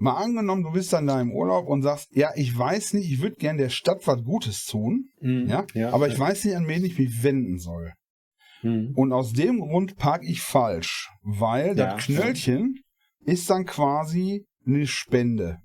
[0.00, 3.20] mal angenommen, du bist dann da im Urlaub und sagst, ja, ich weiß nicht, ich
[3.20, 5.46] würde gern der Stadt was Gutes tun, Mhm.
[5.48, 6.20] ja, Ja, aber ich ja.
[6.20, 7.92] weiß nicht, an wen ich mich wenden soll.
[8.62, 8.92] Mhm.
[8.94, 11.94] Und aus dem Grund park ich falsch, weil Ja.
[11.94, 12.80] das Knöllchen
[13.20, 15.58] ist dann quasi eine Spende.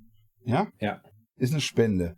[0.45, 0.67] Ja?
[0.79, 1.02] Ja.
[1.38, 2.15] Ist eine Spende.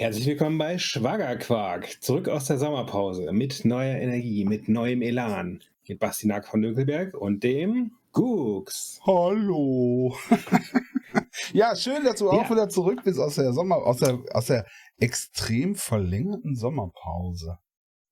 [0.00, 2.02] Herzlich willkommen bei Schwagerquark.
[2.02, 5.60] Zurück aus der Sommerpause mit neuer Energie, mit neuem Elan.
[5.86, 8.98] Mit Basti Nack von Nökelberg und dem Gux.
[9.06, 10.16] Hallo.
[11.52, 12.50] ja, schön, dass du auch Ja.
[12.50, 14.64] wieder zurück bist aus der Sommer, aus der, aus der
[14.98, 17.58] extrem verlängerten Sommerpause.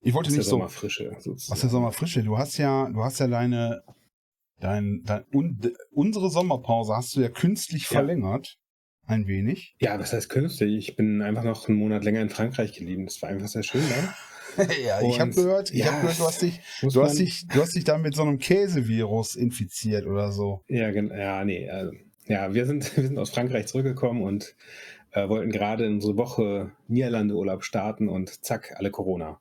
[0.02, 1.52] Ich wollte Aus der nicht so Sommerfrische sozusagen.
[1.55, 2.22] aus der Sommerfrische.
[2.22, 3.80] Du hast ja, du hast ja deine,
[4.60, 5.58] dein, dein un,
[5.91, 7.96] unsere Sommerpause hast du ja künstlich Ja.
[8.00, 8.58] verlängert.
[9.08, 9.74] Ein wenig.
[9.80, 10.76] Ja, was heißt künstlich?
[10.90, 13.06] Ich bin einfach noch einen Monat länger in Frankreich geblieben.
[13.06, 14.66] Das war einfach sehr schön, ne?
[14.84, 17.46] ja, ich habe Und- gehört, ich ja, habe gehört, du hast dich, du hast dich,
[17.48, 20.62] du hast dich da mit so einem Käsevirus infiziert oder so.
[20.68, 21.68] Ja, ja, nee.
[21.70, 21.92] Also,
[22.27, 24.55] ja, wir sind, wir sind aus Frankreich zurückgekommen und
[25.12, 29.40] äh, wollten gerade in unsere Woche Niederlande-Urlaub starten und zack, alle Corona.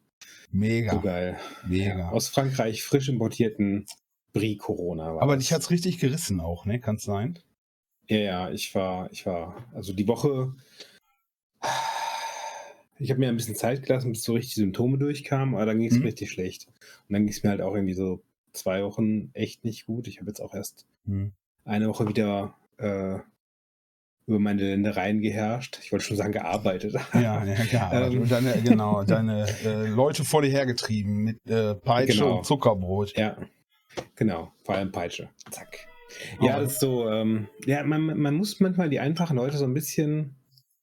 [0.49, 1.35] Mega, So geil.
[1.67, 1.99] mega.
[1.99, 3.85] Ja, aus Frankreich frisch importierten
[4.31, 5.17] Brie-Corona.
[5.19, 5.43] Aber das.
[5.43, 6.79] dich hat's richtig gerissen auch, ne?
[6.79, 7.39] Kann's sein?
[8.09, 10.53] Ja, ja, ich war, ich war, also die Woche,
[12.99, 15.77] ich habe mir ein bisschen Zeit gelassen, bis so richtig die Symptome durchkamen, aber dann
[15.79, 15.99] ging es Mhm.
[16.01, 16.67] mir richtig schlecht.
[16.67, 18.21] Und dann ging es mir halt auch irgendwie so
[18.53, 20.07] zwei Wochen echt nicht gut.
[20.07, 21.33] Ich habe jetzt auch erst Hm.
[21.65, 23.19] eine Woche wieder äh,
[24.25, 25.79] über meine Ländereien geherrscht.
[25.83, 26.93] Ich wollte schon sagen, gearbeitet.
[27.13, 27.93] Ja, ja, klar.
[28.11, 28.21] Ähm.
[28.21, 32.37] Und deine, genau, deine äh, Leute vor dir hergetrieben mit äh, Peitsche Genau.
[32.39, 33.15] und Zuckerbrot.
[33.17, 33.37] Ja,
[34.15, 34.51] genau.
[34.63, 35.29] Vor allem Peitsche.
[35.51, 35.87] Zack.
[36.41, 39.73] Ja, das ist so, ähm, ja, man, man muss manchmal die einfachen Leute so ein
[39.73, 40.35] bisschen.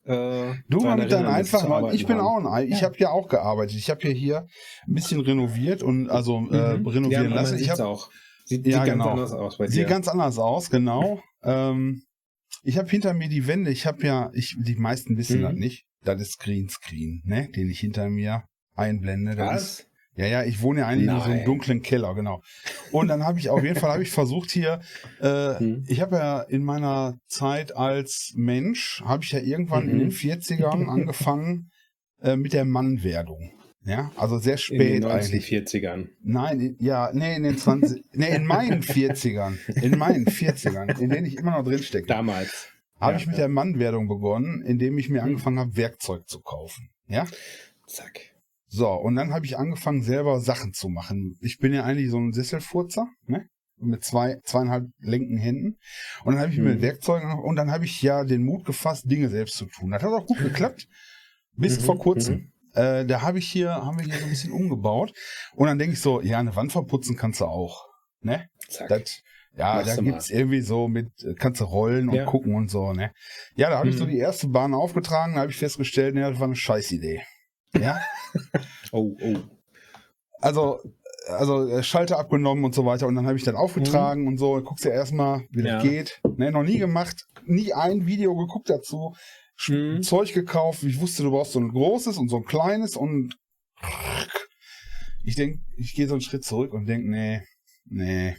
[0.04, 2.26] Äh, Du mal mit deinen einfachen, arbeiten ich bin haben.
[2.26, 3.76] auch ein, Ei- ich habe ja auch gearbeitet.
[3.76, 4.46] Ich habe ja hier
[4.86, 6.86] ein bisschen renoviert und also äh, Mhm.
[6.86, 7.58] renovieren ja, lassen.
[7.58, 8.10] Ich habe auch.
[8.44, 9.04] Sieht, Ja, sieht genau.
[9.06, 9.72] ganz anders aus bei dir.
[9.72, 11.22] Sieht ganz anders aus, genau.
[11.46, 12.02] Ähm,
[12.62, 15.42] ich habe hinter mir die Wände, ich habe ja, ich, die meisten wissen Mhm.
[15.42, 18.44] das nicht, das ist Greenscreen, ne, den ich hinter mir
[18.74, 19.36] einblende.
[19.36, 19.86] Das ist, Was?
[20.16, 21.44] Ja, ja, ich wohne ja eigentlich in so einem Nein.
[21.44, 22.42] dunklen Keller, genau.
[22.92, 24.80] Und dann habe ich auf jeden Fall habe ich versucht hier,
[25.20, 25.84] äh, Mhm.
[25.88, 30.00] ich habe ja in meiner Zeit als Mensch, habe ich ja irgendwann in Mhm.
[30.00, 31.70] den 40ern angefangen
[32.22, 33.50] äh, mit der Mannwerdung.
[33.86, 35.44] Ja, also sehr In spät den eigentlich.
[35.52, 36.08] 1940ern.
[36.22, 41.10] Nein, in- ja, nee, in den 20, nee, in meinen 40ern, in meinen 40ern, in
[41.10, 42.68] denen ich immer noch drin stecke, Damals.
[42.98, 43.40] habe Ja, ich mit ja.
[43.42, 45.28] der Mannwerdung begonnen, indem ich mir Hm.
[45.30, 46.88] angefangen habe, Werkzeug zu kaufen.
[47.08, 47.26] Ja,
[47.86, 48.32] Zack.
[48.74, 51.36] So, und dann habe ich angefangen, selber Sachen zu machen.
[51.40, 53.46] Ich bin ja eigentlich so ein Sesselfurzer, ne?
[53.78, 55.78] Mit zwei, zweieinhalb linken Händen.
[56.24, 56.82] Und dann habe ich mir Mhm.
[56.82, 59.90] Werkzeuge und dann habe ich ja den Mut gefasst, Dinge selbst zu tun.
[59.90, 60.86] Das hat auch gut geklappt.
[61.56, 62.34] Bis Mhm, vor kurzem.
[62.34, 62.52] mhm.
[62.74, 65.12] Äh, da habe ich hier, haben wir hier so ein bisschen umgebaut.
[65.54, 67.84] Und dann denke ich so, ja, eine Wand verputzen kannst du auch.
[68.22, 68.48] Ne?
[68.68, 68.88] Zack.
[68.88, 69.20] Das,
[69.56, 72.24] ja, Machst da gibt's irgendwie so mit, äh, kannst du rollen und Ja.
[72.24, 73.12] gucken und so, ne?
[73.54, 74.10] Ja, da habe ich so Mhm.
[74.10, 77.22] die erste Bahn aufgetragen, da habe ich festgestellt, ne, das war eine Scheißidee.
[77.80, 78.00] Ja?
[78.92, 79.36] oh, oh.
[80.40, 80.80] also,
[81.28, 84.60] also äh, Schalter abgenommen und so weiter und dann habe ich dann aufgetragen und so,
[84.62, 85.90] guckst ja erstmal, wie das Ja.
[85.90, 86.20] geht.
[86.36, 89.14] Ne, noch nie gemacht, nie ein Video geguckt dazu.
[89.68, 90.02] Mhm.
[90.02, 93.34] Zeug gekauft, ich wusste, du brauchst so ein großes und so ein kleines und
[95.22, 97.42] ich denk, ich gehe so einen Schritt zurück und denk, nee,
[97.86, 98.36] nee,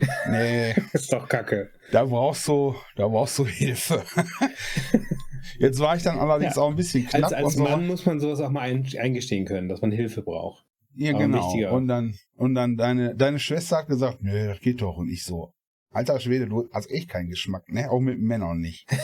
[0.28, 1.70] nee, Ist doch kacke.
[1.90, 4.04] da brauchst du, da brauchst du Hilfe.
[5.58, 6.62] Jetzt war ich dann allerdings Ja.
[6.62, 7.56] auch ein bisschen knapp Als, als.
[7.56, 10.64] Mann muss man sowas auch mal ein, eingestehen können, dass man Hilfe braucht.
[10.94, 11.74] Ja, Aber genau.
[11.76, 14.96] Und dann, und dann deine, deine Schwester hat gesagt, nö, das geht doch.
[14.96, 15.52] Und ich so,
[15.90, 17.90] alter Schwede, du hast echt keinen Geschmack, ne?
[17.90, 18.86] Auch mit Männern nicht.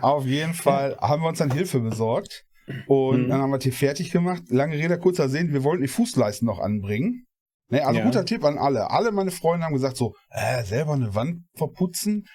[0.00, 2.44] Auf jeden Fall haben wir uns dann Hilfe besorgt.
[2.86, 3.28] Und Mhm.
[3.28, 4.44] dann haben wir die fertig gemacht.
[4.48, 7.26] Lange Rede, kurzer Sinn, wir wollten die Fußleisten noch anbringen.
[7.70, 8.04] Ne, also Ja.
[8.04, 8.90] guter Tipp an alle.
[8.90, 12.26] Alle meine Freunde haben gesagt so, äh, selber eine Wand verputzen?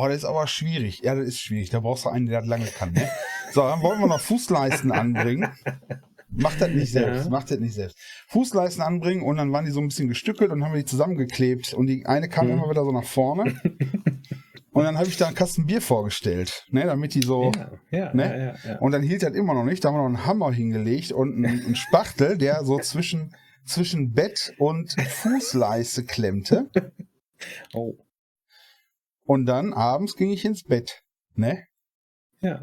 [0.00, 1.00] Oh, das ist aber schwierig.
[1.02, 1.70] Ja, das ist schwierig.
[1.70, 2.92] Da brauchst du einen, der das lange kann.
[2.92, 3.08] Ne?
[3.52, 5.48] So, dann wollen wir noch Fußleisten anbringen.
[6.30, 7.30] Macht das nicht selbst, Ja.
[7.30, 7.98] macht das nicht selbst.
[8.28, 11.74] Fußleisten anbringen und dann waren die so ein bisschen gestückelt und haben wir die zusammengeklebt.
[11.74, 12.52] Und die eine kam Mhm.
[12.52, 13.60] immer wieder so nach vorne.
[14.70, 17.50] und dann habe ich da einen Kasten Bier vorgestellt, ne, damit die so.
[17.56, 18.54] Ja, ja, ne?
[18.64, 18.78] ja.
[18.78, 19.82] Und dann hielt das immer noch nicht.
[19.84, 23.34] Da haben wir noch einen Hammer hingelegt und einen, einen Spachtel, der so zwischen,
[23.64, 26.70] zwischen Bett und Fußleiste klemmte.
[27.72, 27.94] Oh,
[29.28, 31.02] Und dann abends ging ich ins Bett,
[31.34, 31.64] ne?
[32.40, 32.62] ja.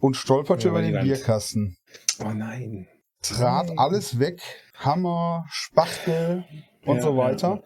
[0.00, 1.04] Und stolperte Ja, über den Wand.
[1.04, 1.76] Bierkasten.
[2.20, 2.86] Oh nein.
[3.22, 3.78] Trat Nein.
[3.78, 4.40] alles weg.
[4.74, 6.44] Hammer, Spachtel
[6.84, 7.62] und Ja, so ja, weiter.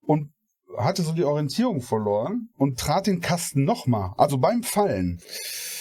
[0.00, 0.32] Und
[0.78, 5.20] hatte so die Orientierung verloren und trat den Kasten nochmal, also beim Fallen.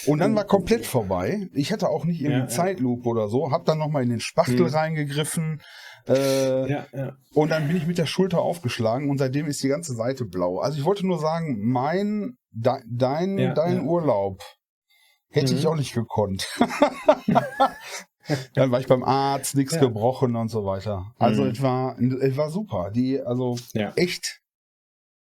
[0.05, 1.47] Und dann war komplett vorbei.
[1.53, 2.49] Ich hatte auch nicht irgendwie Ja, ja.
[2.49, 4.73] Zeitlupe oder so, hab dann nochmal in den Spachtel Hm.
[4.73, 5.61] reingegriffen.
[6.07, 7.17] Äh, Ja, ja.
[7.33, 10.59] Und dann bin ich mit der Schulter aufgeschlagen und seitdem ist die ganze Seite blau.
[10.59, 13.81] Also ich wollte nur sagen, mein, de, dein, Ja, dein.
[13.81, 14.41] Urlaub
[15.29, 15.67] hätte ich Mhm.
[15.67, 16.47] auch nicht gekonnt.
[18.55, 21.13] dann war ich beim Arzt, nichts gebrochen und so weiter.
[21.17, 21.49] Also Mhm.
[21.51, 22.91] es war, es war super.
[22.91, 23.57] Die, also
[23.95, 24.41] echt.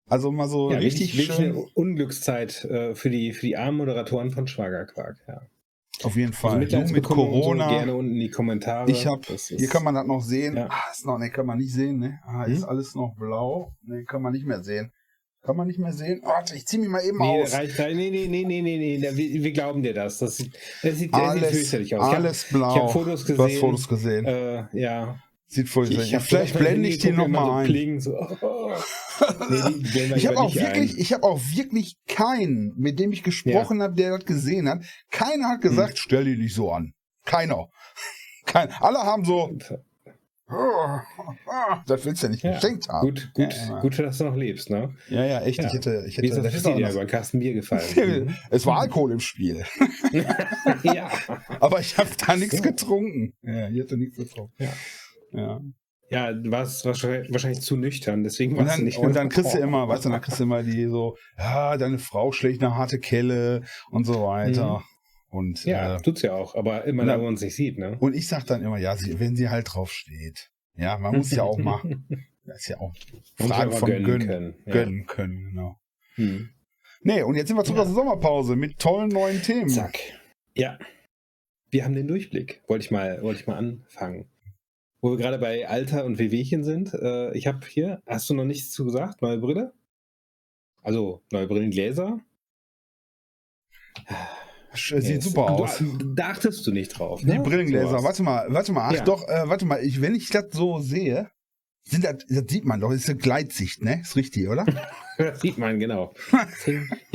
[0.08, 1.66] Also mal so Ja, richtig wirklich schön.
[1.74, 5.16] Unglückszeit äh, für, die, für die armen Moderatoren von Schwagerquark.
[5.28, 5.40] Ja.
[6.02, 6.66] Auf jeden Also Fall.
[6.66, 7.68] du mit und Corona.
[7.68, 8.90] So gerne unten in die Kommentare.
[8.90, 10.56] Ich hab, ist- hier kann man das noch sehen.
[10.56, 10.66] Ja.
[10.70, 12.18] Ah, ist noch, ne, kann man nicht sehen, ne?
[12.24, 12.68] Ah, ist Hm?
[12.68, 13.72] alles noch blau.
[13.86, 14.90] Ne, kann man nicht mehr sehen.
[15.44, 16.20] Kann man nicht mehr sehen.
[16.24, 17.52] Warte, ich zieh mich mal eben Nee, aus.
[17.52, 20.18] reicht, nee, nee, nee, nee, nee, nee, wir, wir glauben dir das.
[20.18, 22.14] Das sieht, das sieht, das sieht Alles, fürchterlich aus.
[22.14, 22.74] alles blau.
[22.76, 23.60] ich hab Fotos Du hast gesehen.
[23.60, 24.26] Fotos gesehen.
[24.26, 24.32] Hab,
[24.74, 25.16] äh, ja.
[25.52, 26.12] Sieht furchtbar aus.
[26.14, 28.00] hab Vielleicht blende ich die geguckt, noch immer mal so ein.
[28.00, 28.72] So, oh.
[29.50, 30.98] Nee, Ich habe auch wirklich, ein.
[30.98, 34.82] ich habe auch wirklich keinen, mit dem ich gesprochen habe, der das gesehen hat.
[35.10, 35.96] Keiner hat gesagt, Hm.
[35.96, 36.94] stell die nicht so an.
[37.26, 37.68] Keiner.
[38.46, 39.54] Kein, alle haben so,
[41.86, 43.06] das willst du ja nicht Ja, geschenkt haben.
[43.08, 43.80] Gut, gut, Ja, ja.
[43.80, 44.94] gut, dass du noch lebst, ne?
[45.08, 45.58] Ja, ja, echt.
[45.60, 45.66] Ja.
[45.68, 48.36] Ich hätte, ich Wie ist hätte, das das hätte dir einen Kasten Bier gefallen?
[48.50, 49.64] es war Alkohol im Spiel,
[50.82, 51.10] ja.
[51.60, 53.34] aber ich habe da nichts getrunken.
[53.42, 54.52] Ja, ich hätte nichts getrunken.
[54.58, 54.72] Ja.
[55.32, 55.60] Ja.
[56.10, 59.88] Ja, du warst wahrscheinlich, zu nüchtern, deswegen du dann, nicht und dann kriegst du immer,
[59.88, 63.62] weißt du, dann kriegst du immer die so, ja, deine Frau schlägt eine harte Kelle
[63.90, 64.82] und so weiter.
[65.30, 67.96] Und, Ja, äh, tut's ja auch, aber immer da, wo man uns nicht sieht, ne?
[67.98, 70.50] und ich sag dann immer, ja, sie, wenn sie halt drauf steht.
[70.76, 71.80] Ja, man muss ja auch mal,
[72.44, 72.94] das ist ja auch
[73.36, 74.54] Frage von gönnen gönnen, können.
[74.66, 74.72] Ja.
[74.74, 75.78] gönnen können, genau.
[76.16, 76.50] Hm.
[77.04, 77.82] Nee, und jetzt sind wir zurück Ja.
[77.84, 79.70] aus der Sommerpause mit tollen neuen Themen.
[79.70, 79.98] Zack.
[80.54, 80.78] Ja.
[81.70, 82.60] Wir haben den Durchblick.
[82.68, 84.26] Wollte ich mal, wollte ich mal anfangen.
[85.02, 86.94] Wo wir gerade bei Alter und Wehwehchen sind.
[86.94, 89.20] Äh, ich habe hier, hast du noch nichts zu gesagt?
[89.20, 89.72] Neue Brille?
[90.84, 92.20] Also, neue Brillengläser?
[94.74, 95.24] Sch- Sieht Yes.
[95.24, 95.82] super du, aus.
[96.14, 97.20] Da achtest du nicht drauf.
[97.20, 97.40] Die ne?
[97.40, 98.04] Brillengläser, Sowas.
[98.04, 99.04] warte mal, warte mal, ach Ja.
[99.04, 101.30] doch, äh, warte mal, ich, wenn ich das so sehe,
[101.84, 104.00] sind das, das sieht man doch, das ist eine Gleitsicht, ne?
[104.00, 104.64] Ist richtig, oder?
[105.18, 106.14] Das sieht man, genau.
[106.32, 106.48] Ja,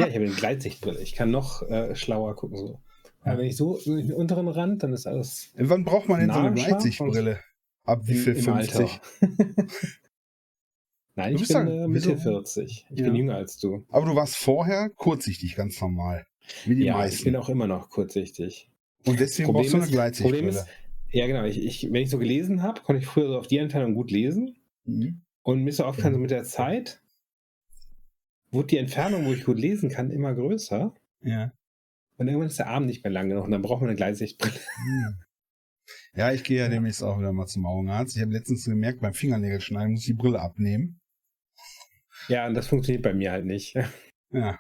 [0.08, 1.00] ich habe eine Gleitsichtbrille.
[1.02, 2.58] Ich kann noch äh, schlauer gucken.
[2.58, 2.80] So.
[3.22, 6.40] Aber wenn ich so den unteren Rand, dann ist alles Wann braucht man denn so
[6.40, 7.40] eine Gleitsichtbrille?
[7.88, 8.34] Ab wie viel?
[8.36, 8.80] im 50?
[8.80, 9.02] Alter.
[11.16, 12.22] Nein, Du ich bin äh, Mitte wieso?
[12.22, 12.86] 40.
[12.92, 13.06] Ich Ja.
[13.06, 13.84] bin jünger als du.
[13.90, 16.28] Aber du warst vorher kurzsichtig, ganz normal.
[16.66, 17.24] Wie die ja, ich meisten.
[17.26, 18.70] bin auch immer noch kurzsichtig.
[19.06, 20.50] Und deswegen Problem brauchst du eine ist- Problem Gleitsichtbrille.
[20.50, 20.68] ist,
[21.12, 23.58] ja genau, ich, ich, wenn ich so gelesen habe, konnte ich früher so auf die
[23.58, 24.58] Entfernung gut lesen.
[24.86, 25.22] Mhm.
[25.42, 27.02] Und mir ist so aufgefallen, so mit der Zeit
[28.52, 30.94] wurde die Entfernung, wo ich gut lesen kann, immer größer.
[31.22, 31.52] Ja.
[32.18, 34.54] Und irgendwann ist der Arm nicht mehr lang genug und dann braucht man eine Gleitsichtbrille.
[34.56, 35.16] Hm.
[36.18, 38.16] Ja, ich gehe ja demnächst auch wieder mal zum Augenarzt.
[38.16, 41.00] Ich habe letztens gemerkt, beim Fingernägelschneiden muss ich die Brille abnehmen.
[42.28, 43.76] Ja, und das funktioniert bei mir halt nicht.
[44.32, 44.60] Ja.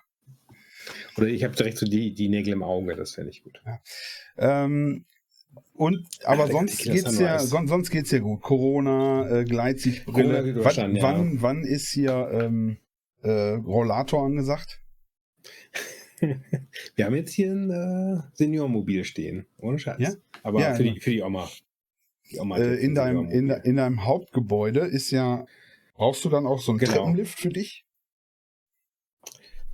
[1.18, 3.60] Oder ich habe direkt so die, die Nägel im Auge, das fände ich gut.
[4.38, 5.06] Ähm,
[5.74, 7.50] und, aber der sonst geht's ja, weiß.
[7.50, 8.42] son, sonst geht's ja gut.
[8.42, 10.42] Corona, äh, Gleitsichtbrille.
[10.42, 11.04] Corona geht wann, ja.
[11.04, 12.78] wann, wann ist hier ähm,
[13.24, 14.82] äh, Rollator angesagt?
[16.96, 19.46] Wir haben jetzt hier ein äh, Seniormobil stehen.
[19.58, 20.00] Ohne Scheiß.
[20.00, 20.12] Ja?
[20.44, 20.96] Aber Ja, für, genau.
[20.96, 21.50] die, für die Oma.
[22.32, 25.46] Die Oma Äh, in, ein deinem, in, in deinem Hauptgebäude ist ja,
[25.96, 26.94] brauchst du dann auch so einen Genau.
[26.94, 27.86] Treppenlift für dich?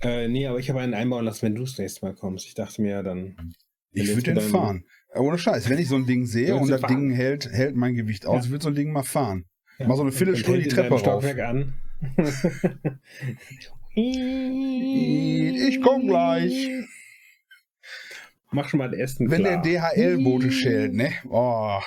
[0.02, 2.46] Äh, nee, aber ich habe einen einbauen lassen, wenn du das nächste Mal kommst.
[2.46, 3.54] Ich dachte mir dann.
[3.92, 4.84] Ich würde den fahren.
[5.12, 6.94] Äh, Ohne Scheiß, wenn ich so ein Ding sehe und das fahren?
[7.08, 8.44] Ding hält, hält mein Gewicht aus, Ja.
[8.44, 9.46] ich würde so ein Ding mal fahren.
[9.78, 11.00] Ja, Mal so eine und- Viertelstunde und die Treppe rauf.
[11.00, 11.74] Stockwerk an.
[13.94, 16.70] Ich komm gleich.
[18.50, 19.60] Mach schon mal den ersten Wenn klar.
[19.62, 21.10] der DHL-Bote schellt, ne?
[21.28, 21.80] Oh.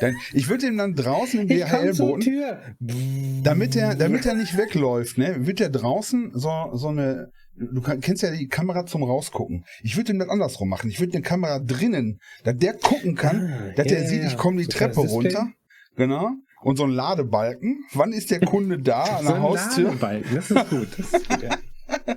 [0.00, 5.46] Dann, ich würde ihm dann draußen zur DHL-Boten, damit er, damit er nicht wegläuft, ne,
[5.46, 9.64] wird er draußen so, so eine, du kennst ja die Kamera zum Rausgucken.
[9.82, 10.90] Ich würde ihm das andersrum machen.
[10.90, 14.36] Ich würde eine Kamera drinnen, dass der gucken kann, Ah, dass ja, der sieht, ich
[14.36, 15.48] komme die So Treppe runter.
[15.96, 16.32] Genau.
[16.62, 17.84] Und so ein Ladebalken.
[17.92, 19.84] Wann ist der Kunde da an der Haustür?
[19.84, 20.88] Ladebalken, Das ist gut.
[20.98, 21.58] Das ist gut ja.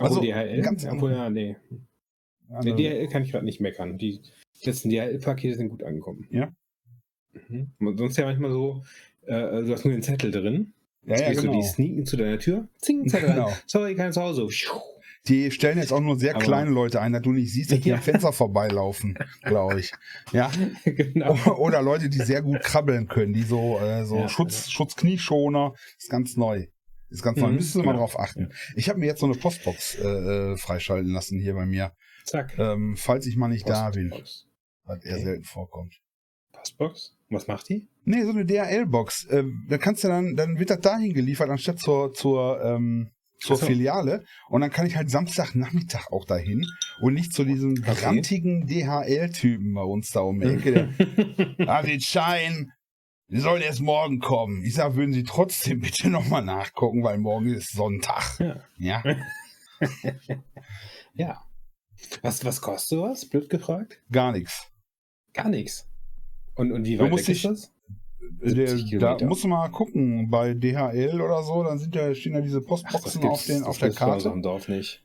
[0.00, 0.62] Also, Also, DHL?
[0.62, 1.56] ganz- Obwohl, ja, nee.
[2.50, 3.98] Also, Der DHL kann ich gerade nicht meckern.
[3.98, 4.20] Die
[4.62, 6.26] letzten DHL-Pakete sind gut angekommen.
[6.30, 6.52] Ja.
[7.48, 7.72] Mhm.
[7.96, 8.82] Sonst ja manchmal so,
[9.26, 10.72] äh, du hast nur den Zettel drin.
[11.04, 11.60] ja, ja, gehst du genau.
[11.60, 12.68] die sneaken zu deiner Tür.
[12.78, 13.52] Zing, Zettel Genau.
[13.66, 14.48] Sorry, kein zu Hause.
[15.28, 17.80] Die stellen jetzt auch nur sehr Aber- kleine Leute ein, dass du nicht siehst, dass
[17.80, 17.96] die Ja.
[17.96, 19.92] am Fenster vorbeilaufen, glaube ich.
[20.32, 20.50] Ja.
[20.84, 21.34] genau.
[21.58, 26.10] Oder Leute, die sehr gut krabbeln können, die so, äh, so Ja, Schutz, Schutzknieschoner, ist
[26.10, 26.66] ganz neu.
[27.10, 27.48] Ist ganz neu.
[27.48, 28.50] Mhm, Müsstest du mal drauf achten.
[28.76, 30.06] Ich habe mir jetzt so eine Postbox äh,
[30.52, 31.92] äh, freischalten lassen hier bei mir,
[32.24, 32.58] Zack.
[32.58, 34.46] ähm, falls ich mal nicht da bin, Postbox.
[34.84, 35.24] was eher Okay.
[35.24, 35.94] selten vorkommt.
[36.52, 37.14] Postbox?
[37.30, 37.86] Was macht die?
[38.04, 39.26] Nee, so eine DHL-Box.
[39.26, 43.56] Äh, da kannst du dann, dann wird das dahin geliefert, anstatt zur, zur, ähm, zur
[43.56, 43.66] so.
[43.66, 44.24] Filiale.
[44.48, 46.66] Und dann kann ich halt Samstagnachmittag auch dahin
[47.00, 50.88] und nicht zu diesem grantigen DHL-Typen bei uns da um die Ecke.
[51.58, 52.72] Der, ah, den Schein,
[53.28, 54.64] die sollen erst morgen kommen.
[54.64, 58.38] Ich sag, würden Sie trotzdem bitte nochmal nachgucken, weil morgen ist Sonntag.
[58.38, 58.62] Ja.
[58.78, 59.02] Ja.
[61.14, 61.44] ja.
[62.22, 63.28] Was, was kostet sowas?
[63.28, 64.00] Blöd gefragt?
[64.10, 64.70] Gar nichts.
[65.32, 65.88] Gar nichts.
[66.54, 67.72] Und, und wie Du weit musst weg ist das?
[68.40, 72.34] Der, 70 da musst du mal gucken, bei DHL oder so, dann sind ja, stehen
[72.34, 74.30] ja diese Ach, das Postboxen gibt's, auf, den, das auf der Karte.
[74.30, 75.02] dem Dorf nicht.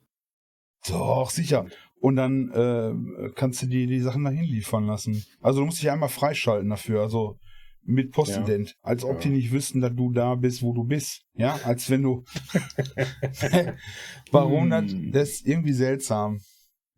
[0.87, 1.65] Doch, sicher.
[1.99, 5.23] Und dann äh, kannst du die, die Sachen dahin liefern lassen.
[5.41, 7.37] Also du musst dich einmal freischalten dafür, also
[7.85, 8.75] mit Postident.
[8.81, 9.19] Als ob Ja.
[9.21, 11.23] die nicht wüssten, dass du da bist, wo du bist.
[11.35, 12.23] Ja, als wenn du.
[14.31, 14.91] Warum das?
[14.91, 15.11] Hm.
[15.11, 16.39] Das ist irgendwie seltsam.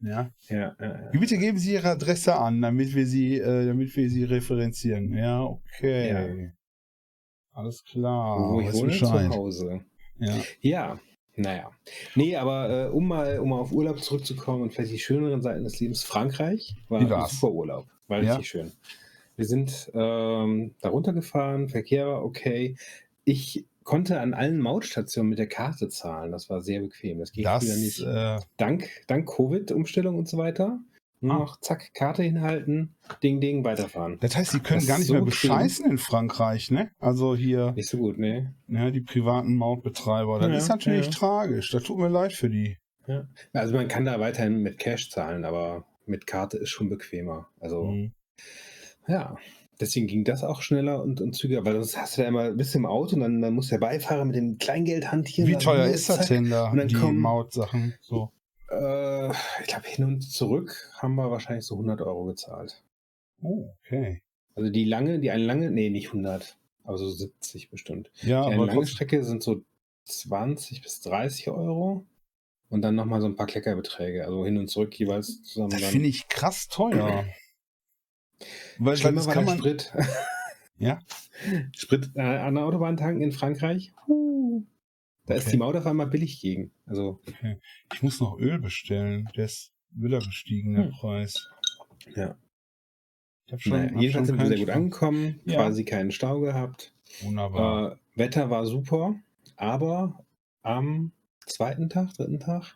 [0.06, 0.30] Ja.
[0.50, 1.10] Ja, ja, ja.
[1.12, 5.14] Bitte geben Sie Ihre Adresse an, damit wir sie, äh, damit wir sie referenzieren.
[5.14, 6.52] Ja, okay.
[7.52, 8.38] Alles klar.
[8.38, 9.32] Wo ich wohne, Bescheid.
[9.32, 9.82] zu Hause.
[10.20, 10.34] Ja.
[10.62, 11.00] Ja,
[11.38, 11.72] naja.
[12.16, 15.64] Nee, aber äh, um, mal, um mal auf Urlaub zurückzukommen und vielleicht die schöneren Seiten
[15.64, 17.88] des Lebens, Frankreich war ein super Urlaub.
[18.08, 18.32] War Ja?
[18.34, 18.72] richtig schön.
[19.36, 22.78] Wir sind ähm, da runtergefahren, Verkehr war okay.
[23.26, 26.34] Ich konnte an allen Mautstationen mit der Karte zahlen.
[26.34, 27.20] Das war sehr bequem.
[27.20, 28.02] Das ging früher nicht.
[28.02, 30.80] äh, Dank, dank Covid-Umstellung und so weiter.
[31.22, 31.40] Nur Ah.
[31.40, 34.18] noch zack, Karte hinhalten, Ding, Ding, weiterfahren.
[34.20, 36.92] das heißt, sie können Das gar nicht so mehr bescheißen in Frankreich, ne?
[37.00, 38.54] Also hier, Nicht so gut, ne?
[38.68, 40.40] ja, die privaten Mautbetreiber.
[40.40, 41.12] Das Ja, ist natürlich ja.
[41.14, 41.72] tragisch.
[41.72, 42.78] Das tut mir leid für die.
[43.08, 43.28] Ja.
[43.54, 47.48] Also man kann da weiterhin mit Cash zahlen, aber mit Karte ist schon bequemer.
[47.60, 48.12] Also Mhm.
[49.08, 49.38] ja,
[49.80, 52.74] deswegen ging das auch schneller und, und zügiger, weil sonst hast du da immer bist
[52.74, 55.48] du im Auto und dann, dann muss der Beifahrer mit dem Kleingeld hantieren.
[55.48, 57.94] Wie dann teuer hier, ist das denn da, und dann die kommen- Mautsachen?
[58.02, 58.32] So.
[58.70, 62.82] Äh, ich glaube, hin und zurück haben wir wahrscheinlich so 100 Euro gezahlt.
[63.42, 64.22] Oh, okay.
[64.56, 68.10] Also die lange, die eine lange, nee, nicht 100, aber so 70 bestimmt.
[68.22, 69.62] Ja, Die eine aber lange Strecke sind so
[70.06, 72.06] 20 bis 30 Euro.
[72.70, 74.26] Und dann nochmal so ein paar Kleckerbeträge.
[74.26, 75.70] Also hin und zurück jeweils zusammen.
[75.70, 77.24] das finde ich krass teuer.
[78.78, 79.60] Weil, weil Schlimmer das war kann der man.
[79.60, 79.94] Sprit.
[80.78, 81.00] Ja?
[81.74, 83.94] Sprit äh, an der Autobahn tanken in Frankreich.
[85.26, 85.52] Da ist Okay.
[85.52, 86.72] die Maut auf einmal billig gegen.
[86.86, 87.22] Also,
[87.94, 89.30] Ich muss noch Öl bestellen.
[89.38, 90.92] Der ist wieder gestiegen, der Hm.
[90.92, 91.50] Preis.
[92.16, 92.38] ja.
[93.48, 95.56] Ich hab schon, Naja, hab jedenfalls schon sind wir sehr gut keinen angekommen, Ja.
[95.62, 96.94] quasi keinen Stau gehabt.
[97.22, 97.94] Wunderbar.
[97.94, 99.16] Äh, Wetter war super,
[99.56, 100.26] aber
[100.62, 101.14] am
[101.46, 102.76] zweiten Tag, dritten Tag,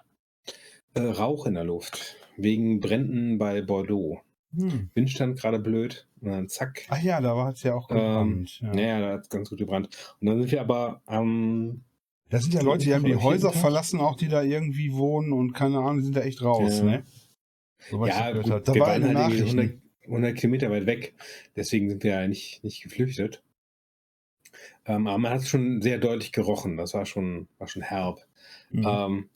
[0.93, 2.15] äh, Rauch in der Luft.
[2.37, 4.21] Wegen Bränden bei Bordeaux.
[4.55, 4.89] Hm.
[4.95, 6.85] Wind stand gerade blöd und dann zack.
[6.89, 8.59] Ach ja, da war es ja auch Ähm, gebrannt.
[8.61, 8.73] ja.
[8.73, 9.89] Naja, da hat es ganz gut gebrannt.
[10.19, 11.83] Und dann sind wir aber am
[12.29, 13.61] Das sind ja Leute, die haben die Häuser Tag?
[13.61, 16.83] verlassen, auch die da irgendwie wohnen und keine Ahnung, die sind da echt raus, Ja.
[16.83, 17.03] ne?
[17.85, 18.49] Ich Ja, gut.
[18.67, 19.43] Da war eine halt Nachricht.
[19.57, 21.13] 100, 100 Kilometer weit weg.
[21.55, 23.43] Deswegen sind wir ja nicht, nicht geflüchtet.
[24.85, 26.75] Ähm, aber man hat es schon sehr deutlich gerochen.
[26.75, 28.19] Das war schon, war schon herb.
[28.71, 28.85] Mhm.
[28.87, 29.29] Ähm,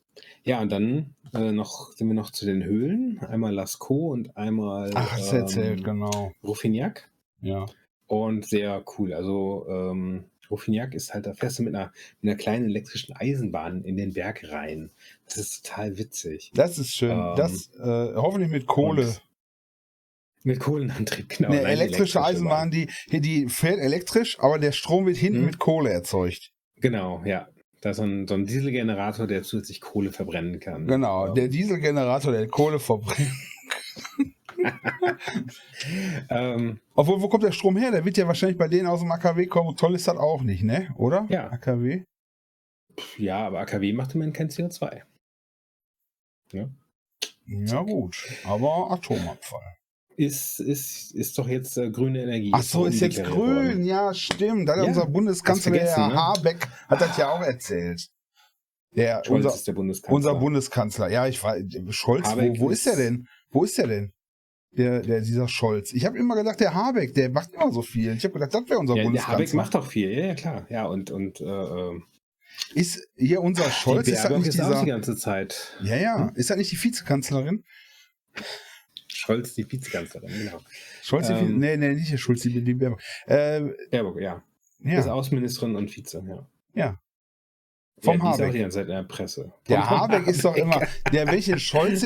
[0.44, 3.20] ja, und dann äh, noch, sind wir noch zu den Höhlen.
[3.20, 6.32] Einmal Lascaux und einmal Ach, du erzählt, genau.
[6.44, 7.10] Rouffignac.
[7.42, 7.66] Ja.
[8.08, 9.14] Und sehr cool.
[9.14, 11.92] Also ähm, Rouffignac ist halt, da fährst du mit einer,
[12.22, 14.92] mit einer kleinen elektrischen Eisenbahn in den Berg rein.
[15.26, 16.52] Das ist total witzig.
[16.54, 17.12] Das ist schön.
[17.12, 19.16] Ähm, das äh, hoffentlich mit Kohle.
[20.44, 21.50] Mit Kohlenantrieb, genau.
[21.50, 25.46] Eine Nein, elektrische Eisenbahn, die, die, die fährt elektrisch, aber der Strom wird hinten Mhm.
[25.46, 26.52] mit Kohle erzeugt.
[26.82, 27.48] Genau, ja.
[27.84, 30.88] Da ist so ein, so ein Dieselgenerator, der zusätzlich Kohle verbrennen kann.
[30.88, 31.34] Genau, Ja.
[31.34, 33.30] der Dieselgenerator, der Kohle verbrennt.
[36.30, 37.92] ähm, Obwohl, wo kommt der Strom her?
[37.92, 39.76] Der wird ja wahrscheinlich bei denen aus dem AKW kommen.
[39.76, 40.96] Toll ist das auch nicht, ne?
[40.96, 41.28] Oder?
[41.30, 41.52] Ja.
[41.52, 42.06] AKW?
[43.18, 45.02] ja, aber AKW macht immerhin kein CO2.
[46.54, 48.16] Ja, gut.
[48.46, 49.76] Aber Atomabfall.
[50.16, 52.52] Ist, ist, ist doch jetzt äh, grüne Energie.
[52.54, 53.56] Ach so, ist jetzt grün.
[53.56, 53.84] worden.
[53.86, 54.70] Ja, stimmt.
[54.70, 56.16] Da hat Ja, unser Bundeskanzler, der ne?
[56.16, 58.10] Habeck, hat das ja auch erzählt.
[58.96, 60.16] Der, Scholz unser, ist der Bundeskanzler.
[60.16, 61.10] unser Bundeskanzler.
[61.10, 61.56] Ja, ich war,
[61.90, 63.28] Scholz, Habeck wo, wo ist der ist- denn?
[63.50, 64.14] Wo ist der denn?
[64.72, 65.94] Der, der, dieser Scholz.
[65.94, 68.14] Ich habe immer gedacht, der Habeck, der macht immer so viel.
[68.16, 69.36] Ich habe gedacht, das wäre unser ja, der Bundeskanzler.
[69.40, 70.66] Habeck macht doch viel, ja, ja klar.
[70.70, 72.00] Ja, und, und äh, äh,
[72.76, 74.86] Ist hier unser Scholz, die ist das nicht ist auch die dieser.
[74.86, 75.78] ganze Zeit.
[75.84, 76.20] Ja, ja.
[76.30, 76.36] Hm?
[76.36, 77.64] Ist das nicht die Vizekanzlerin?
[79.24, 80.60] Scholz, die Vizekanzlerin, genau.
[81.02, 81.58] Scholz, die Ähm.
[81.60, 83.00] nee, nee, nicht der Schulz, die, die Baerbock.
[83.26, 84.44] Äh, Baerbock, ja.
[84.80, 86.48] Ist ja, Außenministerin und Vize, ja.
[86.74, 87.00] ja.
[88.02, 88.52] Vom ja, die ist auch Habeck.
[88.52, 89.54] die ganze Zeit in der Presse.
[89.70, 90.64] Der Vom Habeck ist doch Habeck.
[90.64, 90.82] immer,
[91.14, 92.06] der welche Scholz,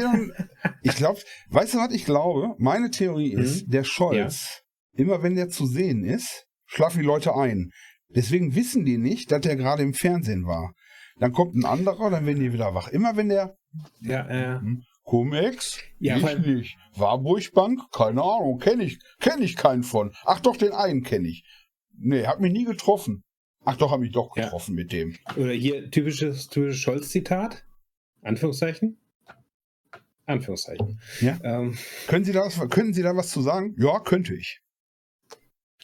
[0.84, 1.20] ich glaube,
[1.50, 2.54] weißt du was ich glaube?
[2.60, 3.42] Meine Theorie Mhm.
[3.42, 4.62] ist, der Scholz,
[4.94, 7.72] immer wenn der zu sehen ist, schlafen die Leute ein.
[8.10, 10.74] Deswegen wissen die nicht, dass der gerade im Fernsehen war.
[11.20, 12.90] Dann kommt ein anderer, dann werden die wieder wach.
[12.90, 13.56] Immer wenn der
[14.02, 14.60] Ja, äh,
[15.08, 16.78] Cum-Ex, Ja, ich nicht.
[16.96, 20.14] Warburg Bank, keine Ahnung, kenne ich, kenne ich keinen von.
[20.26, 21.46] Ach doch, den einen kenne ich.
[21.98, 23.24] Nee, hat mich nie getroffen.
[23.64, 24.44] Ach doch, hat mich doch Ja.
[24.44, 25.16] getroffen mit dem.
[25.38, 27.64] Oder hier typisches, typisches Scholz-Zitat.
[28.22, 28.98] Anführungszeichen.
[30.26, 31.00] Anführungszeichen.
[31.22, 31.40] Ja.
[31.42, 33.76] Ähm, Können Sie, da was, können Sie da was zu sagen?
[33.80, 34.60] Ja, könnte ich.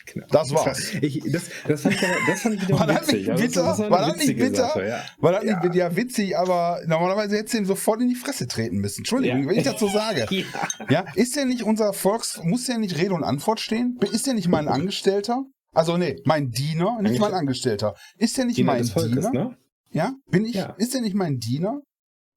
[0.05, 0.27] Genau.
[0.29, 0.93] Das war's.
[1.01, 3.19] Ich, das, das, fand ich das fand ich wiederum War das witzig.
[3.19, 3.63] nicht Also bitter?
[3.63, 4.55] das war War das nicht bitter?
[4.55, 5.03] Sache, ja.
[5.19, 5.73] Weil das ja.
[5.73, 8.99] ja witzig, aber normalerweise hätte sie ihm sofort in die Fresse treten müssen.
[9.01, 9.49] Entschuldigung, Ja.
[9.49, 10.27] wenn ich dazu sage.
[10.31, 10.45] Ja.
[10.89, 13.97] Ja, ist der nicht unser Volks, muss der nicht Rede und Antwort stehen?
[14.11, 15.43] Ist der nicht mein Angestellter?
[15.73, 17.95] Also nee, mein Diener, nicht mein Angestellter.
[18.17, 19.31] Ist der nicht Diener mein Volkes, Diener?
[19.31, 19.57] ne?
[19.91, 20.55] Ja, bin ich?
[20.55, 20.75] Ja.
[20.77, 21.81] Ist der nicht mein Diener?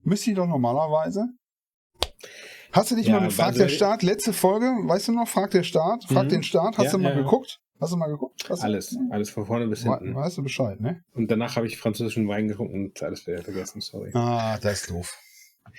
[0.03, 1.27] Müsste ich doch normalerweise.
[2.77, 5.27] Hast du dich Ja, mal mit Frag also- der Staat, letzte Folge, weißt du noch,
[5.27, 6.29] Frag der Staat, Frag Mhm.
[6.29, 7.59] den Staat, hast Ja, du mal ja, geguckt?
[7.81, 8.45] Hast du mal geguckt?
[8.49, 10.15] Hast du- Alles, alles von vorne bis hinten.
[10.15, 11.03] weißt du Bescheid, ne?
[11.15, 14.11] Und danach habe ich französischen Wein getrunken und alles wieder vergessen, sorry.
[14.15, 15.15] Ah, das ist doof.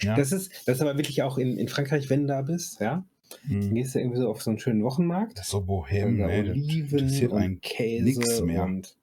[0.03, 3.05] Das ist, das ist aber wirklich auch in, in Frankreich, wenn du da bist, ja,
[3.49, 3.73] dann Hm.
[3.73, 5.37] gehst du irgendwie so auf so einen schönen Wochenmarkt.
[5.37, 6.27] Das ist so bohem, da?
[6.27, 8.63] Das Oliven interessiert und Käse nix mehr.
[8.63, 8.95] und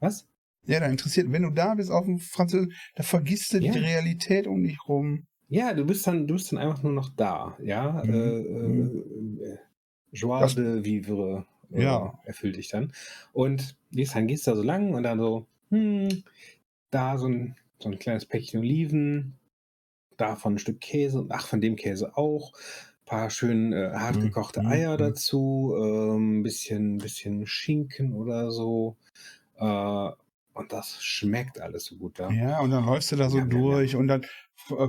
[0.00, 0.26] was?
[0.66, 3.72] Ja, da interessiert, wenn du da bist auf dem Französischen, da vergisst du Ja.
[3.72, 5.26] die Realität um dich rum.
[5.48, 8.02] Ja, du bist dann, du bist dann einfach nur noch da, ja.
[8.02, 8.08] Mhm.
[8.08, 9.58] Äh, äh,
[10.12, 12.18] Joie Das- de vivre äh, Ja.
[12.24, 12.92] erfüllt dich dann.
[13.32, 16.22] Und gehst, dann gehst du da so lang und dann so, hm,
[16.90, 19.38] da so ein, so ein kleines Päckchen Oliven,
[20.18, 22.52] davon ein Stück Käse und ach, von dem Käse auch.
[23.06, 24.98] paar schön äh, hart Mhm, gekochte mhm, Eier mhm.
[24.98, 28.96] dazu, ähm, bisschen, bisschen Schinken oder so.
[29.56, 30.10] Äh,
[30.54, 32.36] und das schmeckt alles so gut da.
[32.36, 34.26] Ja, und dann läufst du da so Ja, ja, durch und dann äh,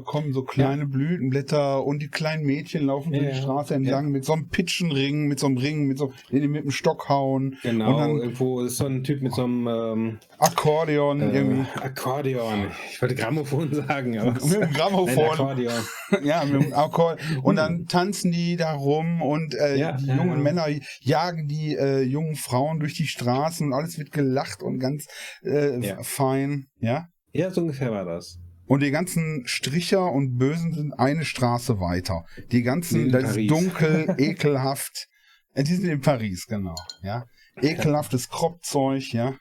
[0.03, 4.09] kommen so kleine Blütenblätter und die kleinen Mädchen laufen so Ja, die ja, Straße entlang
[4.11, 7.57] mit so einem Pitchenring, mit so einem Ring, mit so die mit dem Stock hauen,
[7.63, 11.65] Genau, Und dann- irgendwo ist so ein Typ mit so einem ähm, Akkordeon äh, irgendwie.
[11.79, 12.67] Akkordeon.
[12.91, 15.23] Ich wollte Grammophon sagen, aber Mit dem Nein, Grammophon.
[15.29, 15.73] Akkordeon.
[16.23, 17.19] Ja, mit dem Akkord.
[17.43, 20.37] Und dann tanzen die da rum und äh, Ja, die ja, jungen ja.
[20.37, 20.65] Männer
[21.01, 25.05] jagen die äh, jungen Frauen durch die Straßen und alles wird gelacht und ganz
[25.43, 26.01] äh, Ja.
[26.01, 26.65] fein.
[26.79, 27.07] Ja.
[27.31, 28.39] Ja, so ungefähr war das.
[28.69, 32.23] Und die ganzen Stricher und Bösen sind eine Straße weiter.
[32.51, 35.07] Die ganzen, das ist dunkel, ekelhaft.
[35.55, 36.75] Äh, Die sind in Paris, genau.
[37.01, 37.25] Ja.
[37.59, 39.35] Ekelhaftes Kropfzeug, ja.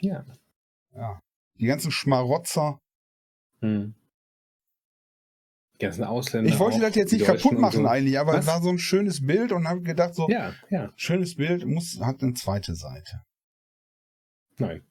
[0.00, 0.24] Ja.
[0.96, 1.20] ja.
[1.60, 2.80] Die ganzen Schmarotzer.
[3.60, 3.94] Hm.
[5.74, 6.50] Die ganzen Ausländer.
[6.50, 7.86] Ich wollte auch, das jetzt nicht kaputt machen so.
[7.86, 8.54] eigentlich, aber es Was?
[8.54, 10.92] war so ein schönes Bild und habe gedacht, so, Ja, ja.
[10.96, 13.22] schönes Bild muss, hat eine zweite Seite.
[14.58, 14.82] Nein,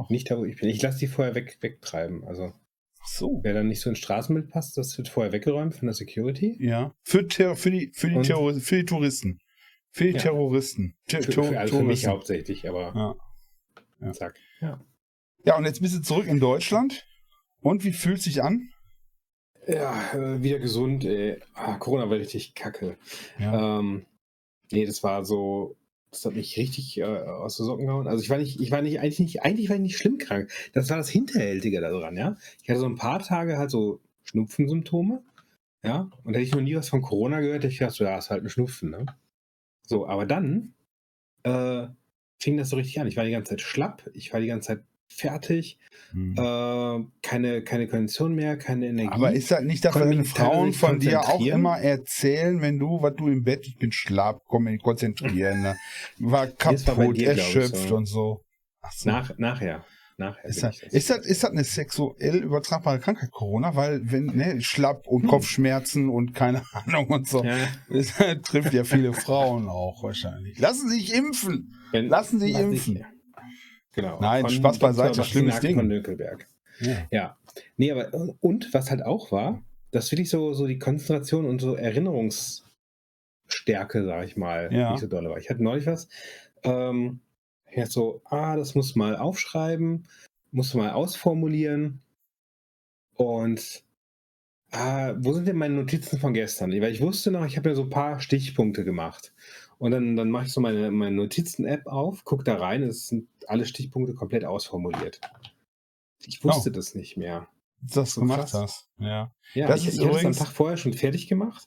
[0.00, 0.68] Oh, nicht da, wo ich bin.
[0.70, 2.24] Ich lasse die vorher weg, wegtreiben.
[2.24, 2.52] Also,
[3.02, 3.40] ach so.
[3.42, 6.56] wer dann nicht so ins Straßenbild passt, das wird vorher weggeräumt von der Security.
[6.58, 6.94] Ja.
[7.02, 9.40] Für, Ter für, die, für, die Und- Terror für die Touristen.
[9.90, 10.18] Für die Ja.
[10.20, 10.96] Terroristen.
[11.06, 14.06] Ter Für, für, also für mich hauptsächlich, aber Ja.
[14.06, 14.12] Ja.
[14.12, 14.36] zack.
[14.60, 14.82] Ja.
[15.44, 17.06] ja, und jetzt bist du zurück in Deutschland.
[17.60, 18.70] Und wie fühlt sich an?
[19.66, 21.04] Ja, äh, wieder gesund.
[21.04, 21.38] Ey.
[21.52, 22.96] Ah, Corona war richtig kacke.
[23.38, 23.78] Ja.
[23.80, 24.06] Ähm,
[24.72, 25.76] nee, das war so,
[26.10, 28.08] das hat mich richtig äh, aus den Socken gehauen.
[28.08, 30.50] Also ich war nicht, ich war nicht, eigentlich nicht, eigentlich war ich nicht schlimm krank.
[30.72, 32.36] Das war das Hinterhältige daran, ja.
[32.62, 35.22] Ich hatte so ein paar Tage halt so Schnupfensymptome,
[35.84, 36.10] ja.
[36.24, 38.30] Und hätte ich noch nie was von Corona gehört, hätte ich gedacht, so, ja, ist
[38.30, 39.06] halt ein Schnupfen, ne?
[39.86, 40.74] So, aber dann
[41.44, 41.86] äh,
[42.40, 43.06] fing das so richtig an.
[43.06, 45.78] Ich war die ganze Zeit schlapp, ich war die ganze Zeit fertig,
[46.12, 46.34] Hm.
[46.36, 49.10] äh, keine, keine Kondition mehr, keine Energie.
[49.12, 53.00] Aber ist das nicht, dass deine Frauen nicht von dir auch immer erzählen, wenn du,
[53.00, 55.76] was du im Bett, ich bin schlapp, komm konzentrieren, ne?
[56.18, 57.96] war Das war kaputt, dir, erschöpft so.
[57.96, 58.42] und so.
[58.96, 59.08] So.
[59.10, 59.84] Nach, nachher.
[60.16, 63.74] Nachher Ist das, ist, das, ist das eine sexuell übertragbare Krankheit, Corona?
[63.74, 65.28] Weil, wenn, ne, Schlapp und Hm.
[65.30, 67.42] Kopfschmerzen und keine Ahnung und so.
[67.44, 67.56] Ja,
[67.88, 70.58] Das trifft ja viele Frauen auch wahrscheinlich.
[70.58, 71.74] Lassen Sie sich impfen!
[71.92, 72.94] wenn- Lassen Sie lass impfen.
[72.96, 73.04] dich-
[73.92, 74.20] Genau.
[74.20, 75.76] Nein, Spaß beiseite, schlimmes Ding.
[75.76, 76.46] Von Nökelberg.
[76.80, 76.96] Ja.
[77.10, 77.36] Ja.
[77.76, 81.74] Nee, aber und was halt auch war, dass wirklich so, so die Konzentration und so
[81.74, 84.92] Erinnerungsstärke, sag ich mal, Ja.
[84.92, 85.38] nicht so dolle war.
[85.38, 86.08] Ich hatte neulich was,
[86.62, 87.20] ähm,
[87.70, 90.06] ich so, ah, das musst du mal aufschreiben,
[90.52, 92.00] musst du mal ausformulieren
[93.14, 93.82] und
[94.72, 96.72] ah, wo sind denn meine Notizen von gestern?
[96.72, 99.32] Weil ich wusste noch, ich habe ja so ein paar Stichpunkte gemacht.
[99.80, 103.26] Und dann, dann mache ich so meine, meine Notizen-App auf, gucke da rein, es sind
[103.46, 105.20] alle Stichpunkte komplett ausformuliert.
[106.26, 107.48] Ich wusste das nicht mehr.
[107.80, 108.54] Das So gemacht krass.
[108.54, 108.88] hast.
[108.98, 109.32] Ja.
[109.54, 111.66] Ja, Das ich, ist ich habe es am übrigens- Tag vorher schon fertig gemacht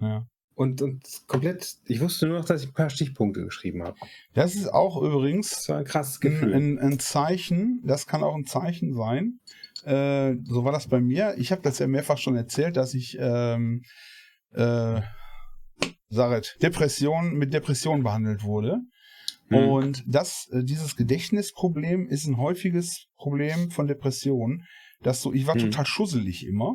[0.00, 0.26] ja.
[0.54, 3.96] und, und komplett, ich wusste nur noch, dass ich ein paar Stichpunkte geschrieben habe.
[4.32, 6.54] Das ist auch übrigens Das war ein krasses ein, Gefühl.
[6.54, 9.38] ein, ein Zeichen, das kann auch ein Zeichen sein.
[9.84, 11.34] Äh, so war das bei mir.
[11.36, 13.82] Ich habe das ja mehrfach schon erzählt, dass ich ähm,
[14.54, 15.02] äh,
[16.10, 18.80] Saret, Depression mit Depression behandelt wurde.
[19.48, 19.56] Hm.
[19.68, 24.64] Und das, äh, dieses Gedächtnisproblem ist ein häufiges Problem von Depressionen,
[25.02, 25.62] dass du, ich war Hm.
[25.70, 26.74] total schusselig immer.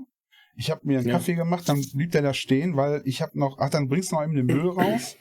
[0.58, 1.14] Ich habe mir einen Ja.
[1.16, 4.16] Kaffee gemacht, dann blieb der da stehen, weil ich habe noch, ach, dann bringst du
[4.16, 5.16] noch eben den Müll raus.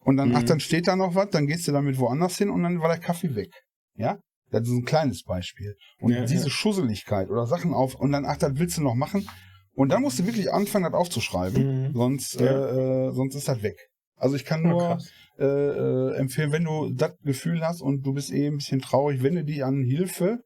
[0.00, 0.46] Und dann, ach, Mhm.
[0.46, 2.98] dann steht da noch was, dann gehst du damit woanders hin und dann war der
[2.98, 3.50] Kaffee weg.
[3.94, 4.18] Ja?
[4.50, 5.76] Das ist ein kleines Beispiel.
[6.00, 6.50] Und Ja, diese ja.
[6.50, 9.28] Schusseligkeit oder Sachen auf und dann, ach, das willst du noch machen.
[9.74, 11.88] Und dann musst du wirklich anfangen, das aufzuschreiben.
[11.88, 11.94] Mhm.
[11.94, 12.46] Sonst, Ja.
[12.68, 13.76] äh, äh, sonst ist das weg.
[14.16, 15.10] Also ich kann Ja, nur krass.
[15.38, 19.44] äh, empfehlen, wenn du das Gefühl hast und du bist eh ein bisschen traurig, wende
[19.44, 20.44] dich an Hilfe.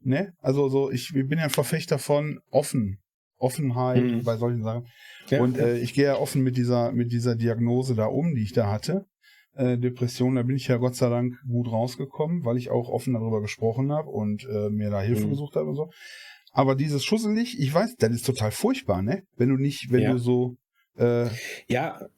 [0.00, 0.32] Ne?
[0.40, 2.98] Also so, ich bin ja ein Verfechter von offen,
[3.36, 4.22] Offenheit Mhm.
[4.24, 4.86] bei solchen Sachen.
[5.28, 8.42] Ja, und äh, ich gehe ja offen mit dieser, mit dieser Diagnose da um, die
[8.42, 9.06] ich da hatte.
[9.54, 13.14] Äh, Depression, da bin ich ja Gott sei Dank gut rausgekommen, weil ich auch offen
[13.14, 15.30] darüber gesprochen habe und äh, mir da Hilfe Mhm.
[15.30, 15.90] gesucht habe und so.
[16.58, 19.22] Aber dieses Schusselig, ich weiß, das ist total furchtbar, ne?
[19.36, 20.10] Wenn du nicht, wenn Ja.
[20.14, 20.56] du so
[20.98, 21.28] äh,
[21.68, 22.08] Ja,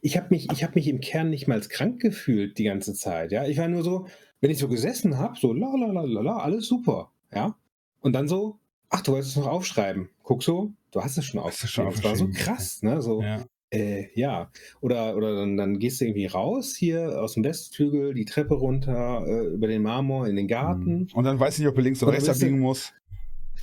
[0.00, 2.94] ich habe mich, ich hab mich im Kern nicht mal als krank gefühlt die ganze
[2.94, 3.30] Zeit.
[3.30, 4.08] Ja, ich war nur so,
[4.40, 7.12] wenn ich so gesessen habe, so la la la la la, alles super.
[7.32, 7.54] Ja,
[8.00, 10.08] und dann so, ach, du wolltest es noch aufschreiben.
[10.24, 11.92] Guck so, du hast es schon aufgeschrieben.
[11.92, 13.00] Das war so krass, ne?
[13.00, 13.44] So, ja.
[13.70, 14.50] äh, ja.
[14.80, 19.24] Oder, oder dann, dann gehst du irgendwie raus hier aus dem Westflügel, die Treppe runter,
[19.24, 21.06] äh, über den Marmor in den Garten.
[21.14, 22.92] Und dann weiß ich nicht, ob du links oder rechts abbiegen muss.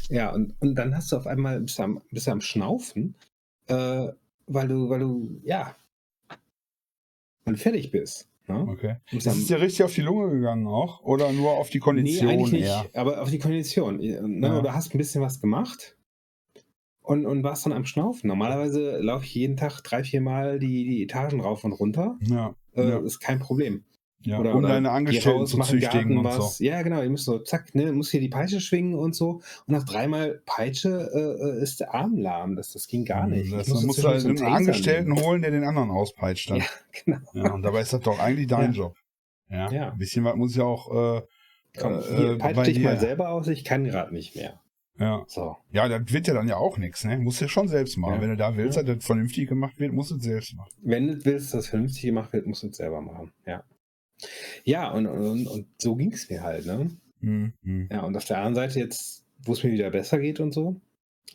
[0.10, 3.16] Ja, und, und dann hast du auf einmal, bist am, bist am Schnaufen,
[3.68, 4.08] äh,
[4.48, 5.76] weil du, weil du, ja,
[7.46, 8.28] weil du fertig bist.
[8.48, 8.66] Ne?
[8.68, 8.96] Okay.
[9.12, 11.04] Bist Ist es dir richtig auf die Lunge gegangen auch?
[11.04, 13.98] Oder nur auf die Kondition nee, eigentlich nicht, aber auf die Kondition.
[13.98, 14.48] Ne?
[14.48, 14.62] Ja.
[14.62, 15.96] Du hast ein bisschen was gemacht
[17.02, 18.28] und, und warst dann am Schnaufen.
[18.28, 22.18] Normalerweise laufe ich jeden Tag drei, vier Mal die, die Etagen rauf und runter.
[22.22, 22.56] Ja.
[22.76, 23.00] Äh, Ja.
[23.00, 23.84] Ist kein Problem.
[24.24, 24.40] Ja.
[24.40, 26.58] Oder, um oder deine Angestellten zu züchtigen und was.
[26.58, 26.64] so.
[26.64, 27.02] Ja, genau.
[27.02, 29.42] Die müssen so, zack, ne, muss hier die Peitsche schwingen und so.
[29.66, 32.56] Und nach dreimal Peitsche äh, äh, ist der Arm lahm.
[32.56, 33.52] Das, das ging gar nicht.
[33.52, 35.26] Das, dann musst du halt einen Angestellten nehmen.
[35.26, 36.58] holen, der den anderen auspeitscht dann.
[36.60, 36.66] Ja,
[37.06, 37.18] genau.
[37.34, 38.78] Ja, und dabei ist das doch eigentlich dein Ja.
[38.78, 38.96] Job.
[39.50, 39.72] Ja.
[39.72, 39.92] Ja.
[39.92, 41.18] Ein bisschen was muss ja auch.
[41.18, 41.22] Äh,
[41.78, 43.00] Komm, äh, hier, peitsch bei dich mal dir.
[43.00, 44.60] selber aus, ich kann gerade nicht mehr.
[45.00, 45.24] Ja.
[45.28, 45.56] So.
[45.72, 47.18] ja, das wird ja dann ja auch nichts, ne?
[47.18, 48.16] Musst du ja schon selbst machen.
[48.16, 48.22] Ja.
[48.22, 48.84] Wenn du da willst, Ja.
[48.84, 50.70] dass das vernünftig gemacht wird, musst du es selbst machen.
[50.84, 53.32] Wenn du willst, dass vernünftig gemacht wird, musst du es selber machen.
[53.48, 53.64] Ja.
[54.64, 56.92] Ja, und, und, und so ging es mir halt, ne?
[57.22, 57.54] Mhm.
[57.92, 60.76] Ja, und auf der anderen Seite jetzt, wo es mir wieder besser geht und so.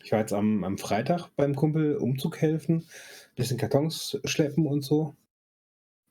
[0.03, 2.85] Ich war jetzt am, am Freitag beim Kumpel Umzug helfen,
[3.35, 5.15] bisschen Kartons schleppen und so.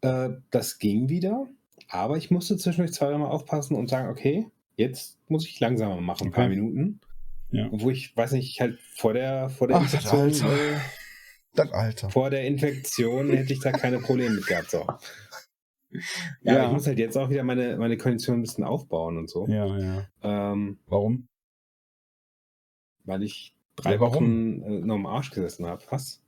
[0.03, 1.47] Äh, das ging wieder,
[1.89, 6.33] aber ich musste zwischendurch zweimal aufpassen und sagen, okay, jetzt muss ich langsamer machen, ein
[6.33, 6.57] paar Okay.
[6.57, 7.01] Minuten.
[7.53, 7.69] Ja.
[7.71, 10.75] Obwohl ich, weiß nicht, halt vor der, vor der Ach, das Infektion, Alter.
[10.75, 10.79] äh,
[11.55, 12.11] Das Alter.
[12.11, 14.71] vor der Infektion hätte ich da keine Probleme mit gehabt.
[14.71, 14.85] So.
[15.91, 16.67] Ja, Ja.
[16.67, 19.47] ich muss halt jetzt auch wieder meine, meine Kondition ein bisschen aufbauen und so.
[19.47, 20.07] Ja, ja.
[20.23, 21.29] Ähm, Warum?
[23.05, 24.15] weil ich drei Ja, warum?
[24.15, 25.83] Wochen äh, noch im Arsch gesessen habe.
[25.91, 26.23] Was?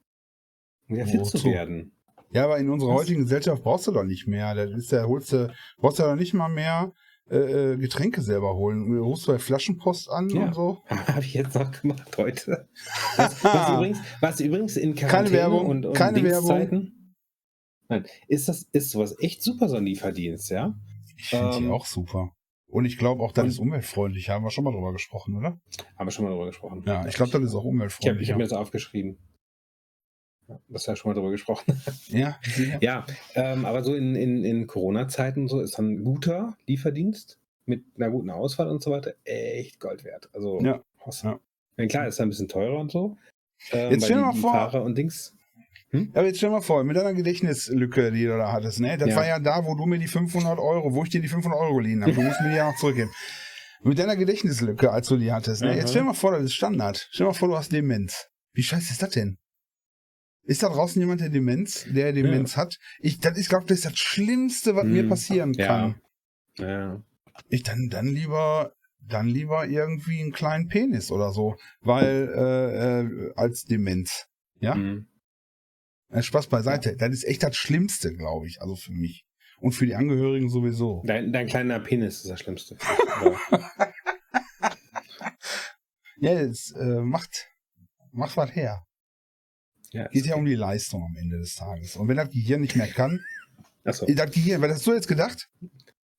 [0.88, 1.92] Um wieder fit zu werden.
[2.30, 3.00] Ja, aber in unserer Was?
[3.00, 4.54] heutigen Gesellschaft brauchst du doch nicht mehr.
[4.54, 6.92] Da ist der, holst du, brauchst du doch nicht mal mehr
[7.30, 8.86] äh, äh, Getränke selber holen.
[8.90, 10.46] Du rufst bei Flaschenpost an Ja.
[10.46, 10.82] und so.
[10.88, 12.68] Habe ich jetzt noch gemacht heute.
[13.16, 16.97] Was, was, übrigens, was übrigens in Keine Quarantäne Werbung, und, und keine Dingszeiten.
[17.88, 20.74] Nein, ist das ist sowas echt super so ein Lieferdienst, ja?
[21.16, 22.32] Ich finde die Ähm, auch super.
[22.68, 24.28] Und ich glaube auch, das ist umweltfreundlich.
[24.28, 25.58] Haben wir schon mal drüber gesprochen, oder?
[25.96, 26.82] Haben wir schon mal drüber gesprochen.
[26.86, 28.22] Ja, ich glaube, das ist auch Ich habe umweltfreundlich.
[28.22, 29.16] ich hab mir das aufgeschrieben.
[30.68, 31.80] Das ja schon mal drüber gesprochen.
[32.08, 32.78] ja, sicher.
[32.82, 37.38] Ja, ähm, aber so in, in, in Corona-Zeiten und so ist dann ein guter Lieferdienst
[37.66, 40.28] mit einer guten Auswahl und so weiter echt Gold wert.
[40.34, 41.40] Also, Ja, awesome.
[41.78, 41.86] ja.
[41.86, 43.16] Klar, ist ein bisschen teurer und so.
[43.72, 45.34] Ähm, Jetzt stell dir die, mal die vor- Fahrer und Dings.
[45.92, 48.98] Aber jetzt stell dir mal vor, mit deiner Gedächtnislücke, die du da hattest, ne?
[48.98, 49.16] Das Ja.
[49.16, 51.76] war ja da, wo du mir die 500 Euro, wo ich dir die 500 Euro
[51.76, 52.12] geliehen habe.
[52.12, 53.10] Du musst mir die ja noch zurückgeben.
[53.82, 55.68] Mit deiner Gedächtnislücke, als du die hattest, ne?
[55.70, 55.76] Aha.
[55.76, 57.08] Jetzt stell dir mal vor, das ist Standard.
[57.10, 58.26] Stell dir mal vor, du hast Demenz.
[58.52, 59.38] Wie scheiße ist das denn?
[60.44, 62.78] Ist da draußen jemand, der Demenz, der Demenz hat?
[63.00, 65.08] Ich, das ist, glaube das ist das Schlimmste, was mir Hm.
[65.08, 65.66] passieren Ja.
[65.66, 66.00] kann.
[66.58, 67.02] Ja.
[67.48, 73.32] Ich dann, dann lieber, dann lieber irgendwie einen kleinen Penis oder so, weil äh, äh,
[73.36, 74.26] als Demenz.
[74.60, 74.74] Ja?
[74.74, 75.06] Mhm.
[76.20, 76.96] Spaß beiseite.
[76.96, 79.24] Das ist echt das Schlimmste, glaube ich, also für mich.
[79.60, 81.02] Und für die Angehörigen sowieso.
[81.04, 82.76] Dein, dein kleiner Penis ist das Schlimmste.
[86.20, 87.46] Ja, es äh, macht,
[88.10, 88.84] macht was her.
[89.92, 90.40] ja, Geht ja okay.
[90.40, 91.94] um die Leistung am Ende des Tages.
[91.96, 93.24] Und wenn das Gehirn nicht mehr kann,
[93.84, 94.04] Achso.
[94.06, 95.48] äh, das Gehirn, was hast du jetzt gedacht?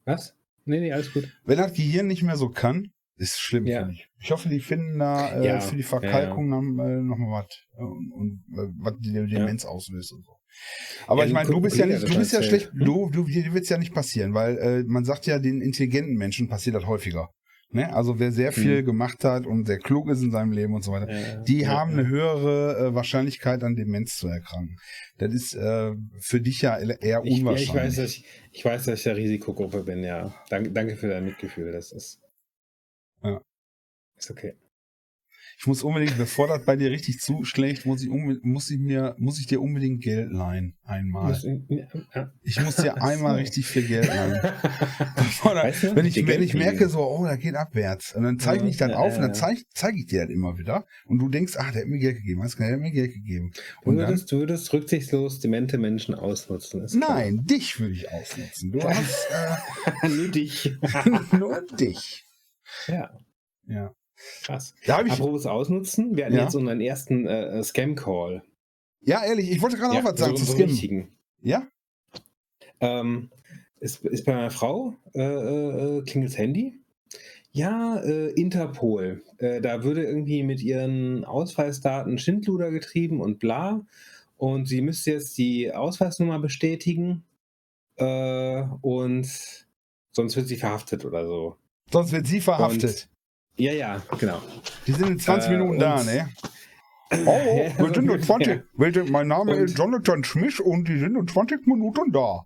[0.06, 0.36] Was?
[0.66, 1.28] Nee, nee, alles gut.
[1.44, 3.82] Wenn das Gehirn nicht mehr so kann, ist schlimm Ja.
[3.82, 4.08] für mich.
[4.22, 7.48] Ich hoffe, die finden da äh, Ja, für die ja, Verkalkung dann äh, nochmal was.
[7.78, 10.34] Äh, und, und äh, was die Demenz auslöst und so.
[11.08, 13.24] Aber Ja, ich ein meine, du bist ja nicht, du bist ja schlecht, du, du,
[13.26, 16.86] dir wird's ja nicht passieren, weil äh, man sagt ja, den intelligenten Menschen passiert das
[16.88, 17.30] häufiger.
[17.72, 17.94] Ne?
[17.94, 18.86] Also wer sehr viel Hm.
[18.86, 21.70] gemacht hat und sehr klug ist in seinem Leben und so weiter, Ja, die ja,
[21.70, 22.00] haben ja.
[22.00, 24.76] eine höhere äh, Wahrscheinlichkeit an Demenz zu erkranken.
[25.20, 27.64] Das ist äh, für dich ja eher Ich, ja, unwahrscheinlich.
[27.70, 30.34] ich, weiß, dass ich, ich weiß, dass ich der Risikogruppe bin, ja.
[30.50, 31.72] Danke, danke für dein Mitgefühl.
[31.72, 32.20] Das ist.
[33.24, 33.42] Ja.
[34.18, 34.56] Ist okay.
[35.62, 39.42] Ich muss unbedingt, bevor das bei dir richtig zuschlägt, muss ich, muss ich mir, muss
[39.42, 40.78] ich dir unbedingt Geld leihen.
[40.86, 41.38] Einmal.
[42.44, 44.42] Ich muss dir einmal richtig viel Geld leihen.
[45.44, 48.16] weißt du, wenn ich, wenn ich merke so, oh, da geht abwärts.
[48.16, 50.86] Und dann zeige ich ja, auf und dann zeige zeig ich dir das immer wieder.
[51.06, 52.42] Und du denkst, ah, der hat mir Geld gegeben.
[52.42, 53.52] Weißt du, der hat mir Geld gegeben.
[53.84, 56.88] Und du würdest, du würdest rücksichtslos demente Menschen ausnutzen.
[56.94, 58.72] Nein, dich würde ich ausnutzen.
[58.72, 59.28] Du hast,
[60.04, 60.72] äh, nur dich.
[61.38, 62.29] nur dich.
[62.88, 63.18] Ja.
[63.68, 63.94] Ja.
[64.44, 64.74] Krass.
[64.86, 66.44] Da ich, Apropos ausnutzen, wir hatten ja.
[66.44, 68.44] jetzt unseren ersten äh, Scam-Call.
[69.02, 70.70] Ja, ehrlich, ich wollte gerade ja, auch was sagen so, zu Scam.
[70.70, 71.18] Richtigen.
[71.42, 71.68] Ja?
[72.82, 73.30] Ähm,
[73.80, 76.80] ist, ist bei meiner Frau äh, äh, klingelt das Handy.
[77.52, 79.24] Ja, äh, Interpol.
[79.38, 83.86] Äh, da würde irgendwie mit ihren Ausweisdaten Schindluder getrieben und bla.
[84.38, 87.24] Und sie müsste jetzt die Ausweisnummer bestätigen.
[87.96, 89.68] Äh, und
[90.12, 91.56] sonst wird sie verhaftet oder so.
[91.92, 93.10] Sonst wird sie verhaftet.
[93.58, 94.42] Und, ja, ja, genau.
[94.88, 96.30] Die sind in 20 äh, Minuten da, ne?
[97.12, 98.62] Oh, wir sind in 20.
[98.78, 99.04] Ja.
[99.10, 102.46] Mein Name und, ist Jonathan Schmidt und die sind in 20 Minuten da.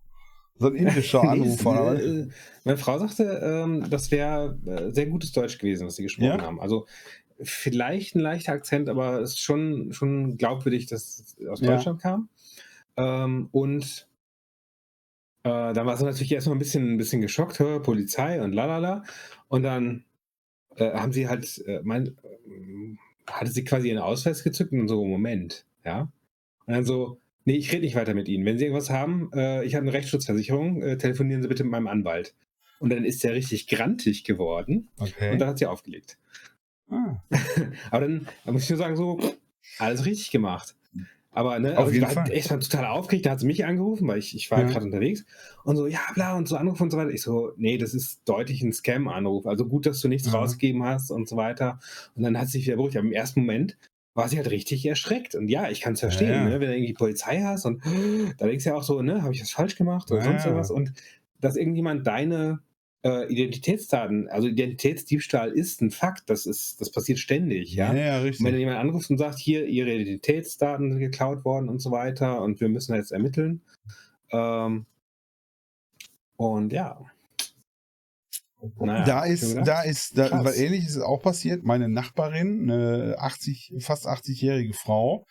[0.58, 2.02] So ein indischer Anrufer.
[2.02, 2.28] äh,
[2.64, 6.42] meine Frau sagte, ähm, das wäre äh, sehr gutes Deutsch gewesen, was sie gesprochen ja?
[6.42, 6.62] haben.
[6.62, 6.88] Also
[7.42, 12.12] vielleicht ein leichter Akzent, aber es ist schon, schon glaubwürdig, dass es aus Deutschland ja.
[12.12, 12.30] kam.
[12.96, 14.08] Ähm, und
[15.44, 19.04] äh, dann war sie natürlich erstmal ein bisschen, ein bisschen geschockt, hör, Polizei und lalala.
[19.48, 20.06] Und dann
[20.78, 25.04] äh, haben sie halt, äh, mein, äh, hatte sie quasi ihren Ausweis gezückt und so,
[25.06, 26.12] Moment, ja.
[26.66, 28.46] Und dann so, nee, ich rede nicht weiter mit Ihnen.
[28.46, 31.88] Wenn Sie irgendwas haben, äh, ich habe eine Rechtsschutzversicherung, äh, telefonieren Sie bitte mit meinem
[31.88, 32.34] Anwalt.
[32.80, 35.32] Und dann ist der richtig grantig geworden okay.
[35.32, 36.18] und dann hat sie aufgelegt.
[36.90, 37.16] Ah.
[37.92, 39.20] Aber dann, dann muss ich nur sagen, so,
[39.78, 40.76] alles richtig gemacht.
[41.34, 42.32] Aber ne, Auf also jeden ich war Fall.
[42.32, 43.26] echt total aufgeregt.
[43.26, 44.68] Da hat sie mich angerufen, weil ich, ich war ja.
[44.68, 45.26] gerade unterwegs.
[45.64, 47.10] Und so, ja, bla, und so Anruf und so weiter.
[47.10, 49.48] Ich so, nee, das ist deutlich ein Scam-Anruf.
[49.48, 50.34] Also gut, dass du nichts ja.
[50.34, 51.80] rausgegeben hast und so weiter.
[52.16, 52.98] Und dann hat sie sich wieder beruhigt.
[52.98, 53.78] Aber im ersten Moment
[54.14, 55.34] war sie halt richtig erschreckt.
[55.34, 56.60] Und ja, ich kann es verstehen, ja, ne?
[56.60, 57.84] wenn du irgendwie Polizei hast und
[58.38, 60.70] da denkst du ja auch so, ne, habe ich das falsch gemacht oder sonst was.
[60.70, 60.94] Und
[61.42, 62.60] dass irgendjemand deine
[63.04, 67.94] äh, Identitätsdaten, also Identitätsdiebstahl ist ein Fakt, das ist, das passiert ständig, ja.
[67.94, 68.46] ja, richtig.
[68.46, 72.42] Und wenn jemand anruft und sagt, hier, ihre Identitätsdaten sind geklaut worden und so weiter
[72.42, 73.62] und wir müssen jetzt ermitteln.
[74.32, 74.86] Ähm,
[76.38, 77.00] und ja.
[78.80, 81.66] Naja, da ist, da ist, da, weil ähnliches ist auch passiert.
[81.66, 85.26] Meine Nachbarin, eine 80, fast 80-jährige Frau,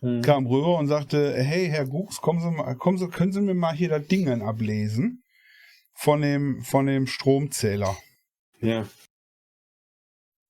[0.00, 0.22] hm.
[0.22, 3.54] kam rüber und sagte, hey, Herr Gux, kommen Sie mal, kommen Sie, können Sie mir
[3.54, 5.22] mal hier das Ding ablesen?
[5.96, 7.96] Von dem, von dem Stromzähler.
[8.60, 8.86] Ja.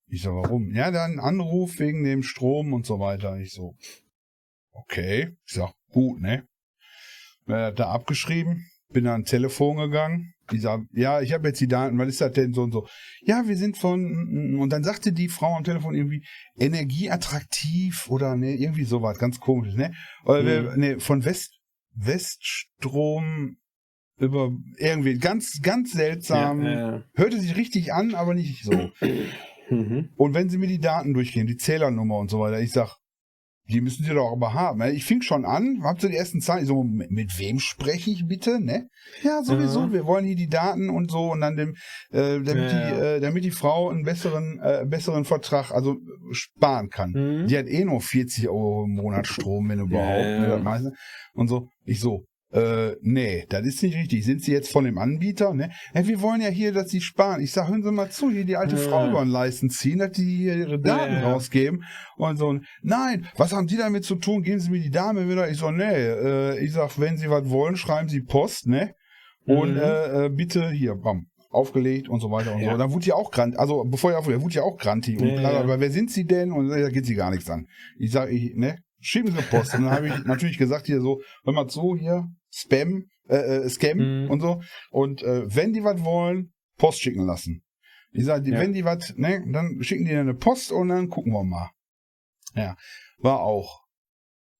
[0.08, 0.72] Ich so, warum?
[0.72, 3.38] Ja, dann Anruf wegen dem Strom und so weiter.
[3.38, 3.74] Ich so,
[4.72, 5.36] okay.
[5.46, 6.46] Ich sag, gut, ne?
[7.46, 10.34] Äh, da abgeschrieben, bin an Telefon gegangen.
[10.52, 12.86] Ich sag, ja, ich habe jetzt die Daten, was ist das denn so und so?
[13.22, 16.24] Ja, wir sind von, und dann sagte die Frau am Telefon irgendwie,
[16.56, 19.92] energieattraktiv oder ne, irgendwie sowas, ganz komisch, ne?
[20.24, 20.80] Oder mhm.
[20.80, 21.58] ne, von West,
[21.94, 23.58] Weststrom
[24.18, 26.62] über irgendwie ganz, ganz seltsam.
[26.62, 27.02] Ja, ja.
[27.14, 28.90] Hörte sich richtig an, aber nicht so.
[29.68, 30.10] Mhm.
[30.14, 32.98] Und wenn sie mir die Daten durchgehen, die Zählernummer und so weiter, ich sag,
[33.68, 34.80] die müssen sie doch aber haben.
[34.94, 38.26] Ich fing schon an, hab so die ersten Zahlen, ich so, mit, wem spreche ich
[38.26, 38.88] bitte, ne?
[39.22, 39.92] Ja, sowieso, ja.
[39.92, 41.74] wir wollen hier die Daten und so und dann dem,
[42.10, 45.96] äh, damit, ja, die, äh, damit die Frau einen besseren, äh, besseren Vertrag, also
[46.30, 47.10] sparen kann.
[47.10, 47.46] Mhm.
[47.48, 50.22] Die hat eh nur 40 Euro im Monat Strom, wenn überhaupt.
[50.22, 50.92] Ne,
[51.34, 52.24] und so, ich so,
[52.56, 54.24] äh, nee, das ist nicht richtig.
[54.24, 55.52] Sind Sie jetzt von dem Anbieter?
[55.52, 55.70] Ne?
[55.94, 57.42] Ja, wir wollen ja hier, dass Sie sparen.
[57.42, 58.82] Ich sage, hören Sie mal zu, hier die alte ja.
[58.82, 61.32] Frau über den Leisten ziehen, dass die hier ihre Daten ja.
[61.32, 61.84] rausgeben.
[62.16, 64.42] Und so, nein, was haben Sie damit zu tun?
[64.42, 65.50] Geben Sie mir die Dame wieder.
[65.50, 68.94] Ich so, nee, äh, ich sag, wenn Sie was wollen, schreiben Sie Post, ne?
[69.44, 69.80] Und mhm.
[69.80, 72.72] äh, äh bitte hier, bam, aufgelegt und so weiter und ja.
[72.72, 72.78] so.
[72.78, 75.20] Dann wurde ja auch grantig, also bevor er aufgelegt, wurde ja auch grantig.
[75.20, 76.52] Und ja, aber wer sind Sie denn?
[76.52, 77.66] Und da geht sie gar nichts an.
[77.98, 79.74] Ich sage, ich, ne, schieben Sie Post.
[79.74, 83.68] Und dann habe ich natürlich gesagt hier so, hör mal zu, hier, Spam, äh, äh,
[83.68, 84.30] Scam mhm.
[84.30, 84.62] und so.
[84.90, 87.62] Und äh, wenn die was wollen, Post schicken lassen.
[88.12, 88.58] Ich sage, ja.
[88.58, 91.70] wenn die was, ne, dann schicken die eine Post und dann gucken wir mal.
[92.54, 92.76] Ja,
[93.18, 93.82] war auch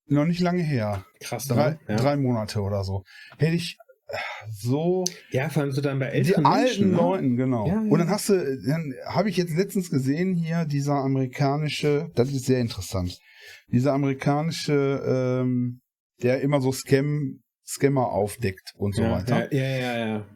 [0.07, 1.05] noch nicht lange her.
[1.21, 1.47] Krass.
[1.47, 1.79] Drei, ne?
[1.89, 1.97] ja.
[1.97, 3.05] drei Monate oder so.
[3.39, 3.79] Hätte ich
[4.09, 4.17] äh,
[4.51, 5.05] so.
[5.31, 6.97] Ja, vor allem so dann bei älteren Die alten ne?
[6.97, 7.67] Leuten, genau.
[7.67, 7.81] Ja.
[7.81, 8.35] Und dann hast du,
[8.67, 13.19] dann habe ich jetzt letztens gesehen hier, dieser amerikanische, das ist sehr interessant
[13.69, 15.81] dieser amerikanische, ähm,
[16.23, 19.53] der immer so Scam, Scammer aufdeckt und so ja, weiter.
[19.53, 20.27] Ja, ja, ja, ja.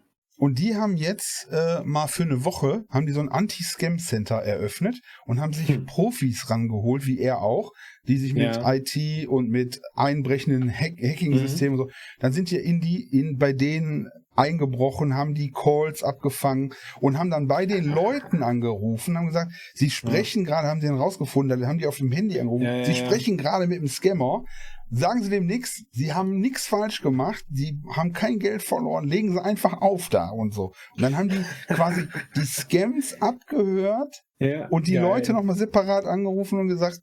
[0.41, 4.99] Und die haben jetzt äh, mal für eine Woche, haben die so ein Anti-Scam-Center eröffnet
[5.27, 5.85] und haben sich hm.
[5.85, 7.73] Profis rangeholt, wie er auch,
[8.09, 8.75] die sich mit ja.
[8.75, 11.83] IT und mit einbrechenden Hack Hacking-Systemen mhm.
[11.83, 11.91] so,
[12.21, 17.29] dann sind hier in die, in, bei denen eingebrochen, haben die Calls abgefangen und haben
[17.29, 21.69] dann bei den Leuten angerufen, haben gesagt, sie sprechen gerade, haben sie dann rausgefunden, dann
[21.69, 23.05] haben die auf dem Handy angerufen, Ja, ja, sie ja.
[23.05, 24.45] sprechen gerade mit dem Scammer,
[24.91, 29.33] sagen sie dem nichts, sie haben nichts falsch gemacht, sie haben kein Geld verloren, legen
[29.33, 30.73] sie einfach auf da und so.
[30.97, 35.03] Und dann haben die quasi die Scams abgehört Ja, und die geil.
[35.03, 37.01] Leute nochmal separat angerufen und gesagt,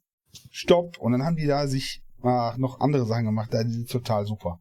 [0.52, 0.98] stopp.
[1.00, 4.60] Und dann haben die da sich ah, noch andere Sachen gemacht, da die total super.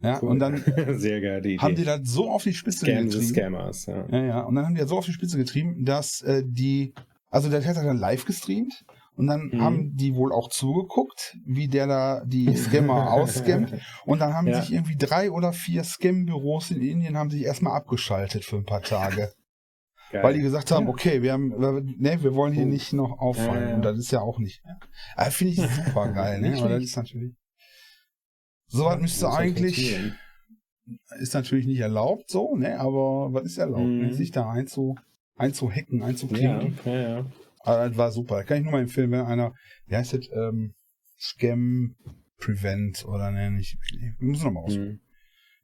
[0.00, 0.28] Ja, Cool.
[0.28, 0.56] und dann
[0.98, 1.58] Sehr geile Idee.
[1.58, 3.34] haben die das so auf die Spitze Scam the getrieben.
[3.34, 4.06] Scammers, ja.
[4.10, 4.40] Ja, ja.
[4.42, 6.94] Und dann haben die das so auf die Spitze getrieben, dass äh, die,
[7.30, 8.84] also der hat er dann live gestreamt
[9.18, 9.60] und dann Mhm.
[9.60, 13.74] haben die wohl auch zugeguckt, wie der da die Scammer ausscammt.
[14.06, 14.60] Und dann haben Ja.
[14.62, 18.82] sich irgendwie drei oder vier Scam-Büros in Indien haben sich erstmal abgeschaltet für ein paar
[18.82, 19.32] Tage.
[20.10, 20.22] Geil.
[20.22, 20.90] Weil die gesagt haben, Ja.
[20.92, 22.68] okay, wir haben, wir- ne, wir wollen hier Oh.
[22.68, 23.62] nicht noch auffallen.
[23.64, 23.74] Ja, ja.
[23.74, 24.62] Und das ist ja auch nicht.
[25.30, 26.56] Finde ich super geil, ne?
[26.58, 27.34] Aber das ist natürlich.
[28.68, 29.98] Sowas müsste eigentlich,
[31.20, 32.78] ist natürlich nicht erlaubt so, ne?
[32.80, 34.06] Aber was ist erlaubt, ne?
[34.06, 34.12] Mhm.
[34.12, 34.94] sich da einzu,
[35.36, 36.78] einzuhacken, Ja, einzuklicken.
[36.84, 37.26] ja, ja.
[37.60, 38.44] Aber das war super.
[38.44, 39.54] Kann ich nur mal empfehlen, wenn einer,
[39.86, 40.74] wie heißt das, ähm,
[41.18, 41.96] Scam
[42.38, 44.76] Prevent oder ne, ich, ich muss noch mal aus.
[44.76, 45.00] Mhm.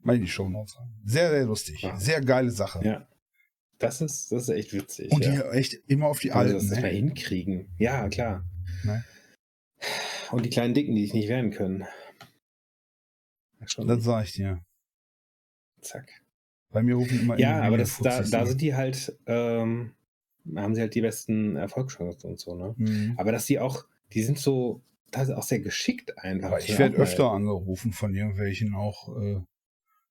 [0.01, 0.93] Mal in die Show Notes rein.
[1.05, 1.83] Sehr, sehr lustig.
[1.83, 1.97] Ja.
[1.99, 2.85] Sehr geile Sache.
[2.85, 3.09] Ja.
[3.79, 5.11] Das ist, das ist echt witzig.
[5.13, 5.33] Und ja.
[5.33, 6.97] die echt immer auf die Also alten, das mal ne?
[6.97, 7.75] hinkriegen.
[7.79, 8.45] Ja, klar.
[8.83, 9.05] Ne?
[10.31, 11.85] Und die kleinen Dicken, die sich nicht wehren können.
[13.67, 13.89] Schon.
[13.89, 14.63] Das sag ich dir.
[15.81, 16.09] Zack.
[16.71, 19.95] Bei mir rufen immer Ja, aber das, da, da sind die halt, ähm,
[20.57, 22.75] haben sie halt die besten Erfolgschancen und so, ne?
[22.77, 23.15] Mhm.
[23.17, 26.49] Aber dass die auch, die sind so, das ist auch sehr geschickt einfach.
[26.49, 29.17] Aber ich ist werde öfter angerufen von irgendwelchen auch.
[29.21, 29.41] Äh,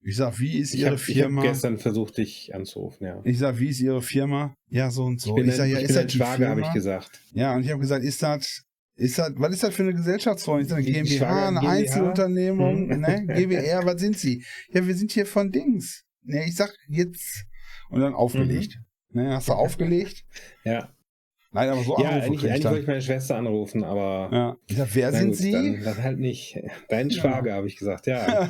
[0.05, 1.41] ich sag, wie ist Ich Ihre habe hab Firma?
[1.43, 3.21] gestern versucht, dich anzurufen, ja.
[3.23, 4.53] ich sag, wie ist Ihre Firma?
[4.69, 5.29] Ja, so und so.
[5.29, 7.21] ich bin, ich sag, ein, ja, ich ist das Schwager, habe ich gesagt.
[7.33, 8.63] Ja, und ich habe gesagt, ist das,
[8.95, 10.59] ist das, was ist das für eine Gesellschaftsform?
[10.59, 11.71] Ist das eine GmbH, Schwager eine GmbH?
[11.73, 12.99] Einzelunternehmung, Hm.
[13.01, 13.25] ne?
[13.33, 14.43] GbR, was sind Sie?
[14.71, 16.03] Ja, wir sind hier von Dings.
[16.25, 17.45] Ne, ich sag jetzt
[17.89, 18.79] und dann aufgelegt.
[19.13, 20.25] Ne, hast du aufgelegt?
[20.63, 20.89] Ja,
[21.55, 24.57] Nein, aber so ja Anrufe eigentlich, eigentlich wollte ich meine Schwester anrufen, aber Ja.
[24.65, 25.51] Ich sag, wer sind gut, Sie?
[25.51, 26.57] Dann, dann halt nicht.
[26.89, 27.21] Dein Ja.
[27.21, 28.49] Schwager, habe ich gesagt, ja.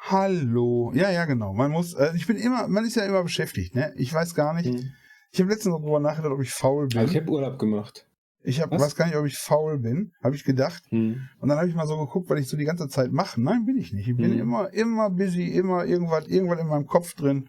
[0.00, 0.92] Hallo.
[0.94, 1.52] Ja, ja, genau.
[1.54, 3.92] Man muss, äh, ich bin immer, man ist ja immer beschäftigt, ne?
[3.96, 4.66] Ich weiß gar nicht.
[4.72, 4.92] Hm.
[5.32, 6.98] Ich habe letztens noch drüber nachgedacht, ob ich faul bin.
[6.98, 8.06] Also ich habe Urlaub gemacht.
[8.42, 8.80] ich hab, Was?
[8.82, 10.82] weiß gar nicht, ob ich faul bin, habe ich gedacht.
[10.90, 11.28] Hm.
[11.40, 13.40] Und dann habe ich mal so geguckt, was ich so die ganze Zeit mache.
[13.40, 14.08] Nein, bin ich nicht.
[14.08, 14.40] Ich bin Hm.
[14.40, 17.48] immer, immer busy, immer irgendwas, irgendwas in meinem Kopf drin.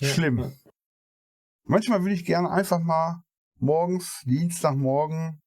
[0.00, 0.08] Ja.
[0.08, 0.52] Schlimm.
[1.64, 3.22] Manchmal würde ich gerne einfach mal
[3.58, 5.40] morgens, Dienstagmorgen,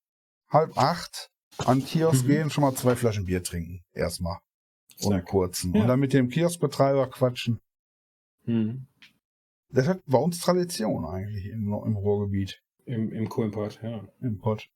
[0.50, 2.28] halb acht, an den Kiosk Mhm.
[2.28, 3.84] gehen, schon mal zwei Flaschen Bier trinken.
[3.94, 4.40] Erstmal.
[5.02, 5.76] Und einen kurzen.
[5.76, 7.60] Und dann mit dem Kioskbetreiber quatschen.
[8.46, 8.88] Hm.
[9.70, 12.62] Das hat bei uns Tradition eigentlich im, im Ruhrgebiet.
[12.86, 14.08] Im, Im Co-Import, ja.
[14.22, 14.70] Im Pott.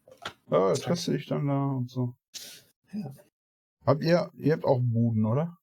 [0.49, 2.15] Ja, du dich dann da und so.
[2.91, 3.13] Ja.
[3.85, 5.57] Habt ihr, ihr habt auch Buden, oder?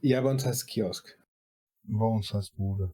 [0.00, 1.18] Ja, bei uns heißt es Kiosk.
[1.86, 2.92] Bei uns heißt Bude.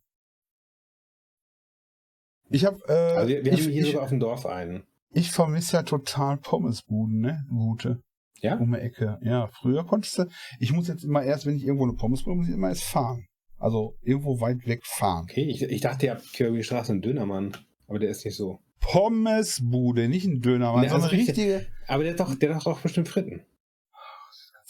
[2.50, 4.82] Ich hab, äh, Also wir, wir ich, haben hier ich, sogar auf dem Dorf einen.
[5.10, 7.46] ich vermisse ja total Pommesbuden, ne?
[7.48, 8.02] Gute.
[8.40, 8.56] Ja?
[8.56, 9.18] Um die Ecke.
[9.22, 10.24] Ja, früher konntest du,
[10.58, 13.26] ich muss jetzt immer erst, wenn ich irgendwo eine Pommesbude muss ich immer erst fahren.
[13.58, 15.26] Also irgendwo weit weg fahren.
[15.30, 17.56] Okay, ich, ich dachte, ihr habt Kirby Straße einen Dönermann.
[17.86, 18.58] Aber der ist nicht so.
[18.80, 21.66] Pommesbude, nicht ein Dönermann, sondern also richtige.
[21.86, 23.42] Aber der hat doch, der hat doch bestimmt Fritten.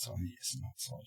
[0.09, 1.05] Essen, das Zeug.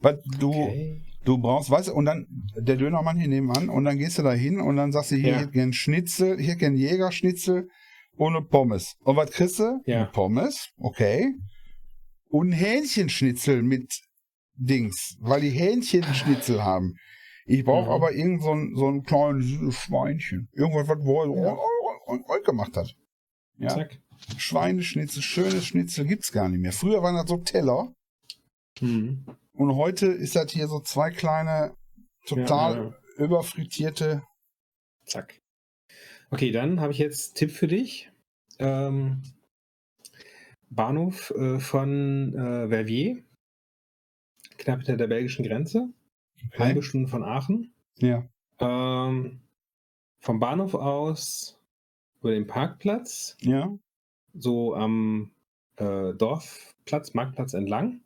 [0.00, 1.02] Weil du, Okay.
[1.24, 4.32] du brauchst, weißt du, und dann der Dönermann hier nebenan und dann gehst du da
[4.32, 5.34] hin und dann sagst du, hier, Ja.
[5.36, 7.68] ich hätte gern Schnitzel, ich hätte gern Jägerschnitzel
[8.16, 8.94] ohne Pommes.
[9.04, 9.80] Und was kriegst du?
[9.86, 9.96] Ja.
[10.02, 11.34] Eine Pommes, okay.
[12.28, 13.92] Und ein Hähnchenschnitzel mit
[14.54, 16.94] Dings, weil die Hähnchenschnitzel haben.
[17.48, 17.92] Ich brauche Mhm.
[17.92, 20.48] aber irgend so ein, so ein kleines Schweinchen.
[20.52, 21.56] Irgendwas, was wo Ja.
[22.28, 22.38] ja.
[22.44, 22.94] gemacht hat.
[23.58, 23.68] Ja.
[23.68, 23.98] Zack.
[24.38, 26.72] Schweineschnitzel, schönes Schnitzel gibt's gar nicht mehr.
[26.72, 27.92] Früher waren das so Teller.
[28.80, 29.24] Mhm.
[29.54, 31.74] Und heute ist das hier so zwei kleine,
[32.26, 32.82] total Ja,
[33.18, 34.22] ja, überfrittierte.
[35.04, 35.40] Zack.
[36.30, 38.10] Okay, dann habe ich jetzt Tipp für dich.
[38.58, 39.22] Ähm,
[40.68, 43.18] Bahnhof äh, von äh, Verviers,
[44.58, 45.88] knapp hinter der belgischen Grenze,
[46.58, 47.72] halbe Stunde von Aachen.
[47.98, 48.28] Ja.
[48.58, 49.40] Ähm,
[50.20, 51.58] vom Bahnhof aus
[52.20, 53.78] über den Parkplatz, Ja.
[54.34, 55.30] so am
[55.76, 58.00] äh, Dorfplatz, Marktplatz entlang,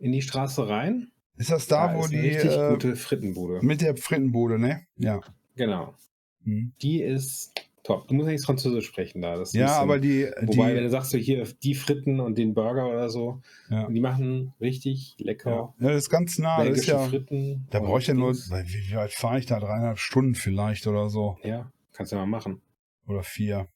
[0.00, 1.10] in die Straße rein.
[1.36, 3.60] Ist das da, wo ist eine die richtig äh, gute Frittenbude.
[3.64, 4.82] mit der Frittenbude, ne?
[4.96, 5.20] Ja.
[5.56, 5.94] Genau.
[6.44, 6.72] Mhm.
[6.82, 8.08] Die ist top.
[8.08, 9.36] Du musst eigentlich Französisch sprechen da.
[9.36, 12.36] Das Ja, bisschen- aber die, Wobei, wenn die du sagst, so hier die Fritten und
[12.36, 13.40] den Burger oder so,
[13.70, 13.88] Ja.
[13.88, 15.26] die machen richtig ja.
[15.26, 16.62] lecker ja, das ist ganz nah.
[16.64, 17.66] Das ist ja, Fritten.
[17.70, 19.58] da brauche ich ja nur, wie, weit fahre ich da?
[19.60, 21.38] Dreieinhalb Stunden vielleicht oder so.
[21.42, 22.60] Ja, kannst du mal machen.
[23.06, 23.66] Oder vier.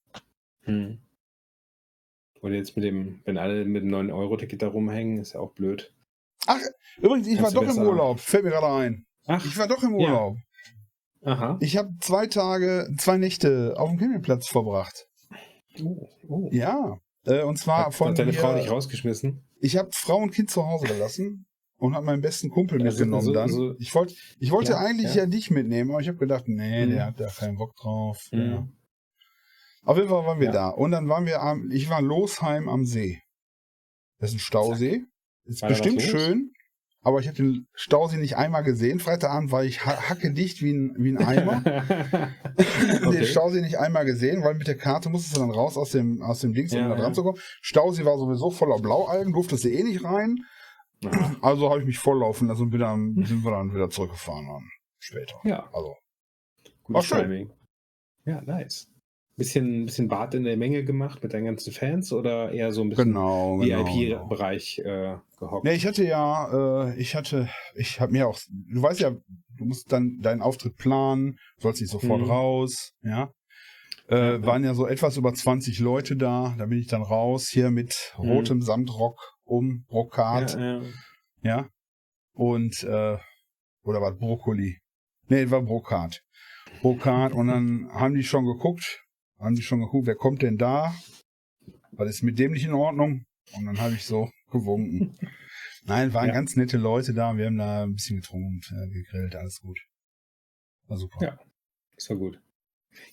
[0.65, 0.99] Hm.
[2.43, 5.93] Oder jetzt mit dem, wenn alle mit dem 9-Euro-Ticket da rumhängen, ist ja auch blöd.
[6.47, 6.59] Ach,
[6.99, 7.83] übrigens, ich Kannst war doch im.
[7.83, 8.21] Urlaub.
[8.21, 9.07] Fällt mir gerade ein.
[9.27, 10.07] Ach, Ich war doch im Ja.
[10.09, 10.37] Urlaub.
[11.25, 11.59] aha.
[11.61, 15.07] Ich habe zwei Tage, zwei Nächte auf dem Campingplatz verbracht.
[15.83, 16.49] Oh, oh.
[16.53, 16.99] Ja.
[17.27, 19.49] Äh, und zwar Hat, von hat deine mir, Frau dich rausgeschmissen?
[19.61, 21.47] Ich habe Frau und Kind zu Hause gelassen
[21.79, 23.49] und habe meinen besten Kumpel mitgenommen dann.
[23.49, 25.23] so- ich wollte ich wollte Ja, eigentlich ja.
[25.23, 25.27] ja.
[25.27, 26.91] dich mitnehmen, aber ich habe gedacht, nee, Mhm.
[26.91, 28.21] der hat da keinen Bock drauf.
[28.31, 28.41] Mhm.
[28.41, 28.69] Ja.
[29.87, 30.53] Auf jeden Fall waren wir Ja.
[30.53, 30.69] da.
[30.69, 33.21] Und dann waren wir am, ich war in Losheim am See.
[34.19, 35.05] Das ist ein Stausee.
[35.45, 36.53] Ist War bestimmt schön,
[37.03, 38.99] aber ich habe den Stausee nicht einmal gesehen.
[38.99, 41.61] Freitagabend war ich ha hackedicht wie ein, wie ein Eimer.
[42.59, 43.27] den okay.
[43.27, 46.41] Stausee nicht einmal gesehen, weil mit der Karte musstest du dann raus aus dem, aus
[46.41, 47.13] dem Dings, um Ja, da dran ja.
[47.13, 47.39] zu kommen.
[47.61, 50.39] Stausee war sowieso voller Blaualgen, durftest du eh nicht rein.
[51.43, 54.71] Also habe ich mich volllaufen lassen und bin dann, sind wir dann wieder zurückgefahren dann
[54.99, 55.39] später.
[55.45, 55.97] Ja, Also,
[56.85, 57.29] gutes War schön.
[57.29, 57.51] Timing.
[58.25, 58.89] Ja, nice.
[59.37, 62.91] Bisschen, bisschen Bad in der Menge gemacht mit deinen ganzen Fans oder eher so ein
[62.91, 63.85] bisschen genau, genau.
[63.85, 65.65] VIP-Bereich äh, gehockt?
[65.65, 69.65] Nee, ich hatte ja, äh, ich hatte, ich habe mir auch, du weißt ja, du
[69.65, 72.31] musst dann deinen Auftritt planen, sollst nicht sofort Mhm.
[72.31, 73.31] raus, ja.
[74.07, 77.71] Äh, waren ja so etwas über 20 Leute da, da bin ich dann raus, hier
[77.71, 78.29] mit Mhm.
[78.29, 80.83] rotem Samtrock um Brokat, ja, ja.
[81.43, 81.69] ja.
[82.35, 83.17] Und, äh,
[83.83, 84.79] oder was, Brokkoli.
[85.29, 86.21] Nee, war Brokat.
[86.83, 89.01] Brokat und dann haben die schon geguckt,
[89.45, 90.95] haben die schon geguckt, wer kommt denn da?
[91.93, 93.25] Was ist mit dem nicht in Ordnung?
[93.53, 95.17] Und dann habe ich so gewunken.
[95.85, 96.35] Nein, waren Ja.
[96.35, 99.79] ganz nette Leute da, wir haben da ein bisschen getrunken, und, äh, gegrillt, alles gut.
[100.89, 101.19] War super.
[101.23, 101.39] Ja.
[101.95, 102.41] Das war gut.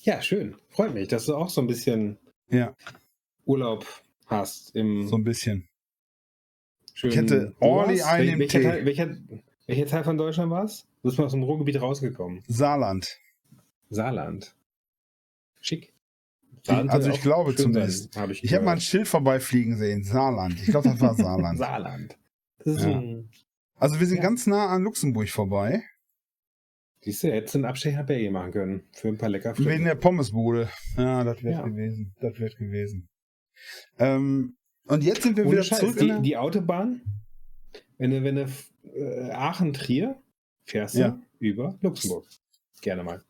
[0.03, 0.55] Ja, schön.
[0.69, 2.17] Freut mich, dass du auch so ein bisschen
[2.49, 2.75] Ja,
[3.45, 3.85] Urlaub
[4.27, 5.67] hast im so ein bisschen.
[6.93, 8.63] schönen Ich hätte Orly einen Wel- im welcher, Tee.
[8.65, 9.17] Teil, welcher,
[9.67, 10.83] welcher Teil von Deutschland war es?
[11.01, 12.43] Du bist mal aus dem Ruhrgebiet rausgekommen.
[12.47, 13.17] Saarland.
[13.89, 14.55] Saarland.
[15.59, 15.90] Schick.
[16.67, 18.15] Also soll ich glaube zumindest.
[18.17, 18.81] hab ich Ich habe mal ein.
[18.81, 20.55] Schild vorbeifliegen sehen, Saarland.
[20.61, 21.57] Ich glaube, das war Saarland.
[21.59, 22.17] Saarland.
[22.59, 22.97] Das ist Ja.
[22.99, 23.29] ein,
[23.75, 24.23] Also wir sind Ja.
[24.23, 25.83] ganz nah an Luxemburg vorbei.
[27.03, 28.83] siehst du, hättest du einen Abstecher nach Belgien machen können.
[28.93, 30.69] Für ein paar lecker Wegen der Pommesbude.
[30.97, 31.63] Ja, das wird Ja.
[31.65, 32.13] gewesen.
[32.21, 33.09] Das wird gewesen.
[33.97, 34.55] Ähm,
[34.85, 35.95] und jetzt sind wir Ohne wieder Scheiß, zurück.
[35.97, 37.01] in die, der- die Autobahn,
[37.97, 38.45] wenn du, wenn du
[38.95, 40.21] äh, Aachen-Trier
[40.65, 41.19] fährst, du Ja.
[41.39, 42.27] über Luxemburg.
[42.81, 43.23] Gerne mal.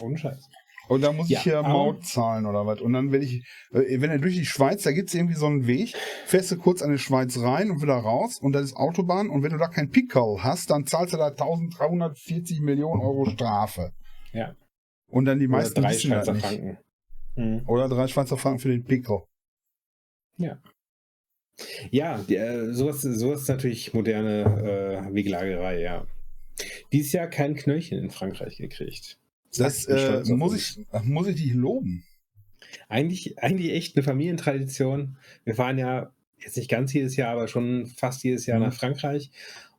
[0.00, 0.48] Ohne Scheiß.
[0.88, 2.80] Und da muss Ja, ich hier Maut zahlen oder was.
[2.80, 5.46] Und dann, wenn ich, äh, wenn er durch die Schweiz, da gibt es irgendwie so
[5.46, 5.94] einen Weg,
[6.26, 9.28] fährst du kurz an die Schweiz rein und wieder raus und das ist Autobahn.
[9.28, 13.92] Und wenn du da kein Pickel hast, dann zahlst du da 1340 Millionen Euro Strafe.
[14.32, 14.54] Ja.
[15.08, 16.46] Und dann die Oder meisten drei wissen das Schweizer nicht.
[16.46, 16.78] Franken.
[17.36, 17.62] Mhm.
[17.68, 19.20] Oder drei Schweizer Franken für den Pickel.
[21.90, 26.06] Ja, die, äh, sowas, sowas ist natürlich moderne äh, Wegelagerei, ja.
[26.92, 29.18] Dieses Jahr kein Knöllchen in Frankreich gekriegt.
[29.56, 32.04] Das äh, muss, ich, muss ich dich loben.
[32.88, 35.16] Eigentlich, eigentlich echt eine Familientradition.
[35.44, 38.66] Wir fahren ja jetzt nicht ganz jedes Jahr, aber schon fast jedes Jahr Mhm.
[38.66, 39.30] nach Frankreich.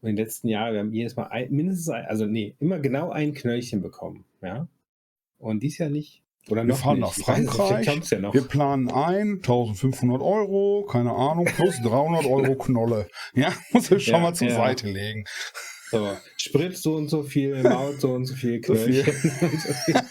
[0.01, 2.79] Und in den letzten Jahren, wir haben jedes Mal ein, mindestens ein, also nee, immer
[2.79, 4.25] genau ein Knöllchen bekommen.
[4.41, 4.67] Ja.
[5.39, 6.23] Und dies Jahr nicht.
[6.49, 7.01] Oder Wir noch fahren nicht.
[7.01, 7.87] nach weiß Frankreich.
[7.87, 8.33] kommt's ja noch.
[8.33, 13.09] Wir planen ein, 1500 Euro, keine Ahnung, plus 300 Euro Knolle.
[13.35, 14.55] Ja, muss ich schon Ja, mal zur ja.
[14.55, 15.25] Seite legen.
[15.91, 18.59] So, Sprit so und so viel, Maut so und so viel.
[18.61, 19.95] Knöllchen und so viel.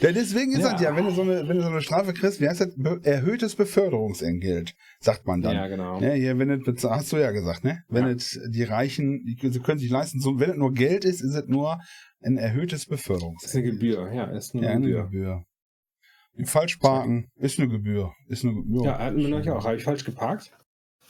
[0.00, 0.72] Ja, deswegen ist Ja.
[0.72, 2.74] das ja, wenn du, so eine, wenn du so eine Strafe kriegst, wie heißt das?
[2.76, 5.56] Be erhöhtes Beförderungsentgelt, sagt man dann.
[5.56, 5.98] Ja, genau.
[6.00, 7.82] Ja, hier, wenn bezahlt, hast du ja gesagt, ne?
[7.88, 8.12] Wenn Ja.
[8.12, 11.34] es die Reichen, die, sie können sich leisten, so, wenn es nur Geld ist, ist
[11.34, 11.80] es nur
[12.22, 13.64] ein erhöhtes Das ist Beförderungsentgelt.
[13.64, 15.02] eine Gebühr, ja, ist eine Ja, eine Gebühr.
[15.04, 15.44] Gebühr.
[16.38, 18.12] Die Falschparken ist eine Gebühr.
[18.28, 18.84] Ist eine Gebühr.
[18.84, 19.64] Ja, hatten wir neulich auch.
[19.64, 20.52] Habe ich falsch geparkt?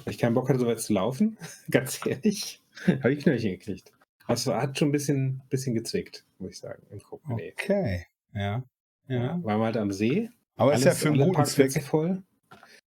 [0.05, 1.37] Weil ich keinen Bock hatte, so weit zu laufen.
[1.71, 2.61] Ganz ehrlich.
[2.87, 3.93] Habe ich Knöllchen gekriegt.
[4.27, 6.83] Also hat schon ein bisschen, bisschen gezwickt, muss ich sagen.
[7.29, 8.07] Okay.
[8.35, 8.65] Ja.
[9.09, 9.41] Ja.
[9.45, 10.29] Waren wir halt am See.
[10.57, 11.83] Aber ist ja alles- für einen guten Zweck.
[11.83, 12.23] Voll.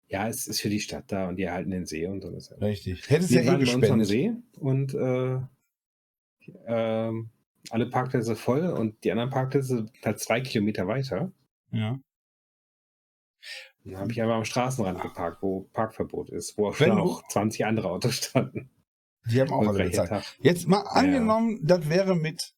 [0.09, 2.31] Ja, es ist für die Stadt da und die erhalten den See und so.
[2.33, 3.09] Ja- Richtig.
[3.09, 4.07] Hättest ja eh uns am gespendet.
[4.09, 5.39] See und äh,
[6.67, 7.31] ähm,
[7.71, 11.31] alle Parkplätze voll und die anderen Parkplätze sind halt zwei Kilometer weiter.
[11.71, 12.01] Ja.
[13.85, 17.65] Dann habe ich einmal am Straßenrand geparkt, wo Parkverbot ist, wo auch schon auch 20
[17.67, 18.71] andere Autos standen.
[19.31, 20.09] Die haben auch alle bezahlt.
[20.11, 20.25] Tag.
[20.41, 20.91] Jetzt mal Ja.
[20.93, 22.53] angenommen, das wäre mit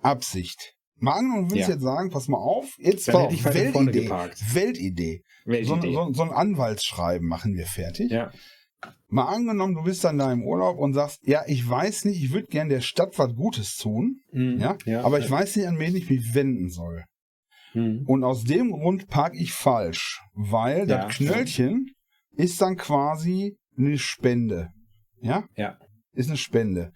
[0.00, 0.74] Absicht.
[1.00, 1.74] Mal angenommen, du würdest Ja.
[1.74, 4.02] jetzt sagen, pass mal auf, jetzt Dann war Weltidee.
[4.02, 4.54] geparkt.
[4.54, 5.22] Weltidee.
[5.44, 5.92] So, Weltidee.
[5.94, 8.10] so, so ein Anwaltsschreiben machen wir fertig.
[8.10, 8.30] ja.
[9.08, 12.32] Mal angenommen, du bist dann da im Urlaub und sagst, ja, ich weiß nicht, ich
[12.32, 14.58] würde gern der Stadt was Gutes tun, Mhm.
[14.58, 15.02] ja, ja.
[15.02, 17.04] aber ich weiß nicht, an wen ich mich wenden soll.
[17.74, 18.04] Mhm.
[18.06, 21.06] Und aus dem Grund park ich falsch, weil Ja.
[21.06, 21.90] das Knöllchen
[22.36, 24.68] ist dann quasi eine Spende.
[25.20, 25.44] Ja?
[25.56, 25.76] Ja.
[26.18, 26.92] Ist eine Spende.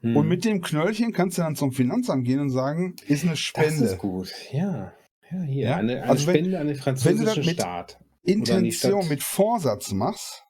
[0.00, 0.16] Mhm.
[0.16, 3.38] Und mit dem Knöllchen kannst du dann zum Finanzamt gehen und sagen, ist eine das
[3.40, 3.84] Spende.
[3.84, 4.32] ist gut.
[4.52, 4.92] Ja.
[5.30, 5.68] Ja, hier.
[5.68, 5.76] Ja?
[5.76, 7.96] Eine, eine Also wenn- Spende an den das französischen mit- Staat.
[7.96, 9.10] an die Intention Stadt.
[9.10, 10.42] mit Vorsatz machst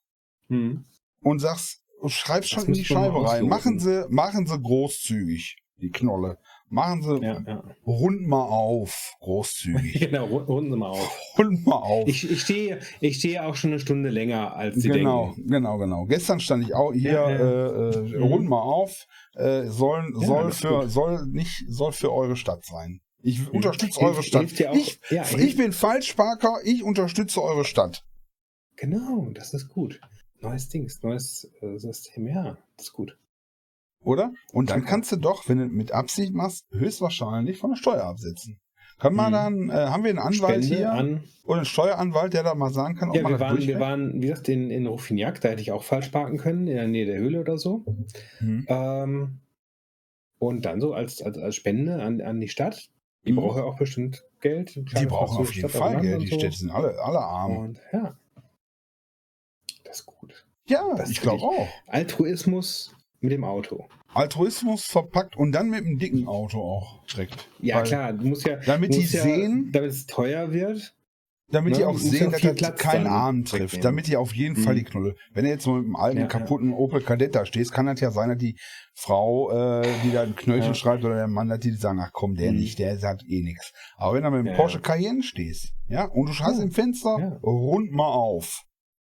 [0.48, 0.84] Mhm.
[1.20, 3.46] und sagst, schreib's schon Das in die Scheibe rein.
[3.46, 3.78] Machen.
[3.78, 6.38] Sie, machen Sie großzügig, die Knolle.
[6.70, 7.64] Machen Sie Ja, ja.
[7.86, 10.00] rund mal auf, großzügig.
[10.00, 11.18] Genau, ru- runden Sie mal auf.
[11.38, 12.06] rund mal auf.
[12.06, 15.48] Ich, ich stehe ich stehe auch schon eine Stunde länger, als Sie genau, denken.
[15.50, 16.04] genau, genau.
[16.04, 17.36] Gestern stand ich auch hier, Ja, ja.
[17.38, 18.22] Äh, äh, Mhm.
[18.22, 19.06] rund mal auf.
[19.34, 20.90] Äh, sollen, Ja, soll für, gut.
[20.90, 23.00] soll nicht, soll für eure Stadt sein.
[23.22, 24.44] Ich unterstütze eure Stadt.
[24.68, 28.04] auch- ich, ja, ich bin Falschparker, ich unterstütze eure Stadt.
[28.76, 30.00] Genau, das ist gut.
[30.40, 33.16] Neues Dings, neues äh, System, ja, das ist gut.
[34.02, 34.32] Oder?
[34.52, 38.60] Und dann kannst du doch, wenn du mit Absicht machst, höchstwahrscheinlich von der Steuer absetzen.
[38.98, 39.68] Kann man Mhm.
[39.68, 41.22] dann, äh, haben wir einen Anwalt Spende hier an.
[41.44, 43.78] oder einen Steueranwalt, der da mal sagen kann, ob Ja, man wir das waren, wir
[43.80, 46.88] waren, wie gesagt, in, in Ruffignac, da hätte ich auch falsch parken können, in der
[46.88, 47.84] Nähe der Höhle oder so.
[48.40, 48.64] Mhm.
[48.68, 49.40] Ähm,
[50.40, 52.88] und dann so als, als, als Spende an, an die Stadt.
[53.24, 53.36] Die Mhm.
[53.36, 54.74] brauchen ja auch bestimmt Geld.
[54.76, 56.22] Die brauchen auf jeden Stadt Fall Geld.
[56.22, 56.38] Die so.
[56.38, 57.56] Städte sind alle, alle arm.
[57.56, 58.16] Und ja,
[59.84, 60.44] das ist gut.
[60.66, 61.68] Ja, das ich glaube auch.
[61.86, 63.86] Altruismus mit dem Auto.
[64.14, 67.48] Altruismus verpackt und dann mit einem dicken Auto auch direkt.
[67.60, 68.56] Ja, Weil- klar, du musst ja.
[68.66, 70.94] Damit du die musst ja, sehen- Damit es teuer wird.
[71.50, 73.72] Damit Ne, die auch ja sehen, dass das Platz keinen Arm trifft.
[73.72, 73.82] wegnehmen.
[73.82, 74.78] Damit die auf jeden Fall Mhm.
[74.78, 75.14] die Knolle.
[75.32, 76.28] Wenn du jetzt mal mit einem alten, Ja, ja.
[76.28, 78.58] kaputten Opel Kadett da stehst, kann das ja sein, dass die
[78.94, 79.50] Frau,
[79.80, 80.74] äh, die da ein Knöllchen Ja.
[80.74, 82.58] schreibt oder der Mann, dass die sagen, ach komm, der Mhm.
[82.58, 83.72] nicht, der sagt eh nichts.
[83.96, 84.82] Aber wenn du mit dem Ja, Porsche ja.
[84.82, 86.64] Cayenne stehst, ja, und du hast Ja.
[86.64, 87.38] im Fenster, Ja.
[87.42, 88.64] rund mal auf.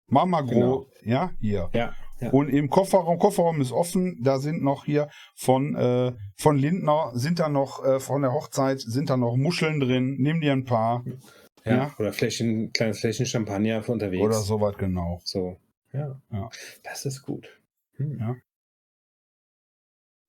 [0.06, 0.86] Mach mal groß, Genau.
[1.02, 1.70] ja, hier.
[1.74, 2.30] Ja, ja.
[2.30, 7.38] Und im Kofferraum, Kofferraum ist offen, da sind noch hier von, äh, von Lindner, sind
[7.38, 11.04] da noch, äh, von der Hochzeit, sind da noch Muscheln drin, nimm dir ein paar
[11.64, 11.72] ja.
[11.76, 11.94] ja.
[11.98, 14.22] Oder Fläschchen, kleines Fläschchen Champagner für unterwegs.
[14.22, 15.20] oder sowas, genau.
[15.24, 15.56] So.
[15.92, 16.20] Ja.
[16.32, 16.48] Ja.
[16.82, 17.46] Das ist gut.
[17.96, 18.18] Hm.
[18.18, 18.36] Ja.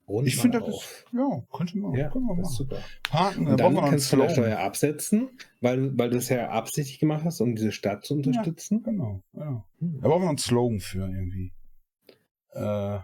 [0.07, 2.69] Rund Ich finde, das ist, ja, könnte man, Ja, können wir das ist machen.
[2.69, 2.83] super.
[3.11, 4.51] Parken, da Und brauchen dann wir noch einen kannst du von der Slogan.
[4.51, 5.29] Steuer absetzen,
[5.61, 8.81] weil, du- weil du es ja absichtlich gemacht hast, um diese Stadt zu unterstützen.
[8.83, 9.63] Genau, ja.
[9.79, 9.99] Hm.
[10.01, 11.51] Da brauchen wir noch einen Slogan für irgendwie.
[12.53, 12.99] Äh,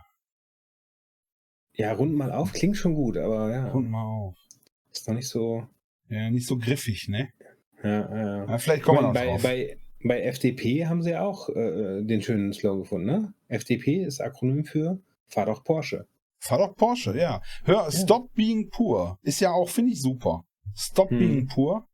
[1.77, 4.35] Ja, rund mal auf klingt schon gut, aber ja, rund mal auf.
[4.91, 5.67] ist noch nicht so.
[6.07, 7.29] Ja, nicht so griffig, ne?
[7.83, 8.45] Ja, ja.
[8.45, 9.41] Ja, vielleicht Ich kommen wir noch bei, drauf.
[9.43, 13.33] bei, bei FDP haben sie ja auch äh, den schönen Slogan gefunden, ne?
[13.47, 16.07] FDP ist Akronym für Fahr doch Porsche.
[16.39, 17.41] Fahr doch Porsche, ja.
[17.63, 19.17] Hör, Stop Being Poor.
[19.23, 20.45] Ist ja auch, finde ich, super.
[20.75, 21.17] Stop Hm.
[21.19, 21.87] Being Poor.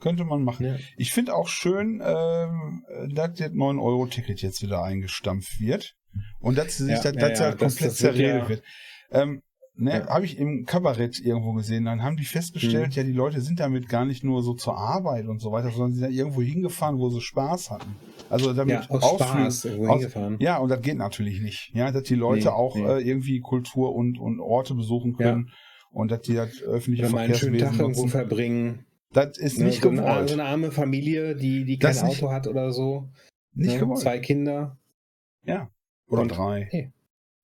[0.00, 0.66] Könnte man machen.
[0.66, 0.76] Ja.
[0.96, 5.96] Ich finde auch schön, ähm, dass das 9-Euro-Ticket jetzt wieder eingestampft wird.
[6.40, 8.62] Und dass sich Ja, das, ja, ja, das- komplett zerredet wird.
[9.10, 9.42] Ähm,
[9.74, 11.84] ne, habe ich im Kabarett irgendwo gesehen.
[11.84, 12.92] Dann haben die festgestellt, Mhm.
[12.92, 15.92] ja, die Leute sind damit gar nicht nur so zur Arbeit und so weiter, sondern
[15.92, 17.94] sie sind irgendwo hingefahren, wo sie Spaß hatten.
[18.28, 20.36] Also damit Ja, aus Spaß irgendwo aus- hingefahren.
[20.40, 21.70] Ja, und das geht natürlich nicht.
[21.74, 22.82] Ja, dass die Leute Nee, auch nee.
[22.84, 25.50] Äh, irgendwie Kultur und, und Orte besuchen können
[25.90, 28.84] und dass die das öffentliche Oder mal einen schönen Tag Verkehrswesen irgendwo verbringen.
[29.14, 30.28] Das ist Ne, nicht so, eine, gewollt.
[30.28, 33.08] so eine arme Familie, die, die kein Auto hat oder so.
[33.54, 33.78] nicht ne?
[33.78, 34.00] gewollt.
[34.00, 34.76] Zwei Kinder.
[35.44, 35.70] Ja.
[36.08, 36.92] Oder Und- drei.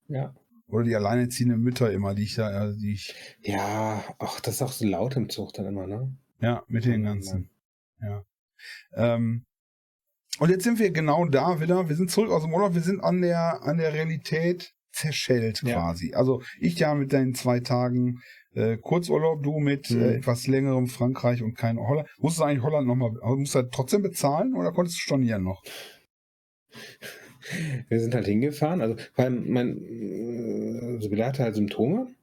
[0.09, 0.35] Ja.
[0.69, 4.63] Oder die alleinerziehenden Mütter immer, die ich da, äh, die ich, Ja, ach, das ist
[4.63, 6.17] auch so laut im Zug dann immer, ne?
[6.41, 7.51] ja, mit den ganzen.
[8.01, 8.25] Ja.
[8.95, 9.45] Ähm,
[10.41, 11.89] und jetzt sind wir genau da wieder.
[11.89, 12.75] Wir sind zurück aus dem Urlaub.
[12.75, 15.75] Wir sind an der, an der Realität zerschellt Ja.
[15.75, 16.15] quasi.
[16.15, 18.21] Also ich ja mit deinen zwei Tagen
[18.55, 20.01] äh, Kurzurlaub, du mit Mhm.
[20.01, 22.09] äh, etwas längerem Frankreich und kein Holland.
[22.19, 25.63] Musst du eigentlich Holland nochmal, musst du das trotzdem bezahlen oder konntest du stornieren noch?
[27.89, 28.81] Wir sind halt hingefahren.
[28.81, 32.15] Also, vor allem mein äh, also Begleiter hat Symptome,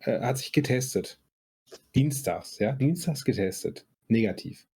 [0.00, 1.18] äh, hat sich getestet.
[1.94, 3.86] Dienstags, ja, dienstags getestet.
[4.08, 4.66] Negativ.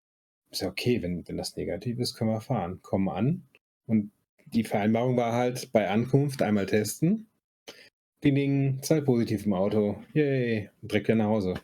[0.51, 2.81] Ist ja okay, wenn, wenn das negativ ist, können wir fahren.
[2.81, 3.43] Kommen an
[3.87, 4.11] und
[4.45, 7.27] die Vereinbarung war halt bei Ankunft einmal testen.
[8.23, 10.03] Ding, ding, zwei positiv im Auto.
[10.13, 11.55] Yay, direkt wieder nach Hause.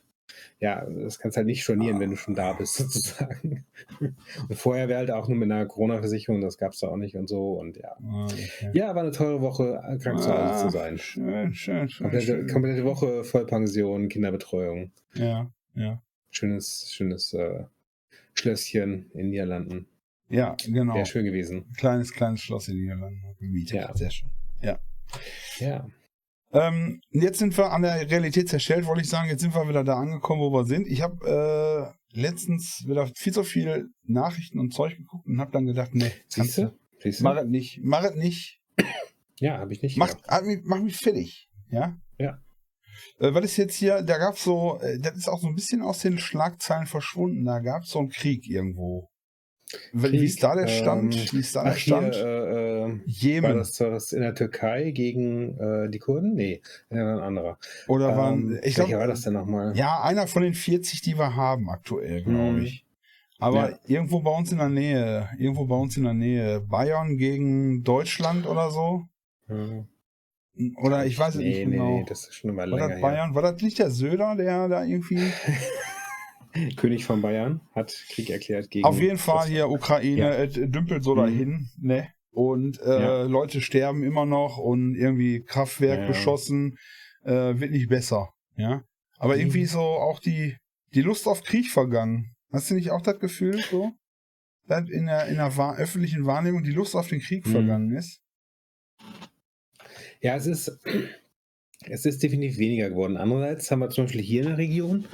[0.59, 3.65] Ja, das kannst halt nicht stornieren, wenn du schon da bist, sozusagen.
[3.99, 7.15] Und vorher wäre halt auch nur mit einer Corona-Versicherung, das gab es da auch nicht
[7.15, 7.53] und so.
[7.53, 7.95] Und ja.
[8.03, 8.71] Ah, okay.
[8.73, 10.97] Ja, war eine teure Woche, krank zu Hause Ah, zu sein.
[10.97, 12.03] Schön, schön, schön.
[12.05, 12.47] Komplette, schön.
[12.47, 14.91] komplette Woche Vollpension, Kinderbetreuung.
[15.15, 16.01] Ja, ja.
[16.29, 17.65] Schönes, schönes äh,
[18.33, 19.87] Schlösschen in Niederlanden.
[20.29, 20.95] Ja, genau.
[20.95, 21.65] Wäre schön gewesen.
[21.77, 23.75] Kleines, kleines Schloss in Niederlanden gemietet.
[23.75, 23.95] Ja.
[23.95, 24.29] Sehr schön.
[24.61, 24.79] Ja.
[26.53, 29.29] Ähm, jetzt sind wir an der Realität zerstellt, wollte ich sagen.
[29.29, 30.87] Jetzt sind wir wieder da angekommen, wo wir sind.
[30.87, 35.65] Ich habe äh, letztens wieder viel zu viel Nachrichten und Zeug geguckt und habe dann
[35.65, 36.73] gedacht, nee, Siehst du?
[36.99, 38.61] Siehst Mach es nicht, mach es nicht.
[39.39, 41.49] Ja, habe ich nicht Mach, hat mich, mach mich fertig.
[41.71, 41.97] Ja?
[42.19, 42.39] Ja.
[43.19, 45.55] Äh, was ist jetzt hier, da gab es so, äh, das ist auch so ein
[45.55, 47.45] bisschen aus den Schlagzeilen verschwunden.
[47.45, 49.10] Da gab es so einen Krieg irgendwo.
[49.93, 51.15] Wie Krieg, ist da der Stand?
[51.15, 52.15] ähm, Wie ist da der Ach, hier, Stand?
[52.15, 53.57] äh, äh, war Jemen.
[53.57, 56.33] das, war das in der Türkei gegen äh, die Kurden?
[56.33, 57.57] Nee, ja, ein anderer.
[57.87, 59.75] Oder waren, Ähm, ich glaube, war das denn nochmal?
[59.75, 62.63] Ja, einer von den 40, die wir haben aktuell, glaube Hm.
[62.63, 62.85] ich.
[63.39, 63.77] Aber Ja.
[63.87, 68.45] irgendwo bei uns in der Nähe, irgendwo bei uns in der Nähe, Bayern gegen Deutschland
[68.45, 69.03] oder so.
[69.49, 69.85] Ja.
[70.75, 71.97] Oder ich weiß es nee, nicht genau.
[71.97, 73.33] Nee, das ist schon mal war länger das Bayern?
[73.33, 75.17] War das nicht der Söder, der da irgendwie.
[76.75, 78.85] König von Bayern hat Krieg erklärt gegen.
[78.85, 80.33] Auf jeden Fall hier Ukraine, Ja.
[80.33, 81.17] es dümpelt so Mhm.
[81.19, 82.09] dahin, ne?
[82.31, 83.23] Und äh, Ja.
[83.23, 86.07] Leute sterben immer noch und irgendwie Kraftwerk Ja.
[86.07, 86.77] beschossen,
[87.23, 88.83] äh, wird nicht besser, ja.
[89.17, 89.41] Aber Mhm.
[89.41, 90.57] irgendwie so auch die,
[90.93, 92.35] die Lust auf Krieg vergangen.
[92.51, 93.91] Hast du nicht auch das Gefühl, so?
[94.67, 97.51] Dass in der, in der wahr, öffentlichen Wahrnehmung die Lust auf den Krieg Mhm.
[97.51, 98.21] vergangen ist?
[100.21, 100.79] Ja, es ist,
[101.89, 103.17] es ist definitiv weniger geworden.
[103.17, 105.07] Andererseits haben wir zum Beispiel hier in der Region,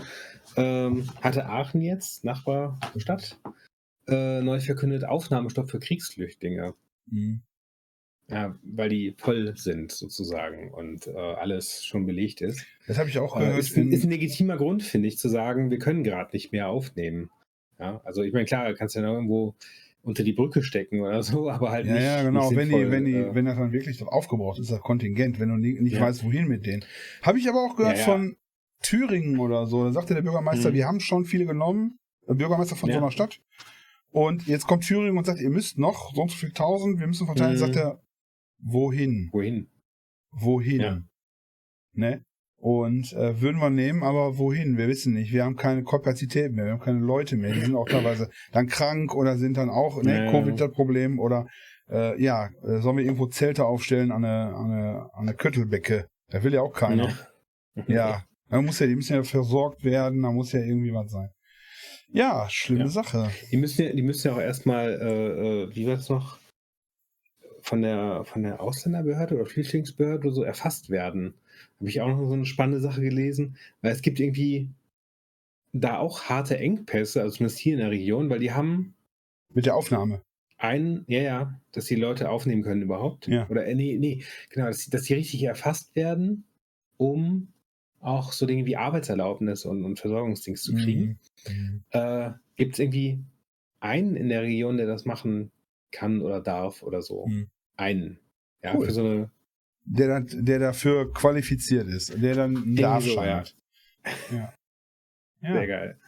[0.57, 3.39] ähm, hatte Aachen jetzt, Nachbarstadt,
[4.07, 6.73] äh, neu verkündet Aufnahmestopp für Kriegsflüchtlinge.
[7.09, 7.41] Mhm.
[8.29, 12.65] Ja, weil die voll sind sozusagen und äh, alles schon belegt ist.
[12.85, 13.59] Das habe ich auch Äh, gehört.
[13.59, 16.51] ist, ein- in- ist ein legitimer Grund, finde ich, zu sagen, wir können gerade nicht
[16.51, 17.29] mehr aufnehmen.
[17.79, 19.55] Ja, also ich meine, klar, kannst du ja noch irgendwo
[20.03, 22.03] unter die Brücke stecken oder so, aber halt ja, nicht.
[22.03, 22.49] ja, genau.
[22.49, 25.47] Nicht wenn, die, wenn, die, äh, wenn das dann wirklich aufgebraucht ist, das Kontingent, wenn
[25.49, 26.01] du nie, nicht Ja.
[26.01, 26.83] weißt, wohin mit denen.
[27.21, 28.03] Habe ich aber auch gehört ja.
[28.03, 28.35] von
[28.81, 29.83] Thüringen oder so.
[29.85, 30.73] Da sagte der Bürgermeister, Mhm.
[30.75, 31.97] wir haben schon viele genommen,
[32.27, 33.01] der Bürgermeister von so Ja.
[33.01, 33.39] einer Stadt.
[34.11, 37.07] Und jetzt kommt Thüringen und sagt, ihr müsst noch so und so viel tausend, wir
[37.07, 37.53] müssen verteilen.
[37.53, 37.57] Mhm.
[37.57, 38.01] Sagt er,
[38.59, 39.29] wohin?
[39.31, 39.69] wohin?
[40.31, 40.81] Wohin?
[40.81, 41.01] Ja.
[41.93, 42.23] Ne?
[42.59, 44.77] Und äh, würden wir nehmen, aber wohin?
[44.77, 45.31] Wir wissen nicht.
[45.31, 47.53] Wir haben keine Kapazität mehr, wir haben keine Leute mehr.
[47.53, 50.31] Die sind auch teilweise dann krank oder sind dann auch, ne, Ja, ja.
[50.31, 51.47] Covid das Problem oder
[51.89, 56.07] äh, ja, äh, sollen wir irgendwo Zelte aufstellen an eine, an eine, an eine Köttelbecke?
[56.29, 57.13] Da will ja auch keiner.
[57.87, 61.29] Ja, da muss ja, die müssen ja versorgt werden, da muss ja irgendwie was sein.
[62.09, 62.87] Ja, schlimme Ja.
[62.89, 63.29] Sache.
[63.51, 66.39] Die müssen ja, die müssen ja auch erstmal, äh, äh, wie war es noch,
[67.61, 71.33] von der, von der Ausländerbehörde oder Flüchtlingsbehörde oder so erfasst werden.
[71.79, 74.69] Habe ich auch noch so eine spannende Sache gelesen, weil es gibt irgendwie
[75.73, 78.95] da auch harte Engpässe, also zumindest hier in der Region, weil die haben
[79.53, 80.21] Mit der Aufnahme.
[80.57, 83.27] einen, ja, ja, dass die Leute aufnehmen können überhaupt.
[83.27, 83.47] Ja.
[83.49, 86.45] Oder, äh, nee, nee, genau, dass, dass die richtig erfasst werden,
[86.95, 87.49] um
[88.07, 91.19] auch so Dinge wie Arbeitserlaubnis und, und Versorgungsdienst zu kriegen.
[91.47, 91.83] Mhm.
[91.91, 93.19] Äh, Gibt es irgendwie
[93.81, 95.51] einen in der Region, der das machen
[95.91, 97.27] kann oder darf oder so?
[97.27, 97.49] Mhm.
[97.75, 98.19] Einen.
[98.63, 98.85] Ja, Cool.
[98.85, 99.29] für so eine.
[99.85, 103.37] Der, dann- der dafür qualifiziert ist, der dann einen Darschein ja.
[103.37, 103.55] hat.
[104.31, 104.53] Ja.
[105.41, 105.53] ja.
[105.53, 105.99] Sehr geil.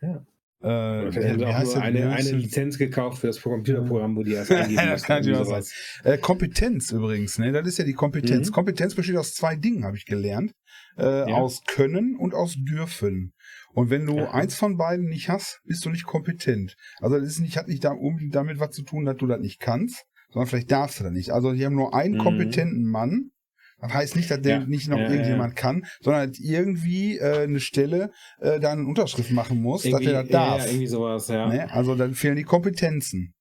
[0.00, 1.92] Äh, Oder vielleicht haben wie sie auch heißt nur das?
[1.92, 2.32] Wie eine, eine das?
[2.32, 6.04] Lizenz gekauft für das Computerprogramm, wo die erst eingeben Das kann natürlich auch.
[6.04, 7.52] Äh, Kompetenz übrigens, ne?
[7.52, 8.48] Das ist ja die Kompetenz.
[8.48, 8.52] Mhm.
[8.52, 10.52] Kompetenz besteht aus zwei Dingen, habe ich gelernt.
[10.98, 11.36] Äh, Ja.
[11.36, 13.32] Aus Können und aus Dürfen.
[13.74, 14.30] Und wenn du Ja.
[14.32, 16.76] eins von beiden nicht hast, bist du nicht kompetent.
[17.00, 19.40] Also das ist nicht, hat nicht da unbedingt damit was zu tun, dass du das
[19.40, 21.30] nicht kannst, sondern vielleicht darfst du das nicht.
[21.32, 22.18] Also die haben nur einen Mhm.
[22.18, 23.30] kompetenten Mann.
[23.78, 24.66] Das heißt nicht, dass der Ja.
[24.66, 29.60] nicht noch irgendjemand kann, sondern dass irgendwie äh, eine Stelle äh, da eine Unterschrift machen
[29.60, 30.60] muss, dass Irgendwie, er das ja, darf.
[30.64, 31.46] ja, irgendwie sowas, ja.
[31.48, 31.70] Ne?
[31.70, 33.34] Also dann fehlen die Kompetenzen.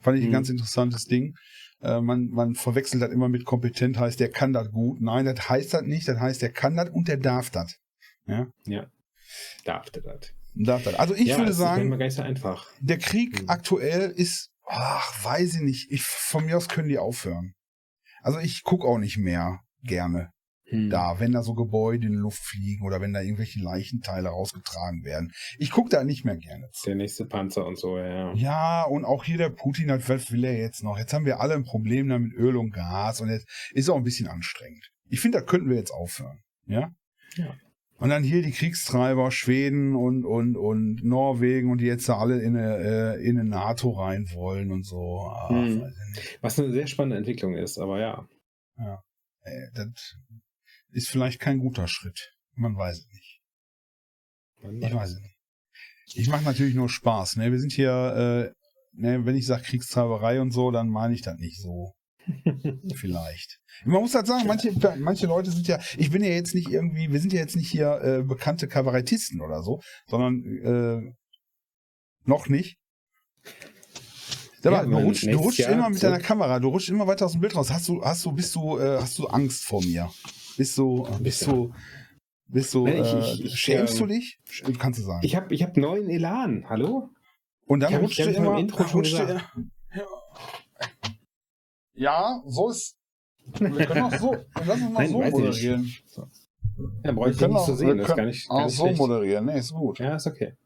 [0.00, 0.32] Fand ich ein Mhm.
[0.32, 1.34] ganz interessantes Ding.
[1.82, 5.00] Äh, man, man verwechselt das immer mit kompetent, heißt, der kann das gut.
[5.00, 6.06] Nein, das heißt das nicht.
[6.08, 7.76] Das heißt, der kann das und der darf das.
[8.26, 8.46] Ja,
[9.64, 10.32] Darf der das?
[10.54, 10.94] darf das.
[10.94, 12.66] Also ich ja, würde sagen, so einfach.
[12.80, 13.48] der Krieg Mhm.
[13.48, 15.90] aktuell ist, ach, weiß ich nicht.
[15.90, 17.54] Ich, von mir aus können die aufhören.
[18.22, 20.30] Also ich gucke auch nicht mehr gerne
[20.70, 20.88] Hm.
[20.88, 25.04] da, wenn da so Gebäude in die Luft fliegen oder wenn da irgendwelche Leichenteile rausgetragen
[25.04, 25.32] werden.
[25.58, 26.86] Ich gucke da nicht mehr gerne zu.
[26.86, 28.32] Der nächste Panzer und so, ja.
[28.34, 30.96] Ja, und auch hier der Putin, hat, was will er jetzt noch?
[30.96, 33.96] Jetzt haben wir alle ein Problem da mit Öl und Gas und jetzt ist auch
[33.96, 34.90] ein bisschen anstrengend.
[35.08, 36.38] Ich finde, da könnten wir jetzt aufhören.
[36.66, 36.92] Ja?
[37.34, 37.54] Ja.
[37.98, 42.40] Und dann hier die Kriegstreiber, Schweden und, und, und Norwegen und die jetzt da alle
[42.40, 45.30] in eine, äh, in eine NATO rein wollen und so.
[45.34, 45.92] Ach, Hm.
[46.40, 48.26] Was eine sehr spannende Entwicklung ist, aber ja.
[49.42, 50.16] Äh, das
[50.92, 52.32] ist vielleicht kein guter Schritt.
[52.54, 53.40] Man weiß es nicht.
[54.62, 55.36] Ich weiß es nicht.
[56.14, 57.36] Ich mache natürlich nur Spaß.
[57.36, 57.52] Ne?
[57.52, 61.38] Wir sind hier, äh, ne, wenn ich sage Kriegstreiberei und so, dann meine ich das
[61.38, 61.94] nicht so.
[62.94, 63.58] Vielleicht.
[63.84, 67.10] Man muss halt sagen, manche, manche Leute sind ja, ich bin ja jetzt nicht irgendwie,
[67.10, 71.14] wir sind ja jetzt nicht hier äh, bekannte Kabarettisten oder so, sondern äh,
[72.24, 72.76] noch nicht.
[74.62, 77.32] Ja, du mein rutschst, du Jahr immer mit deiner Kamera, du rutschst immer weiter aus
[77.32, 77.70] dem Bild raus.
[77.70, 80.10] Hast du, hast du, bist du, äh, hast du Angst vor mir?
[80.60, 81.72] Bist du, bist du,
[82.48, 84.38] bist du, ich- äh, ich- ich, schämst ähm, du dich?
[84.78, 85.20] Kannst du sagen.
[85.24, 87.08] Ich habe ich hab neuen Elan, hallo?
[87.64, 89.56] Und dann rutscht ich du immer, Intro schon rutscht du- gesagt.
[89.94, 90.04] ja.
[91.94, 92.98] ja, so ist.
[93.58, 94.36] Wir können auch so,
[94.66, 95.90] lass uns mal Nein, so moderieren.
[97.04, 98.58] Ja, brauche Wir ich können nicht auch, zu wir sehen, das ist gar nicht, gar
[98.58, 98.98] auch nicht so schlecht.
[98.98, 99.44] moderieren.
[99.46, 99.98] Nee, ist gut.
[99.98, 100.56] Ja, ist okay.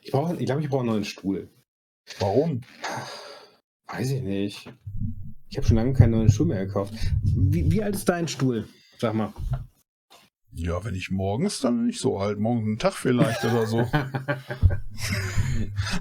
[0.00, 1.50] Ich, brauch, ich glaube, ich brauche einen neuen Stuhl.
[2.20, 2.62] Warum?
[3.88, 4.72] Weiß ich nicht.
[5.48, 6.94] Ich habe schon lange keinen neuen Stuhl mehr gekauft.
[7.22, 8.68] Wie, wie alt ist dein Stuhl?
[8.98, 9.32] Sag mal.
[10.52, 12.38] Ja, wenn ich morgens, dann nicht so alt.
[12.38, 13.80] Morgen einen Tag vielleicht oder so.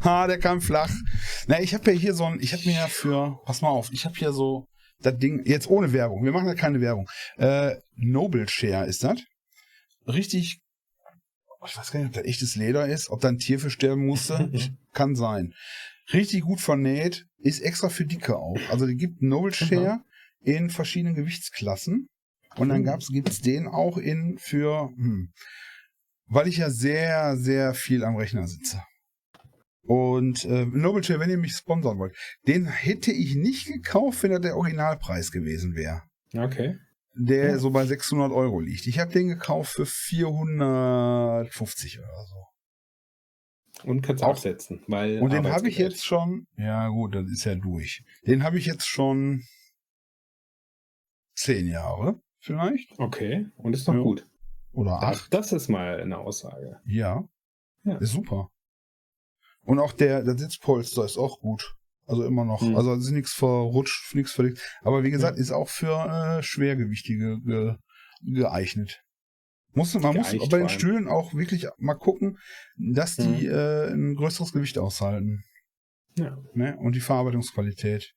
[0.02, 0.92] ah, der kam flach.
[1.48, 3.92] Na, ich habe ja hier so ein, ich habe mir ja für, pass mal auf,
[3.92, 4.68] ich habe hier so
[5.02, 7.10] das Ding, jetzt ohne Werbung, wir machen da keine Werbung.
[7.38, 9.20] Äh, Noble Share ist das.
[10.08, 10.62] Richtig,
[11.66, 14.06] ich weiß gar nicht, ob das echtes Leder ist, ob da ein Tier für sterben
[14.06, 14.52] musste.
[14.94, 15.54] Kann sein.
[16.14, 18.60] Richtig gut vernäht, ist extra für Dicke auch.
[18.70, 20.02] Also die gibt Noble Share
[20.42, 22.08] in verschiedenen Gewichtsklassen.
[22.58, 22.86] Und dann Mhm.
[22.86, 25.32] gab's, gibt's den auch in für, hm,
[26.28, 28.82] weil ich ja sehr, sehr viel am Rechner sitze.
[29.88, 32.16] Und äh, Noble Share, wenn ihr mich sponsern wollt,
[32.48, 36.02] den hätte ich nicht gekauft, wenn er der Originalpreis gewesen wäre.
[36.36, 36.78] Okay.
[37.18, 37.58] Der Ja.
[37.60, 38.88] so bei 600 Euro liegt.
[38.88, 42.36] Ich habe den gekauft für 450 oder so.
[43.86, 45.20] Und kannst Auch- absetzen, weil.
[45.22, 48.04] Und den habe ich jetzt schon, ja gut, das ist ja durch.
[48.26, 49.44] Den habe ich jetzt schon
[51.36, 53.48] zehn Jahre vielleicht Okay.
[53.58, 54.02] Und ist noch Ja.
[54.02, 54.28] gut.
[54.72, 55.34] oder Das, acht.
[55.34, 56.80] das ist mal eine Aussage.
[56.86, 57.24] Ja,
[57.84, 57.98] Ja.
[57.98, 58.50] ist super.
[59.62, 61.76] Und auch der, der Sitzpolster ist auch gut.
[62.08, 62.62] Also immer noch.
[62.62, 62.76] Mhm.
[62.76, 64.60] Also es ist nichts verrutscht, nichts verlegt.
[64.82, 67.76] Aber wie gesagt, ist auch für äh, Schwergewichtige ge
[68.22, 69.04] geeignet.
[69.76, 70.70] Muss, man muss bei den.
[70.70, 72.38] Stühlen auch wirklich mal gucken,
[72.78, 73.52] dass die Mhm.
[73.54, 75.44] äh, ein größeres Gewicht aushalten.
[76.18, 76.38] Ja.
[76.54, 76.78] Ne?
[76.78, 78.14] Und die Verarbeitungsqualität.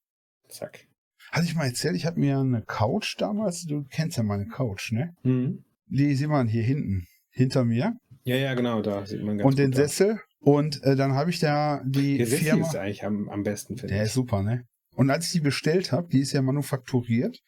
[0.49, 0.87] Zack.
[1.33, 4.93] Hatte ich mal erzählt, ich habe mir eine Couch damals, du kennst ja meine Couch,
[4.93, 5.15] ne?
[5.25, 5.65] Mhm.
[5.87, 7.95] Die sieht man hier hinten, hinter mir.
[8.23, 9.77] Ja, ja, genau, da sieht man ganz und den aus.
[9.77, 10.21] Sessel.
[10.41, 12.67] Und äh, dann habe ich da die Der Sessel Firma.
[12.67, 14.09] ist eigentlich am, am besten, finde Der ich.
[14.09, 14.65] ist super, ne?
[14.95, 17.39] Und als ich die bestellt habe, die ist ja manufakturiert,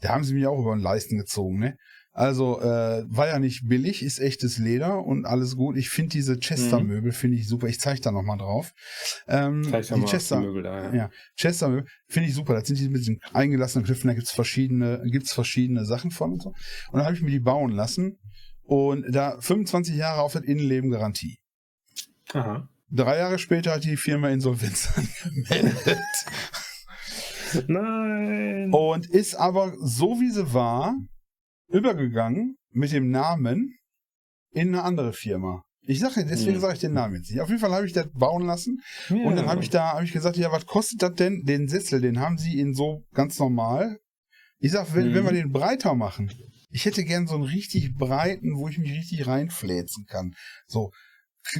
[0.00, 1.76] da haben sie mich auch über den Leisten gezogen, ne?
[2.14, 5.78] Also äh, war ja nicht billig, ist echtes Leder und alles gut.
[5.78, 7.68] Ich finde diese Chester-Möbel, finde ich super.
[7.68, 8.72] Ich zeige da nochmal drauf.
[9.26, 10.82] Ähm, Zeig die mal Chester, die Möbel da.
[10.82, 10.94] Ja.
[10.94, 12.52] ja, Chester finde ich super.
[12.52, 16.42] Das sind die mit diesen eingelassenen Knöpfen, da gibt's verschiedene, gibt's verschiedene Sachen von und
[16.42, 16.50] so.
[16.50, 18.18] Und dann habe ich mir die bauen lassen
[18.62, 21.38] und da 25 Jahre auf das Innenleben Garantie.
[22.34, 22.68] Aha.
[22.90, 24.90] Drei Jahre später hat die Firma Insolvenz
[25.24, 25.98] angemeldet
[27.68, 28.70] Nein.
[28.70, 30.94] und ist aber so wie sie war
[31.72, 33.76] übergegangen mit dem Namen
[34.52, 35.62] in eine andere Firma.
[35.84, 37.40] Ich sage, deswegen sage ich den Namen jetzt nicht.
[37.40, 39.16] Auf jeden Fall habe ich das bauen lassen Ja.
[39.24, 41.42] Und dann habe ich da hab ich gesagt, ja, was kostet das denn?
[41.44, 43.98] Den Sessel, den haben sie in so ganz normal.
[44.58, 45.14] Ich sag, wenn, Mhm.
[45.14, 46.30] wenn wir den breiter machen,
[46.70, 50.34] ich hätte gern so einen richtig breiten, wo ich mich richtig reinfläzen kann.
[50.68, 50.92] So.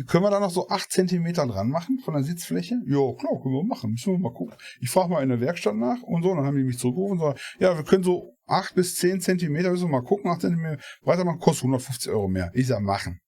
[0.06, 2.76] Können wir da noch so acht Zentimeter dran machen von der Sitzfläche?
[2.86, 3.90] Ja, klar, können wir machen.
[3.90, 4.54] Müssen wir mal gucken.
[4.80, 6.34] Ich frage mal in der Werkstatt nach und so.
[6.34, 9.70] Dann haben die mich zurückgerufen und sagen, ja, wir können so acht bis zehn Zentimeter,
[9.70, 12.50] müssen wir mal gucken, acht Zentimeter breiter machen, kostet 150 Euro mehr.
[12.54, 13.20] Ich sag, machen.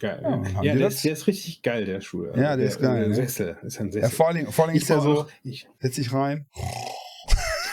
[0.00, 0.20] Geil.
[0.22, 0.94] Ja, Ja, der das.
[0.96, 2.24] ist, der ist richtig geil, der Schuh.
[2.34, 3.14] Ja, der ist geil, Der ne?
[3.14, 3.56] Sessel.
[3.62, 4.10] Ist ein Ja, Sessel.
[4.10, 6.46] vor allen Dingen, vor allen Dingen ist der so, ich, setz dich rein.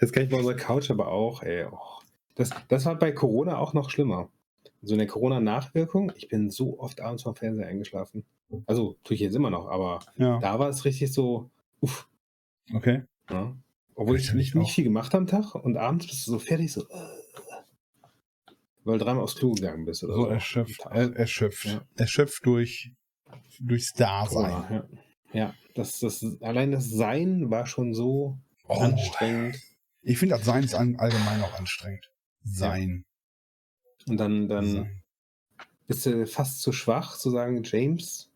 [0.00, 1.66] das kann ich bei unserer Couch aber auch, ey.
[2.34, 4.28] Das, das war bei Corona auch noch schlimmer.
[4.82, 8.24] So eine Corona-Nachwirkung, ich bin so oft abends vom Fernseher eingeschlafen.
[8.66, 11.50] Also, tue ich jetzt immer noch, aber Ja, da war es richtig so,
[11.80, 12.08] uff.
[12.74, 13.02] okay.
[13.30, 13.54] Ja.
[13.94, 14.74] Obwohl ich nicht, ich nicht auch.
[14.74, 16.82] viel gemacht am Tag und abends bist du so fertig, so.
[16.88, 16.94] äh,
[18.84, 20.28] Weil du dreimal aufs Klo gegangen bist oder so so.
[20.28, 21.82] erschöpft, er, erschöpft, Ja.
[21.96, 22.92] erschöpft durch
[23.60, 24.50] durchs Dasein.
[24.52, 24.88] Corona, ja.
[25.32, 29.56] Ja, das, das, allein das Sein war schon so Oh, anstrengend.
[30.02, 32.10] ich finde das Sein ist allgemein auch anstrengend.
[32.42, 33.04] Sein.
[34.08, 34.90] Und dann, dann
[35.86, 38.30] bist du fast zu schwach zu sagen, James,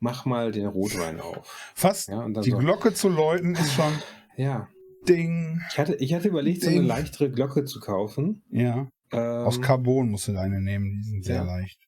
[0.00, 1.72] mach mal den Rotwein auf.
[1.74, 3.92] Fast Ja, und dann die so, Glocke zu läuten ist schon
[4.36, 4.68] ja.
[5.08, 5.60] Ding.
[5.70, 6.86] Ich hatte, ich hatte überlegt, so eine Ding.
[6.86, 8.42] leichtere Glocke zu kaufen.
[8.50, 8.88] Ja.
[9.12, 11.44] Ähm, Aus Carbon musst du deine nehmen, die sind sehr Ja.
[11.44, 11.80] leicht.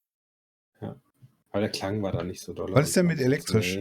[1.50, 2.68] Aber der Klang war da nicht so doll.
[2.74, 3.78] Was ist denn mit elektrisch?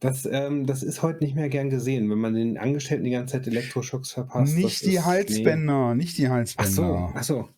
[0.00, 3.32] Das, ähm, das ist heute nicht mehr gern gesehen, wenn man den Angestellten die ganze
[3.32, 4.52] Zeit Elektroschocks verpasst.
[4.52, 6.28] das nicht die ist- Halsbänder, nicht die Nee.
[6.28, 6.72] Ach Halsbänder.
[6.72, 7.48] so, ach so.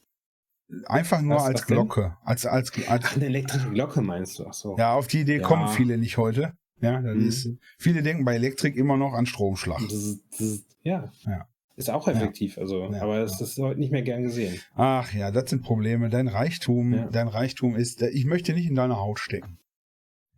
[0.86, 1.74] Einfach nur Was- als was denn?
[1.76, 2.16] Glocke.
[2.24, 4.46] Als, als, als, Ach, eine elektrische Glocke meinst du?
[4.46, 4.76] Ach so.
[4.76, 5.42] ja, auf die Idee Ja.
[5.42, 6.53] kommen viele nicht heute.
[6.80, 7.26] Ja, das Mhm.
[7.28, 9.80] ist, viele denken bei Elektrik immer noch an Stromschlag.
[9.88, 11.11] Zzz, zzz, ja.
[11.26, 11.49] Ja.
[11.74, 13.22] Ist auch effektiv, also, Ja, aber ja.
[13.24, 14.61] es ist heute nicht mehr gern gesehen.
[14.74, 16.11] Ach ja, das sind Probleme.
[16.11, 17.07] Dein Reichtum, Ja.
[17.07, 19.59] dein Reichtum ist, ich möchte nicht in deine Haut stecken.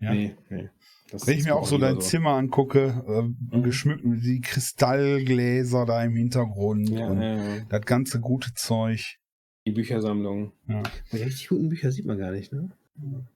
[0.00, 0.12] Ja.
[0.14, 0.68] Nee, nee.
[1.10, 3.62] Das Wenn ich mir auch so dein Zimmer angucke, äh, Mhm.
[3.62, 7.60] geschmückt mit die Kristallgläser da im Hintergrund Ja, und ja, ja.
[7.68, 9.16] das ganze gute Zeug.
[9.66, 10.52] Die Büchersammlung.
[10.68, 10.82] Ja.
[11.12, 12.70] Die richtig guten Bücher sieht man gar nicht, ne?
[12.96, 13.26] Mal-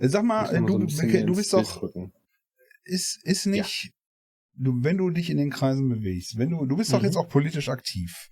[0.00, 2.12] Äh, Sag mal, mal du, so ein bisschen du bist doch, rücken.
[2.84, 3.90] ist, ist nicht,
[4.54, 7.06] du, wenn du dich in den Kreisen bewegst, wenn du, du bist doch Mhm.
[7.06, 8.28] jetzt auch politisch aktiv.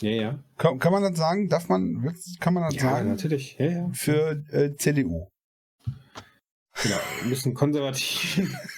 [0.00, 0.44] Ja, ja.
[0.56, 1.48] Kann, kann man das sagen?
[1.48, 2.02] Darf man,
[2.40, 3.08] kann man das Ja, sagen?
[3.10, 3.56] natürlich.
[3.58, 3.90] Ja, ja.
[3.92, 5.28] Für äh, CDU.
[6.82, 6.96] Genau.
[7.20, 8.40] Wir müssen konservativ.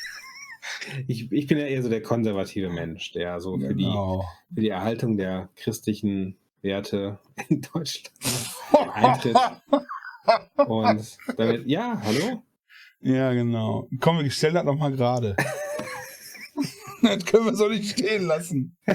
[1.06, 4.24] Ich, ich bin ja eher so der konservative Mensch, der so für, die, Genau.
[4.52, 7.18] für die Erhaltung der christlichen Werte
[7.48, 8.10] in Deutschland
[8.92, 9.36] eintritt.
[10.56, 12.42] Und damit, ja, hallo?
[13.00, 13.88] Ja, genau.
[14.00, 15.36] Komm, wir stellen das nochmal gerade.
[17.14, 18.76] Das können wir so nicht stehen lassen.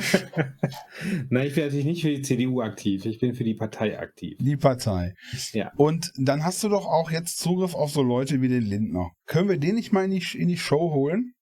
[1.30, 3.06] Nein, ich bin natürlich nicht für die CDU aktiv.
[3.06, 4.38] Ich bin für die Partei aktiv.
[4.40, 5.14] Die Partei.
[5.54, 5.72] Ja.
[5.78, 9.12] Und dann hast du doch auch jetzt Zugriff auf so Leute wie den Lindner.
[9.26, 11.34] Können wir den nicht mal in die, in die Show holen?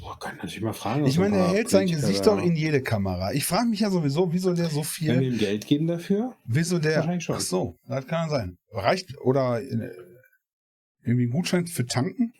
[0.00, 1.06] Boah, kann natürlich mal fragen.
[1.06, 3.32] Ich meine, ein er hält sein Gesicht doch in jede Kamera.
[3.32, 5.32] Ich frage mich ja sowieso, wieso der so Können wir viel.
[5.32, 6.36] ihm Geld geben dafür?
[6.44, 6.98] Wieso der.
[6.98, 7.36] Wahrscheinlich schon.
[7.36, 8.56] Ach so, das kann sein.
[8.70, 9.18] Reicht.
[9.20, 9.90] Oder äh,
[11.02, 12.32] irgendwie ein Gutschein für Tanken?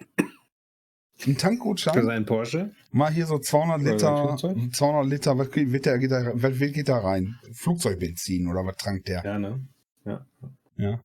[1.27, 2.05] Ein Für Tankgutschein?
[2.05, 2.75] seinen Porsche?
[2.91, 4.27] Mal hier so 200 Oder Liter.
[4.27, 4.75] Flugzeug?
[4.75, 7.39] 200 Liter, was geht, der, geht da, was geht da rein?
[7.53, 9.25] Flugzeugbenzin oder was trankt der?
[9.25, 9.67] Ja, ne?
[10.05, 10.27] Ja.
[10.77, 11.01] Ja.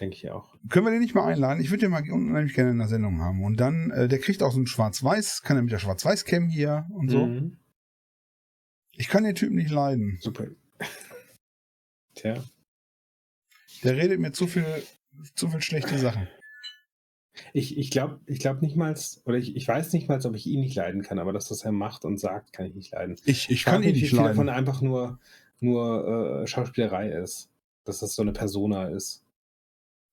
[0.00, 0.54] Denke ich auch.
[0.68, 1.60] Können wir den nicht mal einladen?
[1.60, 3.42] Ich würde den mal unheimlich gerne in der Sendung haben.
[3.44, 6.86] Und dann, äh, der kriegt auch so ein Schwarz-Weiß, kann er mit der Schwarz-Weiß-Cam hier
[6.90, 7.26] und so.
[7.26, 7.56] Mhm.
[8.92, 10.18] Ich kann den Typen nicht leiden.
[10.20, 10.46] Super.
[12.14, 12.42] Tja.
[13.84, 14.64] Der redet mir zu viel,
[15.34, 16.28] zu viel schlechte Sachen.
[17.52, 20.46] Ich, ich glaube ich glaub nicht mal, oder ich, ich weiß nicht mal, ob ich
[20.46, 23.16] ihn nicht leiden kann, aber das, was er macht und sagt, kann ich nicht leiden.
[23.24, 24.58] Ich, ich kann ihn nicht viel davon leiden.
[24.58, 25.18] einfach nur,
[25.60, 27.50] nur äh, Schauspielerei ist.
[27.84, 29.22] Dass das so eine Persona ist.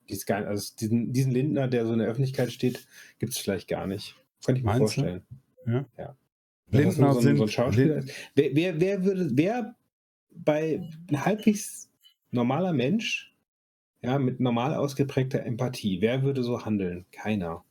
[0.10, 2.86] Dies gar, also diesen, diesen Lindner, der so in der Öffentlichkeit steht,
[3.18, 4.16] gibt es vielleicht gar nicht.
[4.46, 5.02] Könnte ich mir Meinst du?
[5.02, 5.24] vorstellen.
[5.66, 5.86] Ja.
[5.98, 6.16] ja.
[6.68, 8.12] Das Lindner so, ein- sind- so ein Schauspieler Lind-.
[8.36, 9.76] Wer, wer, wer würde, wer
[10.36, 11.90] bei halbwegs
[12.32, 13.33] normaler Mensch,
[14.04, 17.06] ja, mit normal ausgeprägter Empathie, wer würde so handeln?
[17.12, 17.64] Keiner.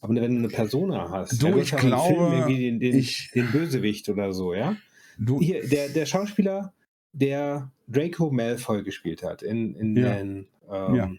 [0.00, 4.32] Aber wenn du eine Persona hast, Du, ich glaube, den, den, ich- den Bösewicht oder
[4.32, 4.76] so, ja?
[5.18, 6.72] Du, Hier, der, der Schauspieler,
[7.12, 10.14] der Draco Malfoy gespielt hat in, in Ja.
[10.14, 11.10] den ähm, Ja.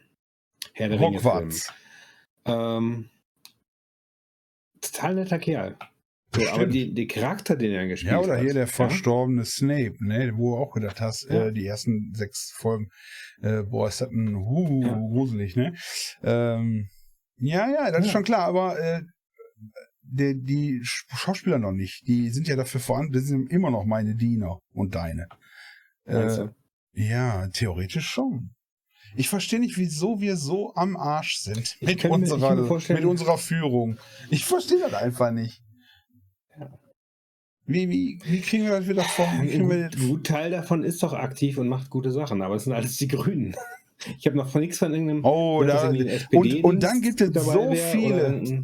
[0.73, 1.17] Herr der Ringe.
[1.17, 1.73] Hogwarts.
[2.45, 3.09] Ähm,
[4.81, 5.77] total netter Kerl.
[6.35, 8.25] So, aber die, der Charakter, den er gespielt Ja, hat.
[8.25, 8.67] oder hier der ja?
[8.67, 11.47] verstorbene Snape, ne, wo du auch gedacht hast, Ja.
[11.47, 12.89] äh, die ersten sechs Folgen,
[13.41, 14.93] äh, boah, ist das ein hu, Ja.
[14.97, 15.73] gruselig, ne?
[16.23, 16.89] Ähm,
[17.37, 18.11] ja, ja, das ist Ja.
[18.13, 19.01] schon klar, aber äh,
[20.03, 22.07] die, die Sch- Schauspieler noch nicht.
[22.07, 25.27] Die sind ja dafür vorhanden, das sind immer noch meine Diener und deine.
[26.05, 26.47] Äh,
[26.93, 28.51] ja, theoretisch schon.
[29.17, 33.97] Ich verstehe nicht, wieso wir so am Arsch sind mit unserer, mit unserer Führung.
[34.29, 35.61] Ich verstehe das einfach nicht.
[37.67, 41.57] Wie, wie, wie kriegen wir das wieder wir Ein gut Teil davon ist doch aktiv
[41.57, 43.55] und macht gute Sachen, aber es sind alles die Grünen.
[44.19, 45.23] Ich habe noch von nichts von irgendeinem.
[45.23, 48.63] oh, da, und, und dann gibt es so viele,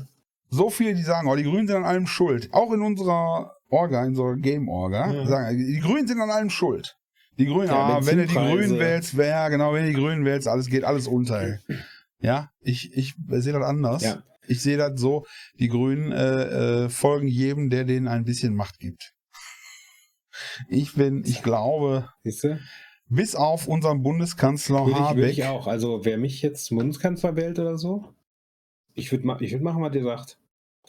[0.50, 2.50] so viele, die sagen, oh, die Grünen sind an allem schuld.
[2.52, 5.26] Auch in unserer Orga, in unserer Game-Orga, Ja.
[5.26, 6.98] sagen, die Grünen sind an allem schuld.
[7.40, 8.34] Die Grünen, Ja, ah, wenn du die.
[8.34, 11.60] Grünen wählst, ja, genau, wenn du die Grünen wählst, alles geht alles unter.
[12.20, 14.04] Ja, ich, ich sehe das anders.
[14.04, 14.24] Ja.
[14.48, 15.26] Ich sehe das so,
[15.60, 19.14] die Grünen äh, äh, folgen jedem, der denen ein bisschen Macht gibt.
[20.70, 22.60] Ich bin, ich glaube, Siehst du?
[23.08, 25.68] bis auf unseren Bundeskanzler Würde ich, würde Habeck, ich auch.
[25.68, 28.14] Also, wer mich jetzt zum Bundeskanzler wählt oder so,
[28.94, 30.38] ich würde ma ich würd machen, was ihr sagt.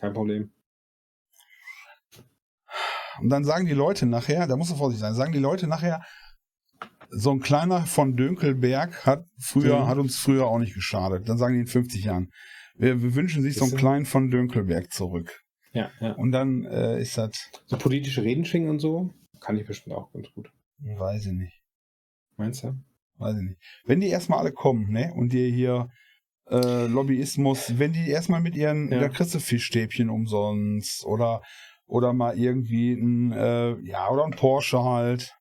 [0.01, 0.51] Kein Problem.
[3.21, 6.03] und dann sagen die Leute nachher, da musst du vorsichtig sein, sagen die Leute nachher,
[7.11, 9.87] so ein kleiner von Dönkelberg hat früher, Mhm.
[9.89, 11.29] hat uns früher auch nicht geschadet.
[11.29, 12.31] Dann sagen die in 50 Jahren,
[12.83, 15.43] wir, wir wünschen sich so einen kleinen von Dönkelberg zurück.
[15.73, 16.13] Ja, ja.
[16.13, 17.31] Und dann äh, ist das,
[17.67, 19.11] So politische Reden schwingen und so,
[19.41, 20.51] kann ich bestimmt auch ganz gut.
[20.79, 21.63] weiß ich nicht.
[22.37, 22.75] Meinst du?
[23.19, 23.61] weiß ich nicht.
[23.85, 25.89] Wenn die erstmal alle kommen, ne, und dir hier
[26.51, 29.01] äh, Lobbyismus, wenn die erstmal mit ihren, Ja.
[29.01, 31.43] da kriegst du Fischstäbchen umsonst oder
[31.87, 35.35] oder mal irgendwie ein, äh, ja, oder ein Porsche halt,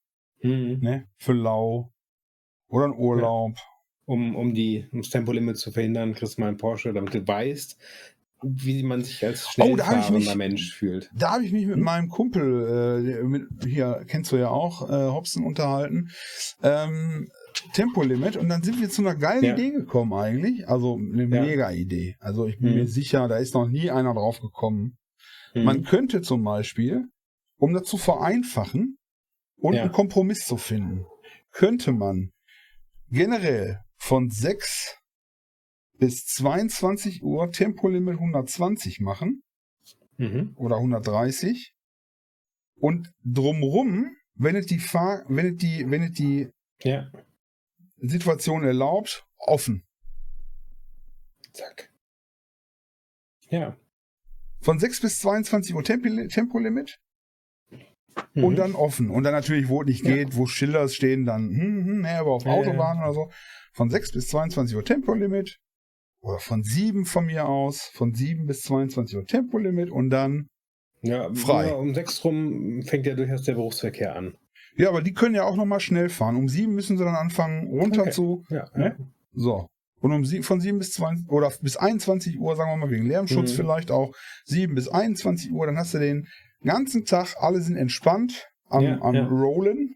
[0.43, 0.79] Mhm.
[0.81, 1.91] ne, für lau.
[2.67, 3.53] Oder ein Urlaub.
[4.05, 7.25] Um, um die, um das Tempolimit zu verhindern, kriegst du mal einen Porsche, damit du
[7.25, 7.77] weißt,
[8.43, 11.11] wie man sich als Oh, schnellfahrender mich- Mensch fühlt.
[11.15, 15.11] Da habe ich mich mit meinem Kumpel, äh, mit, hier kennst du ja auch, äh,
[15.11, 16.09] Hobson unterhalten.
[16.63, 17.29] Ähm,
[17.73, 19.53] Tempolimit und dann sind wir zu einer geilen Ja.
[19.53, 20.67] Idee gekommen eigentlich.
[20.67, 21.27] Also eine Ja.
[21.43, 22.15] mega Idee.
[22.19, 22.75] Also ich bin Mhm.
[22.79, 24.97] mir sicher, da ist noch nie einer drauf gekommen.
[25.53, 25.63] Mhm.
[25.63, 27.05] Man könnte zum Beispiel,
[27.57, 28.97] um das zu vereinfachen
[29.57, 29.83] und Ja.
[29.83, 31.05] einen Kompromiss zu finden,
[31.51, 32.31] könnte man
[33.11, 34.97] generell von 6
[35.99, 39.43] bis 22 Uhr Tempolimit 120 machen
[40.17, 40.53] Mhm.
[40.57, 41.73] oder 130
[42.75, 46.49] und drumrum, wenn es die Fahr wenn es die, wenn es die
[46.83, 47.11] Ja,
[47.97, 49.83] Situation erlaubt, offen.
[51.53, 51.93] zack.
[53.49, 53.77] Ja.
[54.61, 56.99] Von 6 bis 22 Uhr Tempolimit
[58.33, 58.43] Mhm.
[58.43, 59.09] und dann offen.
[59.09, 60.15] Und dann natürlich, wo es nicht Ja.
[60.15, 63.29] geht, wo Schilder stehen, dann, hm, hm, ne, aber auf Ja, ja, Autobahn oder so.
[63.73, 65.57] Von 6 bis 22 Uhr Tempolimit.
[66.21, 67.89] Oder von 7 von mir aus.
[67.93, 70.47] Von 7 bis 22 Uhr Tempolimit und dann.
[71.01, 71.73] ja, frei.
[71.73, 74.35] Um sechs rum fängt ja durchaus der Berufsverkehr an.
[74.75, 76.35] Ja, aber die können ja auch nochmal schnell fahren.
[76.35, 78.11] Um 7 müssen sie dann anfangen, runter Okay.
[78.11, 78.43] zu.
[78.49, 78.95] Ja, Ne?
[79.33, 79.67] So.
[79.99, 83.05] Und um sie, von 7 bis 20 oder bis 21 Uhr, sagen wir mal wegen
[83.07, 83.55] Lärmschutz Mhm.
[83.57, 84.13] vielleicht auch,
[84.45, 86.27] 7 bis 21 Uhr, dann hast du den
[86.63, 89.27] ganzen Tag, alle sind entspannt am, Ja, am ja.
[89.27, 89.95] Rollen.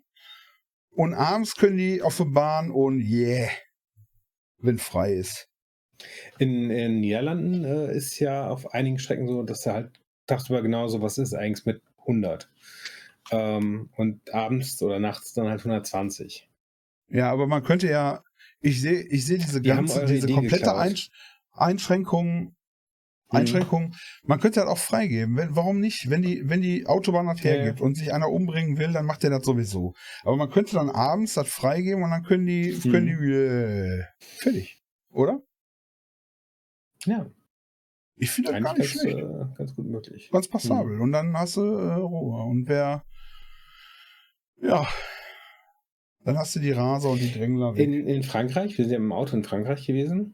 [0.92, 3.50] Und abends können die auf der Bahn und yeah,
[4.60, 5.50] wenn frei ist.
[6.40, 11.02] In, in Niederlanden äh, ist ja auf einigen Strecken so, dass da halt tagsüber genauso
[11.02, 12.50] was ist, eigentlich mit 100.
[13.32, 16.50] Ähm, und abends oder nachts dann halt 120.
[17.10, 18.24] Ja, aber man könnte ja,
[18.62, 20.78] ich sehe, ich sehe diese Die ganze, diese Idee komplette geklaut.
[20.78, 21.10] Einsch
[23.30, 23.86] Einschränkung, Mhm.
[23.88, 25.36] Einschränkung, man könnte halt auch freigeben.
[25.36, 26.10] Wenn, warum nicht?
[26.10, 27.58] Wenn die, wenn die Autobahn das Ja, ja.
[27.58, 29.94] hergibt und sich einer umbringen will, dann macht der das sowieso.
[30.24, 32.92] Aber man könnte dann abends das freigeben und dann können die, Mhm.
[32.92, 34.82] können die, äh, fertig.
[35.12, 35.42] Oder?
[37.06, 37.26] Ja,
[38.18, 39.18] Ich finde das gar nicht ganz, schlecht.
[39.18, 40.30] äh, ganz gut möglich.
[40.32, 41.02] Ganz passabel.
[41.02, 42.44] Und dann hast du äh, Ruhe.
[42.44, 43.04] Und wer,
[44.62, 44.88] ja,
[46.24, 47.76] dann hast du die Raser und die Drängler.
[47.76, 50.34] In, in Frankreich, wir sind ja im Auto in Frankreich gewesen,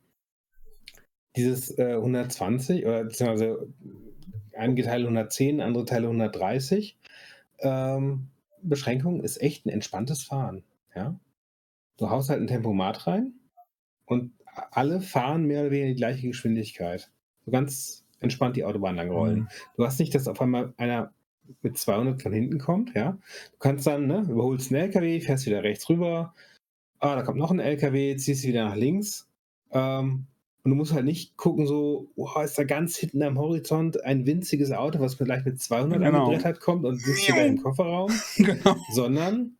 [1.35, 3.67] dieses äh, 120 oder beziehungsweise
[4.55, 6.97] einige Teile 110, andere Teile 130,
[7.59, 8.27] ähm,
[8.61, 10.63] Beschränkung ist echt ein entspanntes Fahren.
[10.95, 11.19] Ja?
[11.97, 13.33] Du haust halt ein Tempomat rein
[14.05, 14.31] und
[14.71, 17.09] alle fahren mehr oder weniger die gleiche Geschwindigkeit.
[17.45, 19.39] So ganz entspannt die Autobahn lang rollen.
[19.39, 19.47] Mhm.
[19.77, 21.13] Du hast nicht, dass auf einmal einer
[21.61, 23.17] mit 200 von hinten kommt, ja.
[23.51, 26.33] Du kannst dann, ne, überholst einen LKW, fährst wieder rechts rüber,
[26.99, 29.29] ah, da kommt noch ein LKW, ziehst wieder nach links.
[29.71, 30.27] Ähm,
[30.63, 34.25] und du musst halt nicht gucken, so, oh, ist da ganz hinten am Horizont ein
[34.25, 36.25] winziges Auto, was vielleicht mit 200 Genau.
[36.25, 38.75] angebrettert kommt und sitzt wieder im Kofferraum, genau.
[38.91, 39.55] sondern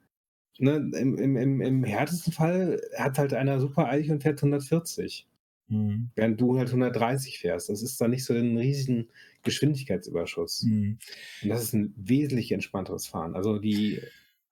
[0.60, 5.28] ne, im, im, im, im härtesten Fall hat halt einer super eilig und fährt 140
[5.68, 6.10] Mhm.
[6.16, 7.70] während du halt 130 fährst.
[7.70, 9.08] Das ist dann nicht so ein riesigen
[9.44, 10.64] Geschwindigkeitsüberschuss.
[10.64, 10.98] Mhm.
[11.44, 13.36] Und das ist ein wesentlich entspannteres Fahren.
[13.36, 14.02] Also die,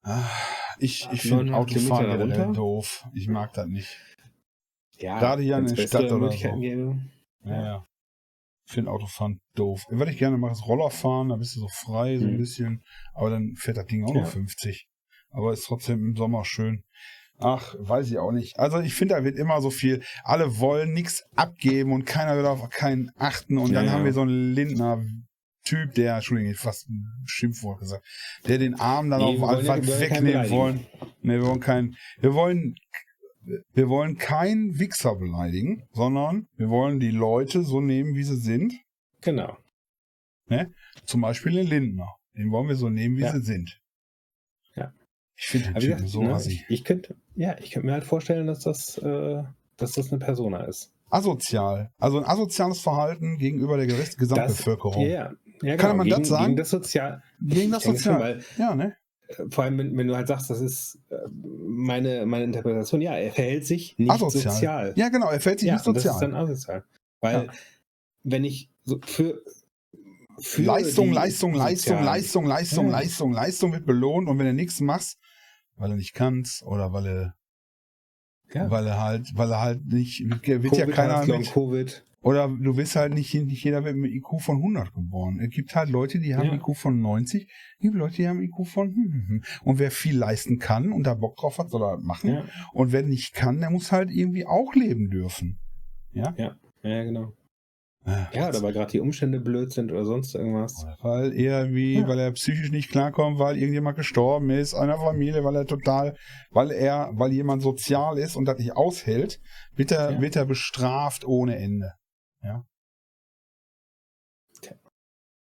[0.02, 0.24] Ah,
[0.80, 3.06] Ich, ich finde 900 Autofahren doof.
[3.14, 3.98] Ich mag das nicht.
[5.00, 6.60] Ja, Gerade hier in wenn's der bessere Stadt oder so.
[6.60, 7.00] gäbe.
[7.46, 7.86] Ja, ja.
[8.68, 9.84] Ich finde Autofahren doof.
[9.90, 11.30] Was ich gerne mache, ist Rollerfahren.
[11.30, 12.38] Da bist du so frei, so ein Mhm.
[12.38, 12.84] bisschen.
[13.16, 14.22] Aber dann fährt das Ding auch Ja.
[14.22, 14.88] noch 50.
[15.32, 16.84] Aber ist trotzdem im Sommer schön.
[17.40, 18.60] Ach, weiß ich auch nicht.
[18.60, 20.04] Also ich finde, da wird immer so viel.
[20.24, 23.58] Alle wollen nichts abgeben und keiner will auf keinen achten.
[23.58, 23.92] Und Ja, dann ja.
[23.94, 25.02] haben wir so einen Lindner.
[25.66, 28.04] Typ, der, Entschuldigung, ich fast ein Schimpfwort gesagt,
[28.48, 30.86] der den Arm dann Nee, auf keinen wegnehmen wollen.
[31.22, 32.76] Ne, wir wollen keinen, wir wollen,
[33.74, 38.74] wir wollen keinen Wichser beleidigen, sondern wir wollen die Leute so nehmen, wie sie sind.
[39.22, 39.58] Genau.
[41.06, 42.16] Zum Beispiel den Lindner.
[42.36, 43.32] Den wollen wir so nehmen, wie Ja.
[43.34, 43.80] sie sind.
[44.76, 44.94] Ja.
[45.36, 48.48] Ich finde den Typen so ne, ich, ich könnte, ja, ich könnte mir halt vorstellen,
[48.48, 49.44] dass das, äh,
[49.78, 50.92] dass das eine Persona ist.
[51.10, 51.92] Asozial.
[51.98, 55.06] Also ein asoziales Verhalten gegenüber der Gesamtbevölkerung.
[55.06, 56.46] Ja, ja, Kann genau, man gegen, das sagen?
[56.46, 57.24] Gegen das Sozial.
[57.42, 58.20] Gegen das schon, Sozial.
[58.20, 58.96] weil, Ja, ne?
[59.50, 63.32] Vor allem, wenn, wenn du halt sagst, das ist äh, meine, meine Interpretation, ja, er
[63.32, 64.54] verhält sich nicht Asozial.
[64.54, 64.94] sozial.
[64.96, 66.32] Ja, genau, er fällt sich Ja, nicht und das ist sozial.
[66.32, 66.84] dann asozial.
[67.22, 67.52] Weil, Ja.
[68.24, 69.42] wenn ich so für,
[70.40, 72.92] für Leistung, Leistung, Leistung, Leistung, Leistung, Ja.
[72.92, 75.20] Leistung, Leistung wird belohnt und wenn du nichts machst,
[75.76, 77.34] weil du nicht kannst oder weil
[78.54, 78.70] Ja.
[78.72, 82.04] weil er halt, weil er halt nicht, wird ja Covid keiner heißt Long mit, Covid.
[82.22, 85.40] Oder du wirst halt nicht, nicht jeder wird mit IQ von 100 geboren.
[85.40, 86.56] Es gibt halt Leute, die haben Ja.
[86.56, 89.44] IQ von 90, es gibt Leute, die haben IQ von, hm, hm, hm.
[89.64, 92.30] und wer viel leisten kann und da Bock drauf hat, soll er machen.
[92.30, 95.60] Ja, Und wer nicht kann, der muss halt irgendwie auch leben dürfen.
[96.12, 96.34] ja,
[96.84, 97.34] genau.
[98.06, 100.86] Äh, Ja, oder weil gerade die Umstände blöd sind oder sonst irgendwas.
[101.02, 102.08] Weil er wie, Ja.
[102.08, 106.16] weil er psychisch nicht klarkommt, weil irgendjemand gestorben ist, einer Familie, weil er total,
[106.52, 109.40] weil er, weil jemand sozial ist und das nicht aushält,
[109.76, 110.22] wird er, Ja.
[110.22, 111.92] wird er bestraft ohne Ende.
[112.42, 112.66] Ja.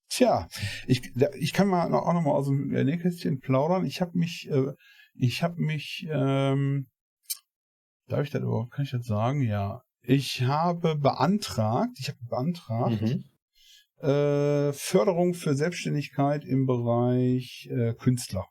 [0.09, 0.49] Tja.
[0.87, 3.84] Ich, ich kann mal auch noch mal aus dem äh, Nähkästchen plaudern.
[3.84, 4.72] Ich habe mich, äh,
[5.14, 6.87] ich habe mich, ähm,
[8.07, 9.43] darf ich das überhaupt, kann ich das sagen?
[9.43, 9.82] Ja.
[10.01, 13.24] Ich habe beantragt, ich habe beantragt, Mhm.
[14.09, 18.47] äh, Förderung für Selbstständigkeit im Bereich äh, Künstler.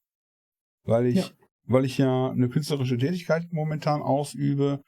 [0.84, 1.30] Weil ich, Ja.
[1.64, 4.84] weil ich ja eine künstlerische Tätigkeit momentan ausübe.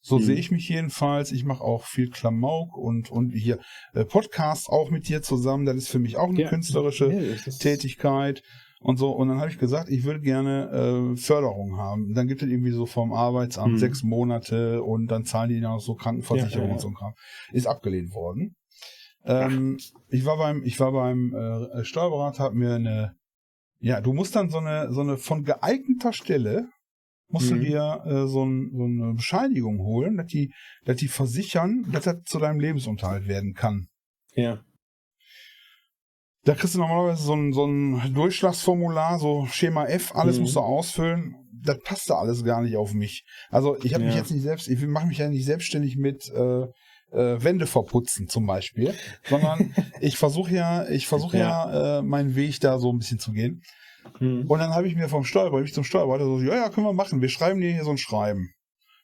[0.00, 0.22] So Mhm.
[0.22, 1.32] sehe ich mich jedenfalls.
[1.32, 3.58] Ich mache auch viel Klamauk und, und hier
[3.94, 5.66] äh, Podcasts auch mit dir zusammen.
[5.66, 6.48] Das ist für mich auch eine Ja.
[6.48, 8.42] künstlerische Ja, Tätigkeit
[8.80, 9.10] und so.
[9.10, 12.14] Und dann habe ich gesagt, ich würde gerne äh, Förderung haben.
[12.14, 13.78] Dann gibt es irgendwie so vom Arbeitsamt Mhm.
[13.78, 17.12] sechs Monate und dann zahlen die noch so Krankenversicherung Ja, und so ein Kram.
[17.52, 18.54] Ist abgelehnt worden.
[19.24, 19.78] Ähm,
[20.08, 23.12] ich war beim, ich war beim äh, Steuerberater, hab mir eine,
[23.80, 26.68] ja, du musst dann so eine, so eine von geeigneter Stelle
[27.28, 27.60] musst du Mhm.
[27.60, 30.52] dir äh, so, ein, so eine Bescheinigung holen, dass die,
[30.84, 33.88] dass die versichern, dass das zu deinem Lebensunterhalt werden kann.
[34.34, 34.62] Ja.
[36.44, 40.42] Da kriegst du normalerweise so ein, so ein Durchschlagsformular, so Schema F, alles Mhm.
[40.42, 41.34] musst du ausfüllen.
[41.52, 43.24] Das passte alles gar nicht auf mich.
[43.50, 44.20] Also ich habe mich Ja.
[44.20, 46.62] jetzt nicht selbst, ich mache mich ja nicht selbstständig mit äh,
[47.10, 48.94] äh, Wände verputzen zum Beispiel,
[49.28, 53.32] sondern ich versuche ja, ich versuche ja, äh, meinen Weg da so ein bisschen zu
[53.32, 53.62] gehen.
[54.18, 54.46] Hm.
[54.48, 56.92] Und dann habe ich mir vom Steuerberater, ich zum Steuerberater so, ja, ja, können wir
[56.92, 58.50] machen, wir schreiben dir hier so ein Schreiben.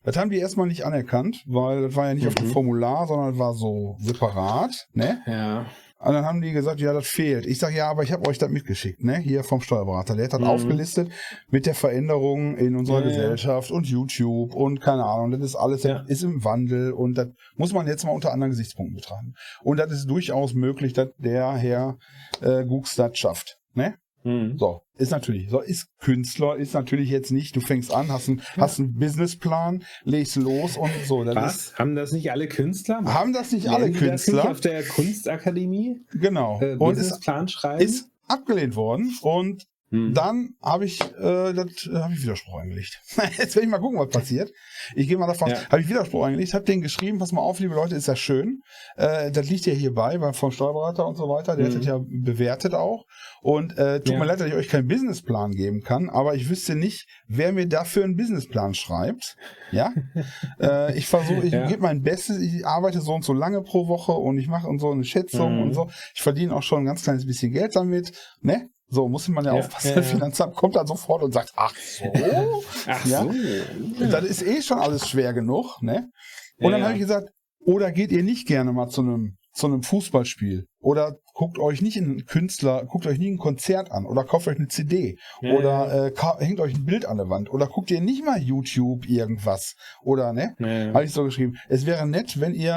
[0.03, 2.53] Das haben die erstmal nicht anerkannt, weil das war ja nicht auf dem Mhm.
[2.53, 5.23] Formular, sondern das war so separat, ne?
[5.27, 5.67] Ja.
[5.99, 7.47] Und dann haben die gesagt, ja, das fehlt.
[7.47, 9.17] Ich sage, ja, aber ich habe euch das mitgeschickt, ne?
[9.17, 10.15] Hier vom Steuerberater.
[10.15, 10.47] Der hat das Mhm.
[10.47, 11.11] aufgelistet
[11.49, 13.09] mit der Veränderung in unserer Ja, ja.
[13.09, 15.31] Gesellschaft und YouTube und keine Ahnung.
[15.31, 16.01] Das ist alles, Ja.
[16.01, 19.33] das ist im Wandel und das muss man jetzt mal unter anderen Gesichtspunkten betrachten.
[19.63, 21.97] Und das ist durchaus möglich, dass der Herr
[22.43, 23.95] äh, Gux das schafft, ne?
[24.25, 24.57] Hm.
[24.59, 28.41] So, ist natürlich, so ist Künstler, ist natürlich jetzt nicht, du fängst an, hast einen,
[28.57, 31.25] hast einen Businessplan, legst los und so.
[31.25, 31.79] Das ist, Was?
[31.79, 33.03] Haben das nicht alle Künstler?
[33.05, 34.51] haben das nicht alle die Das nicht Künstler?
[34.51, 36.61] auf der Kunstakademie Genau.
[36.61, 37.83] äh, Businessplan schreiben?
[37.83, 40.13] ist abgelehnt worden und Hm.
[40.13, 43.01] dann habe ich, äh, das äh, habe ich Widerspruch eingelegt.
[43.39, 44.51] Jetzt werde ich mal gucken, was passiert.
[44.97, 45.69] Ich gehe mal davon Ja.
[45.71, 48.59] habe ich Widerspruch eingelegt, habe denen geschrieben, pass mal auf, liebe Leute, ist ja schön.
[48.97, 51.71] Äh, das liegt ja hierbei, bei, vom Steuerberater und so weiter, der Mhm.
[51.71, 53.05] hat das ja bewertet auch.
[53.41, 54.19] Und äh, tut Ja.
[54.19, 57.69] mir leid, dass ich euch keinen Businessplan geben kann, aber ich wüsste nicht, wer mir
[57.69, 59.37] dafür einen Businessplan schreibt.
[59.71, 59.93] Ja,
[60.61, 61.67] äh, ich versuche, ich Ja.
[61.67, 64.79] gebe mein Bestes, ich arbeite so und so lange pro Woche und ich mache und
[64.81, 65.63] so eine Schätzung Mhm.
[65.63, 65.89] und so.
[66.15, 68.69] Ich verdiene auch schon ein ganz kleines bisschen Geld damit, ne?
[68.89, 69.89] So muss man ja, Ja, aufpassen.
[69.89, 70.09] ja, Der ja.
[70.09, 72.05] Finanzamt kommt dann sofort und sagt, ach so,
[72.87, 73.23] Ach ja.
[73.25, 74.07] so.
[74.11, 76.11] das ist eh schon alles schwer genug, ne?
[76.59, 77.31] Und dann habe ich gesagt,
[77.61, 81.97] oder geht ihr nicht gerne mal zu einem zu einem Fußballspiel oder guckt euch nicht
[81.97, 86.07] einen Künstler, guckt euch nie ein Konzert an oder kauft euch eine CD Ja, oder
[86.09, 89.77] Äh, hängt euch ein Bild an der Wand oder guckt ihr nicht mal YouTube irgendwas
[90.03, 90.57] oder ne?
[90.59, 90.93] Ja.
[90.93, 91.55] Habe ich so geschrieben.
[91.69, 92.75] Es wäre nett, wenn ihr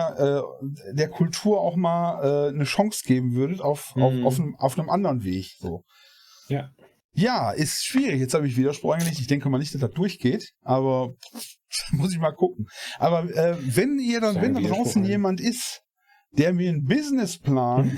[0.52, 4.28] äh, der Kultur auch mal äh, eine Chance geben würdet auf, auf, Mhm.
[4.28, 5.56] auf, einem, auf einem anderen Weg.
[5.60, 5.84] So.
[6.50, 6.72] Ja.
[7.14, 8.20] Ja, ist schwierig.
[8.20, 9.20] Jetzt habe ich Widerspruch eingelegt.
[9.20, 11.16] Ich denke mal nicht, dass das durchgeht, aber
[11.92, 12.68] muss ich mal gucken.
[13.00, 15.82] Aber äh, wenn ihr dann, wenn da draußen jemand ist,
[16.34, 17.98] der mir einen Businessplan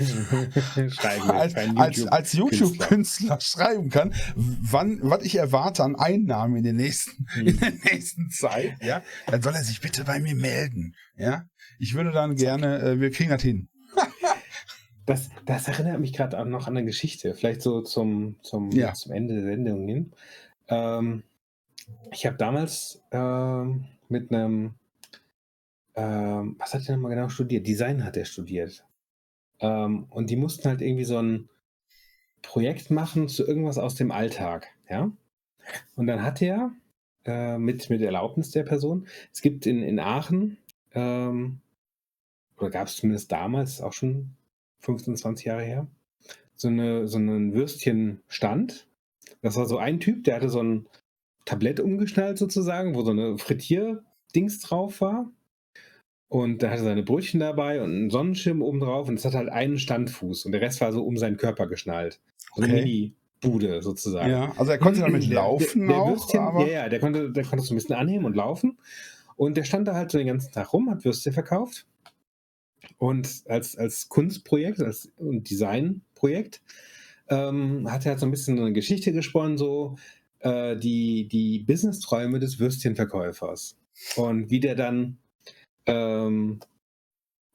[1.28, 7.26] als, als, als YouTube-Künstler schreiben kann, wann, was ich erwarte an Einnahmen in der nächsten,
[7.34, 7.46] Hm.
[7.46, 11.44] in der nächsten Zeit, ja, dann soll er sich bitte bei mir melden, ja.
[11.78, 13.68] Ich würde dann gerne, äh, wir kriegen das hin.
[15.10, 18.92] Das, das erinnert mich gerade noch an eine Geschichte, vielleicht so zum, zum, Ja.
[18.92, 20.12] zum Ende der Sendung hin.
[20.68, 21.24] Ähm,
[22.12, 24.74] ich habe damals ähm, mit einem,
[25.96, 27.66] ähm, was hat er nochmal genau studiert?
[27.66, 28.84] Design hat er studiert.
[29.58, 31.48] Ähm, und die mussten halt irgendwie so ein
[32.42, 35.10] Projekt machen zu irgendwas aus dem Alltag, ja.
[35.96, 36.70] Und dann hat er
[37.24, 40.56] äh, mit, mit Erlaubnis der Person, es gibt in, in Aachen,
[40.94, 41.60] ähm,
[42.58, 44.36] oder gab es zumindest damals, auch schon
[44.80, 45.86] 15, 20 Jahre her,
[46.56, 48.86] so, eine, so einen Würstchenstand.
[49.42, 50.86] Das war so ein Typ, der hatte so ein
[51.44, 55.30] Tablett umgeschnallt sozusagen, wo so eine Frittier-Dings drauf war.
[56.28, 59.48] Und da hatte seine Brötchen dabei und einen Sonnenschirm oben drauf und es hat halt
[59.48, 62.20] einen Standfuß und der Rest war so um seinen Körper geschnallt.
[62.54, 62.82] So eine Okay.
[62.84, 64.30] Mini-Bude sozusagen.
[64.30, 67.00] Ja, also er konnte damit Der- laufen der, der auch, Würstchen, aber ja, ja, der
[67.00, 68.78] konnte, der konnte so ein bisschen anheben und laufen.
[69.34, 71.86] Und der stand da halt so den ganzen Tag rum, hat Würste verkauft.
[72.98, 76.62] Und als, als Kunstprojekt, als Designprojekt,
[77.28, 79.96] ähm, hat er so ein bisschen so eine Geschichte gesponnen, so
[80.40, 83.76] äh, die, die Business-Träume des Würstchenverkäufers.
[84.16, 85.18] Und wie der dann
[85.86, 86.60] ähm,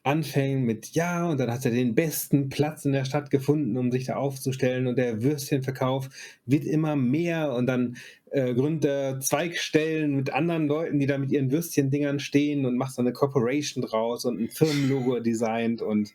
[0.06, 3.92] anfängt mit Ja, und dann hat er den besten Platz in der Stadt gefunden, um
[3.92, 6.10] sich da aufzustellen und der Würstchenverkauf
[6.46, 7.98] wird immer mehr und dann
[8.30, 12.94] äh, gründet er Zweigstellen mit anderen Leuten, die da mit ihren Würstchendingern stehen und macht
[12.94, 16.12] so eine Corporation draus und ein Firmenlogo designt und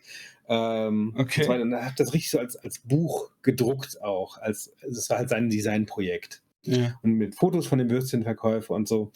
[0.47, 1.41] ähm, Okay.
[1.41, 1.63] und, so weiter.
[1.63, 5.29] und er hat das richtig so als, als Buch gedruckt auch, als das war halt
[5.29, 6.97] sein Designprojekt ja.
[7.03, 9.11] und mit Fotos von dem Würstchenverkäufer und so.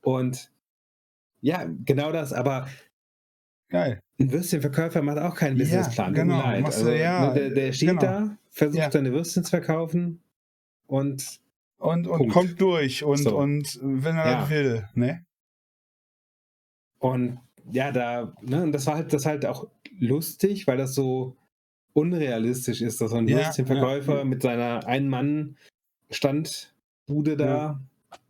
[0.00, 0.50] Und
[1.42, 2.68] ja, genau das, aber
[3.68, 4.00] geil.
[4.20, 6.12] Ein Würstchenverkäufer macht auch keinen Ja, Businessplan.
[6.12, 8.00] mir genau, Also, ja, ne, der, der steht genau.
[8.02, 8.90] da, versucht Ja.
[8.90, 10.20] seine Würstchen zu verkaufen
[10.86, 11.40] und
[11.78, 12.32] Und, und Punkt.
[12.32, 13.36] kommt durch und, So.
[13.36, 14.48] und wenn er Ja.
[14.50, 15.24] will, ne?
[16.98, 17.38] Und
[17.70, 19.68] ja, da, ne, und das war halt, das halt auch
[19.98, 21.36] lustig, weil das so
[21.92, 24.24] unrealistisch ist, dass so ein Ja, Würstchenverkäufer ja.
[24.24, 27.80] mit seiner Ein-Mann-Standbude da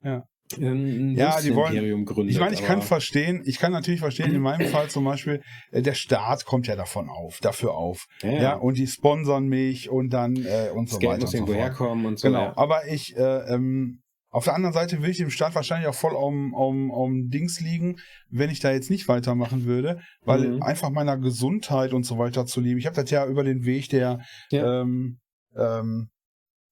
[0.03, 0.27] Ja.
[0.57, 2.35] Ein Ja, die wollen- gründet.
[2.35, 5.41] Ich meine, ich kann verstehen, ich kann natürlich verstehen, in meinem Fall zum Beispiel,
[5.73, 8.07] äh, der Staat kommt ja davon auf, dafür auf.
[8.23, 11.25] ja, Ja, und die sponsern mich und dann äh, und das so Geld weiter muss
[11.25, 12.29] und so irgendwo herkommen und so.
[12.29, 12.57] Genau, ja.
[12.57, 14.01] aber ich, äh, ähm,
[14.31, 17.61] Auf der anderen Seite will ich dem Staat wahrscheinlich auch voll um, um, um Dings
[17.61, 17.99] liegen,
[18.31, 20.63] wenn ich da jetzt nicht weitermachen würde, weil Mhm.
[20.63, 22.79] einfach meiner Gesundheit und so weiter zu leben.
[22.81, 24.19] Ich habe das ja über den Weg der
[24.51, 24.81] Ja.
[24.83, 25.21] ähm,
[25.57, 26.09] ähm,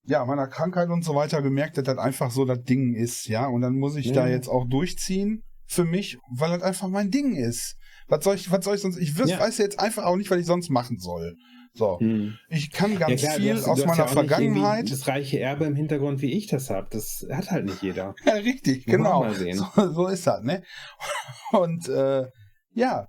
[0.05, 3.47] ja, meiner Krankheit und so weiter gemerkt, dass das einfach so das Ding ist, ja.
[3.47, 4.15] Und dann muss ich Ja.
[4.15, 7.77] da jetzt auch durchziehen für mich, weil das einfach mein Ding ist.
[8.09, 9.39] Was soll ich, was soll ich sonst, ich wüs- Ja.
[9.41, 11.37] weiß jetzt einfach auch nicht, was ich sonst machen soll.
[11.75, 11.99] So.
[12.01, 12.37] Hm.
[12.49, 14.91] Ich kann ganz Ja, klar, viel hast- aus meiner ja Vergangenheit.
[14.91, 16.89] Das reiche Erbe im Hintergrund, wie ich das habe.
[16.91, 18.15] Das hat halt nicht jeder.
[18.27, 19.21] Ja, richtig, Wollen genau.
[19.21, 19.57] mal sehen.
[19.57, 20.63] So, so ist das, ne?
[21.53, 22.27] Und äh,
[22.75, 23.09] ja.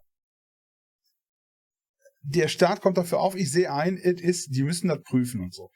[2.25, 5.53] Der Staat kommt dafür auf, ich sehe ein, es ist, die müssen das prüfen und
[5.53, 5.69] so.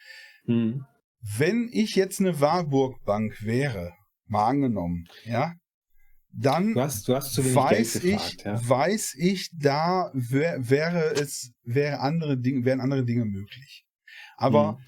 [0.46, 0.86] Hm.
[1.22, 3.94] Wenn ich jetzt eine Warburg-Bank wäre,
[4.28, 5.54] mal angenommen, ja,
[6.32, 8.70] dann Du hast, du hast weiß Geld ich, gefragt, ja.
[8.70, 13.86] weiß ich, da wär, wäre es, wäre andere Dinge, wären andere Dinge möglich.
[14.36, 14.86] Aber Hm.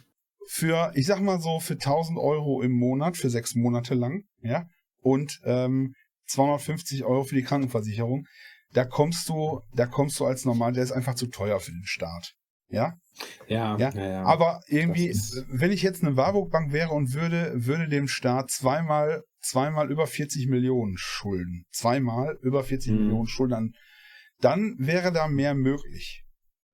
[0.48, 4.68] für, ich sag mal so, für 1000 Euro im Monat, für sechs Monate lang, ja,
[5.02, 5.96] und ähm,
[6.28, 8.26] 250 Euro für die Krankenversicherung,
[8.74, 11.86] da kommst du, da kommst du als normal, der ist einfach zu teuer für den
[11.86, 12.36] Staat.
[12.70, 12.94] Ja,
[13.48, 14.24] Ja, Ja, ja, ja.
[14.24, 15.10] aber irgendwie,
[15.50, 20.08] wenn ich jetzt eine Warburg Bank wäre und würde, würde dem Staat zweimal, zweimal über
[20.08, 22.98] 40 Millionen schulden, zweimal über 40 Mhm.
[23.00, 23.74] Millionen schulden,
[24.40, 26.24] dann wäre da mehr möglich.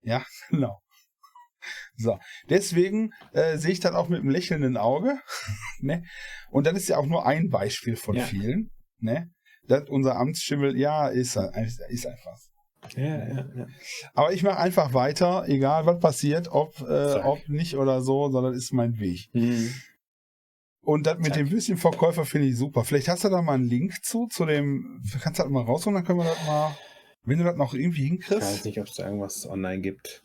[0.02, 0.82] Ja, genau.
[1.96, 2.20] So,
[2.50, 5.20] deswegen äh, sehe ich das auch mit einem lächelnden Auge.
[5.80, 6.04] ne?
[6.52, 8.24] Und das ist ja auch nur ein Beispiel von Ja.
[8.24, 8.70] vielen.
[9.00, 9.32] Ne?
[9.68, 11.38] Das unser Amtsschimmel, ja, ist,
[11.90, 12.38] ist einfach.
[12.96, 13.68] Ja, ja, ja.
[14.14, 18.54] Aber ich mache einfach weiter, egal was passiert, ob, äh, ob nicht oder so, sondern
[18.54, 19.30] ist mein Weg.
[19.34, 19.74] Hm.
[20.82, 21.34] Und das mit Zack.
[21.36, 22.84] dem Würstchenverkäufer finde ich super.
[22.84, 25.96] Vielleicht hast du da mal einen Link zu, zu dem, kannst du das mal rausholen,
[25.96, 26.78] dann können wir das mal,
[27.24, 28.66] wenn du das noch irgendwie Ich weiß hinkriegst.
[28.66, 30.24] nicht, ob es da irgendwas online gibt.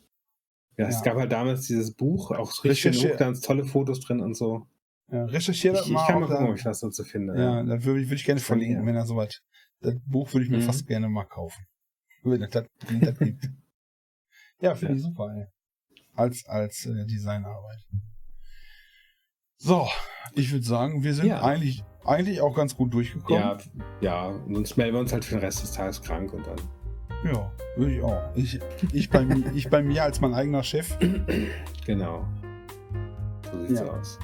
[0.77, 1.01] Ja, es Ja.
[1.01, 4.67] gab halt damals dieses Buch, auch richtig hoch, ganz tolle Fotos drin und so.
[5.11, 6.05] Ja, recherchiere das Ich, ich mal.
[6.07, 7.33] kann mal gucken, ob ich was dazu finde.
[7.37, 9.41] ja, das würde ich, würde ich gerne verlinken, wenn er soweit.
[9.81, 10.61] Das Buch würde ich mir Mhm.
[10.61, 11.65] fast gerne mal kaufen.
[12.23, 13.49] Wenn das, das, wenn das gibt.
[14.59, 14.97] Ja, finde Ja.
[14.97, 15.45] ich super, ey.
[16.13, 17.79] Als, als äh, Designarbeit.
[19.57, 19.87] So,
[20.33, 21.41] ich würde sagen, wir sind Ja.
[21.43, 23.41] eigentlich, eigentlich auch ganz gut durchgekommen.
[23.41, 23.57] ja,
[24.01, 26.57] ja, sonst melden wir uns halt für den Rest des Tages krank und dann.
[27.23, 28.35] Ja, würde ich auch.
[28.35, 28.59] Ich,
[28.91, 30.97] ich, bei, mi- ich bei mir als mein eigener Chef.
[31.85, 32.27] Genau.
[33.51, 33.87] So sieht's Ja.
[33.87, 34.19] aus.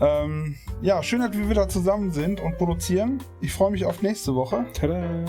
[0.00, 3.22] Ähm, ja, schön, dass wir wieder zusammen sind und produzieren.
[3.40, 4.66] Ich freue mich auf nächste Woche.
[4.72, 5.24] Tada!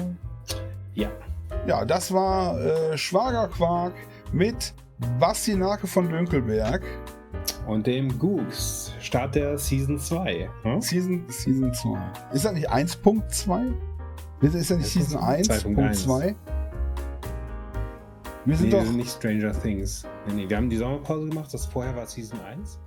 [0.93, 1.11] Ja.
[1.67, 3.93] Ja, das war äh, Schwagerquark
[4.31, 4.73] mit
[5.19, 6.83] Basti Nake von Dönkelberg.
[7.67, 8.93] Und dem Googs.
[8.99, 10.49] Start der Season 2.
[10.63, 10.81] Hm?
[10.81, 11.97] Season, Season 2.
[12.33, 13.73] Ist das nicht 1.2?
[14.41, 16.35] Ist ist das nicht Season 1.2?
[18.45, 18.91] Wir sind Nee, doch.
[18.91, 20.05] nicht Stranger Things.
[20.27, 22.79] Nee, nee, wir haben die Sommerpause gemacht, das vorher war Season 1.